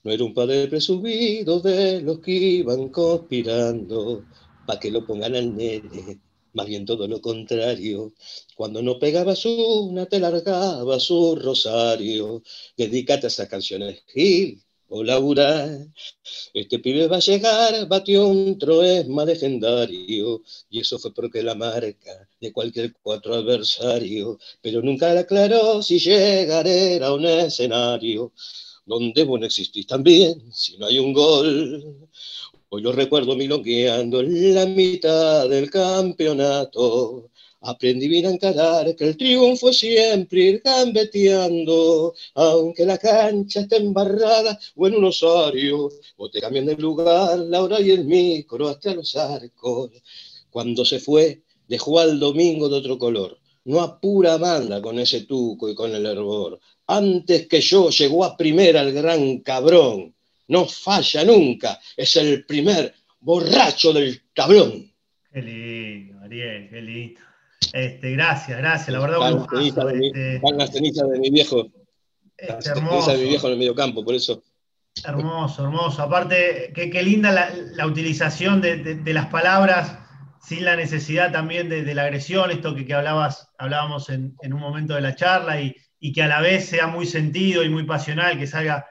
no 0.04 0.12
era 0.12 0.24
un 0.24 0.34
padre 0.34 0.68
presumido 0.68 1.60
de 1.60 2.02
los 2.02 2.20
que 2.20 2.32
iban 2.32 2.90
conspirando 2.90 4.26
para 4.66 4.80
que 4.80 4.92
lo 4.92 5.06
pongan 5.06 5.36
al 5.36 5.56
nene, 5.56 6.20
más 6.58 6.68
bien 6.68 6.86
todo 6.86 7.08
lo 7.08 7.22
contrario. 7.22 8.14
Cuando 8.56 8.82
no 8.82 9.00
pegabas 9.00 9.46
una, 9.46 10.06
te 10.08 10.20
largaba 10.20 11.00
su 11.00 11.36
rosario. 11.36 12.44
Dedícate 12.76 13.28
a 13.28 13.30
esas 13.30 13.48
canciones, 13.48 14.04
Gil, 14.14 14.62
o 14.90 15.04
Laura. 15.04 15.50
Este 16.54 16.80
pibe 16.80 17.08
va 17.08 17.18
a 17.18 17.28
llegar, 17.30 17.88
batió 17.88 18.28
un 18.28 18.58
troesma 18.58 19.24
legendario, 19.26 20.42
y 20.70 20.80
eso 20.80 20.98
fue 21.00 21.14
porque 21.14 21.44
la 21.44 21.56
marca 21.56 22.28
de 22.42 22.52
cualquier 22.52 22.94
cuatro 23.04 23.36
adversario, 23.36 24.40
pero 24.62 24.82
nunca 24.82 25.14
le 25.14 25.20
aclaró 25.20 25.82
si 25.84 26.00
llegar 26.00 26.68
era 26.68 27.14
un 27.14 27.26
escenario 27.26 28.34
donde 28.86 29.24
vos 29.26 29.40
no 29.40 29.46
existís 29.46 29.86
también, 29.86 30.52
si 30.54 30.78
no 30.78 30.88
hay 30.88 30.98
un 31.00 31.14
gol. 31.14 32.10
Hoy 32.70 32.82
lo 32.82 32.92
recuerdo 32.92 33.36
milongueando 33.36 34.20
en 34.20 34.56
la 34.56 34.66
mitad 34.66 35.50
del 35.50 35.70
campeonato, 35.70 37.30
Aprendí 37.62 38.08
bien 38.08 38.28
a 38.28 38.32
encarar 38.32 38.96
que 38.96 39.04
el 39.06 39.18
triunfo 39.18 39.74
siempre 39.74 40.42
ir 40.42 40.62
gambeteando, 40.64 42.14
aunque 42.36 42.86
la 42.86 42.98
cancha 42.98 43.62
esté 43.62 43.78
embarrada 43.78 44.60
o 44.76 44.88
en 44.88 44.96
un 44.96 45.06
osario, 45.06 45.90
o 46.18 46.30
te 46.30 46.40
cambian 46.40 46.68
de 46.68 46.76
lugar 46.76 47.40
la 47.40 47.64
hora 47.64 47.82
y 47.82 47.92
el 47.92 48.06
micro 48.06 48.68
hasta 48.70 48.94
los 48.94 49.16
arcos. 49.16 49.92
Cuando 50.52 50.86
se 50.86 51.00
fue, 51.00 51.42
dejó 51.68 52.00
al 52.00 52.20
domingo 52.20 52.70
de 52.70 52.78
otro 52.78 52.98
color. 52.98 53.40
No 53.66 53.82
apura 53.82 54.38
banda 54.38 54.82
con 54.82 55.00
ese 55.00 55.22
tuco 55.22 55.68
y 55.68 55.76
con 55.76 55.94
el 55.96 56.06
hervor. 56.06 56.60
Antes 56.86 57.48
que 57.48 57.60
yo 57.60 57.90
llegó 57.90 58.24
a 58.24 58.38
primera 58.38 58.82
el 58.82 58.94
gran 58.94 59.40
cabrón. 59.40 60.14
No 60.48 60.66
falla 60.66 61.24
nunca, 61.24 61.80
es 61.96 62.16
el 62.16 62.46
primer 62.46 62.94
borracho 63.20 63.94
del 63.94 64.22
tablón. 64.34 64.92
Qué 65.32 65.42
lindo, 65.42 66.20
Ariel, 66.22 66.70
qué 66.70 66.82
lindo. 66.82 67.22
Este, 67.74 68.12
gracias, 68.12 68.58
gracias. 68.58 68.90
La 68.90 69.00
verdad, 69.00 69.20
van, 69.20 70.58
las 70.58 70.72
cenizas 70.72 71.10
de 71.10 71.20
mi 71.20 71.30
viejo. 71.30 71.68
Este, 72.38 72.70
hermoso. 72.70 73.12
de 73.12 73.18
mi 73.18 73.30
viejo 73.30 73.48
en 73.48 73.54
el 73.54 73.60
medio 73.60 73.76
campo, 73.76 74.06
por 74.06 74.16
eso. 74.16 74.44
Hermoso, 75.04 75.64
hermoso. 75.64 76.02
Aparte, 76.02 76.72
qué, 76.74 76.90
qué 76.90 77.04
linda 77.04 77.32
la, 77.32 77.86
utilización 77.86 78.62
de, 78.62 79.14
las 79.14 79.28
palabras 79.28 80.00
sin 80.42 80.66
la 80.66 80.76
necesidad 80.76 81.32
también 81.32 81.70
de, 81.70 81.94
la 81.94 82.04
agresión, 82.04 82.52
esto 82.52 82.74
que, 82.74 82.86
que 82.86 82.94
hablabas, 82.94 83.50
hablábamos 83.58 84.10
en, 84.10 84.36
un 84.44 84.60
momento 84.60 84.96
de 84.96 85.02
la 85.02 85.16
charla, 85.16 85.62
y, 85.62 85.76
que 86.14 86.24
a 86.24 86.28
la 86.28 86.42
vez 86.42 86.70
sea 86.70 86.88
muy 86.88 87.06
sentido 87.06 87.64
y 87.64 87.70
muy 87.70 87.84
pasional, 87.84 88.40
que 88.40 88.48
salga 88.48 88.86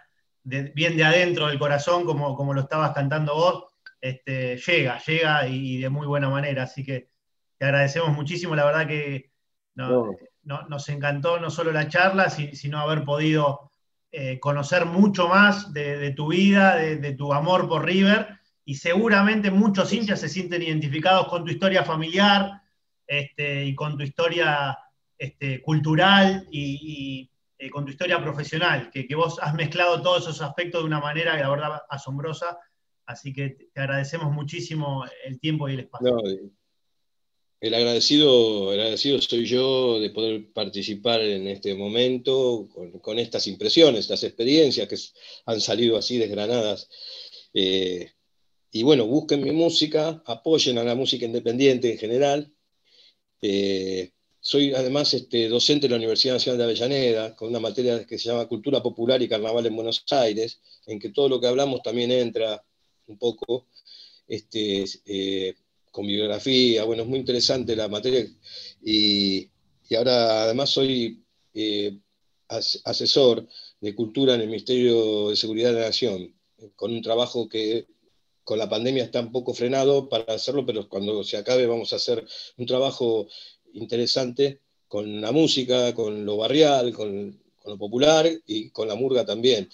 bien 0.46 0.96
de 0.96 1.04
adentro 1.04 1.48
del 1.48 1.58
corazón, 1.58 2.04
como, 2.04 2.36
como 2.36 2.54
lo 2.54 2.62
estabas 2.62 2.92
cantando 2.92 3.34
vos, 3.34 3.64
este, 4.00 4.56
llega, 4.56 4.98
llega 4.98 5.48
y 5.48 5.78
de 5.78 5.90
muy 5.90 6.06
buena 6.06 6.28
manera. 6.28 6.62
Así 6.62 6.84
que 6.84 7.10
te 7.58 7.64
agradecemos 7.64 8.12
muchísimo, 8.12 8.54
la 8.54 8.64
verdad 8.64 8.86
que 8.86 9.32
nos 9.74 10.88
encantó 10.88 11.40
no 11.40 11.50
solo 11.50 11.72
la 11.72 11.88
charla, 11.88 12.30
sino 12.30 12.78
haber 12.78 13.04
podido 13.04 13.72
eh, 14.12 14.38
conocer 14.38 14.86
mucho 14.86 15.28
más 15.28 15.72
de, 15.72 16.12
tu 16.12 16.28
vida, 16.28 16.76
de, 16.76 17.12
tu 17.12 17.32
amor 17.32 17.68
por 17.68 17.84
River, 17.84 18.38
y 18.64 18.76
seguramente 18.76 19.50
muchos 19.50 19.92
hinchas 19.92 20.20
se 20.20 20.28
sienten 20.28 20.62
identificados 20.62 21.28
con 21.28 21.44
tu 21.44 21.50
historia 21.50 21.84
familiar 21.84 22.62
este, 23.06 23.64
y 23.64 23.74
con 23.74 23.96
tu 23.96 24.04
historia 24.04 24.78
este, 25.18 25.60
cultural 25.62 26.46
y, 26.50 27.30
eh, 27.58 27.70
con 27.70 27.84
tu 27.84 27.90
historia 27.90 28.20
profesional, 28.22 28.90
que, 28.90 29.06
vos 29.14 29.38
has 29.40 29.54
mezclado 29.54 30.02
todos 30.02 30.24
esos 30.24 30.42
aspectos 30.42 30.82
de 30.82 30.86
una 30.86 31.00
manera, 31.00 31.38
la 31.38 31.48
verdad, 31.48 31.82
asombrosa. 31.88 32.58
Así 33.06 33.32
que 33.32 33.56
te 33.72 33.80
agradecemos 33.80 34.32
muchísimo 34.32 35.04
el 35.24 35.38
tiempo 35.40 35.68
y 35.68 35.74
el 35.74 35.80
espacio. 35.80 36.18
El 37.58 37.72
agradecido, 37.72 38.70
agradecido 38.70 39.20
soy 39.22 39.46
yo 39.46 39.98
de 39.98 40.10
poder 40.10 40.52
participar 40.52 41.22
en 41.22 41.48
este 41.48 41.74
momento 41.74 42.68
con, 43.00 43.18
estas 43.18 43.46
impresiones, 43.46 44.00
estas 44.00 44.24
experiencias 44.24 44.86
que 44.86 44.96
han 45.46 45.60
salido 45.60 45.96
así 45.96 46.18
desgranadas. 46.18 46.90
Eh, 47.54 48.10
y 48.70 48.82
bueno, 48.82 49.06
busquen 49.06 49.42
mi 49.42 49.52
música, 49.52 50.22
apoyen 50.26 50.76
a 50.76 50.84
la 50.84 50.94
música 50.94 51.24
independiente 51.24 51.90
en 51.90 51.98
general. 51.98 52.52
Eh, 53.40 54.12
soy 54.46 54.72
además 54.74 55.12
este, 55.12 55.48
docente 55.48 55.86
de 55.86 55.90
la 55.90 55.96
Universidad 55.96 56.34
Nacional 56.34 56.58
de 56.58 56.64
Avellaneda, 56.64 57.34
con 57.34 57.48
una 57.48 57.58
materia 57.58 58.06
que 58.06 58.16
se 58.16 58.28
llama 58.28 58.46
Cultura 58.46 58.80
Popular 58.80 59.20
y 59.20 59.28
Carnaval 59.28 59.66
en 59.66 59.74
Buenos 59.74 60.04
Aires, 60.08 60.60
en 60.86 61.00
que 61.00 61.08
todo 61.08 61.28
lo 61.28 61.40
que 61.40 61.48
hablamos 61.48 61.82
también 61.82 62.12
entra 62.12 62.64
un 63.08 63.18
poco. 63.18 63.66
Este, 64.28 64.84
eh, 65.04 65.56
con 65.90 66.06
bibliografía, 66.06 66.84
bueno, 66.84 67.02
es 67.02 67.08
muy 67.08 67.18
interesante 67.18 67.74
la 67.74 67.88
materia 67.88 68.24
y, 68.84 69.48
ahora 69.96 70.44
además 70.44 70.70
soy 70.70 71.24
eh, 71.52 71.98
asesor 72.84 73.48
de 73.80 73.94
cultura 73.96 74.34
en 74.34 74.42
el 74.42 74.46
Ministerio 74.46 75.30
de 75.30 75.36
Seguridad 75.36 75.72
de 75.72 75.80
la 75.80 75.86
Nación, 75.86 76.32
con 76.76 76.92
un 76.92 77.02
trabajo 77.02 77.48
que 77.48 77.86
con 78.44 78.60
la 78.60 78.68
pandemia 78.68 79.02
está 79.02 79.18
un 79.18 79.32
poco 79.32 79.54
frenado 79.54 80.08
para 80.08 80.34
hacerlo, 80.34 80.64
pero 80.64 80.88
cuando 80.88 81.24
se 81.24 81.36
acabe 81.36 81.66
vamos 81.66 81.92
a 81.92 81.96
hacer 81.96 82.24
un 82.56 82.66
trabajo 82.66 83.26
interesante 83.76 84.60
con 84.88 85.20
la 85.20 85.32
música, 85.32 85.94
con 85.94 86.24
lo 86.24 86.36
barrial, 86.36 86.92
con, 86.92 87.38
lo 87.64 87.76
popular 87.76 88.26
y 88.46 88.70
con 88.70 88.88
la 88.88 88.94
murga 88.94 89.24
también. 89.24 89.68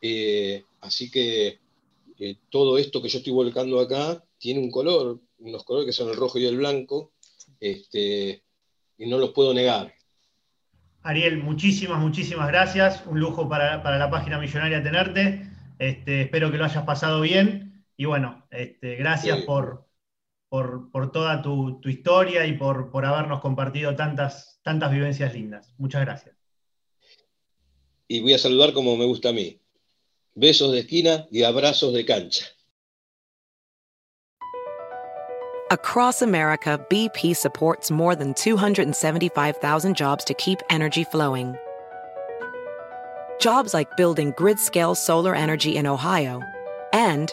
Eh, 0.00 0.64
así 0.80 1.10
que 1.10 1.58
eh, 2.18 2.36
todo 2.50 2.78
esto 2.78 3.00
que 3.00 3.08
yo 3.08 3.18
estoy 3.18 3.32
volcando 3.32 3.80
acá 3.80 4.22
tiene 4.38 4.60
un 4.60 4.70
color, 4.70 5.20
unos 5.38 5.64
colores 5.64 5.86
que 5.86 5.92
son 5.92 6.10
el 6.10 6.16
rojo 6.16 6.38
y 6.38 6.46
el 6.46 6.58
blanco, 6.58 7.12
este, 7.58 8.42
y 8.98 9.06
no 9.06 9.18
los 9.18 9.30
puedo 9.30 9.54
negar. 9.54 9.94
Ariel, 11.02 11.38
muchísimas, 11.38 11.98
muchísimas 12.00 12.48
gracias. 12.48 13.02
Un 13.06 13.18
lujo 13.18 13.48
para, 13.48 13.82
la 13.98 14.10
página 14.10 14.38
millonaria 14.38 14.82
tenerte. 14.82 15.48
Este, 15.78 16.22
espero 16.22 16.52
que 16.52 16.58
lo 16.58 16.64
hayas 16.64 16.84
pasado 16.84 17.20
bien. 17.20 17.84
Y 17.96 18.04
bueno, 18.04 18.46
este, 18.50 18.96
gracias 18.96 19.42
por, 19.42 19.88
por, 20.52 21.10
toda 21.12 21.40
tu, 21.40 21.80
historia 21.84 22.44
y 22.44 22.58
por, 22.58 22.90
por 22.90 23.06
habernos 23.06 23.40
compartido 23.40 23.96
tantas, 23.96 24.60
tantas 24.62 24.92
vivencias 24.92 25.32
lindas. 25.32 25.72
Muchas 25.78 26.02
gracias. 26.02 26.36
Y 28.06 28.20
voy 28.20 28.34
a 28.34 28.38
saludar 28.38 28.74
como 28.74 28.94
me 28.98 29.06
gusta 29.06 29.30
a 29.30 29.32
mí. 29.32 29.58
Besos 30.34 30.72
de 30.72 30.80
esquina 30.80 31.26
y 31.30 31.42
abrazos 31.42 31.94
de 31.94 32.04
cancha. 32.04 32.44
Across 35.70 36.20
America, 36.20 36.78
BP 36.90 37.34
supports 37.34 37.90
more 37.90 38.14
than 38.14 38.34
275,000 38.34 39.96
jobs 39.96 40.22
to 40.26 40.34
keep 40.34 40.58
energy 40.68 41.02
flowing. 41.02 41.56
Jobs 43.40 43.72
like 43.72 43.96
building 43.96 44.34
grid 44.36 44.58
scale 44.58 44.94
solar 44.94 45.34
energy 45.34 45.76
in 45.76 45.86
Ohio 45.86 46.42
and 46.92 47.32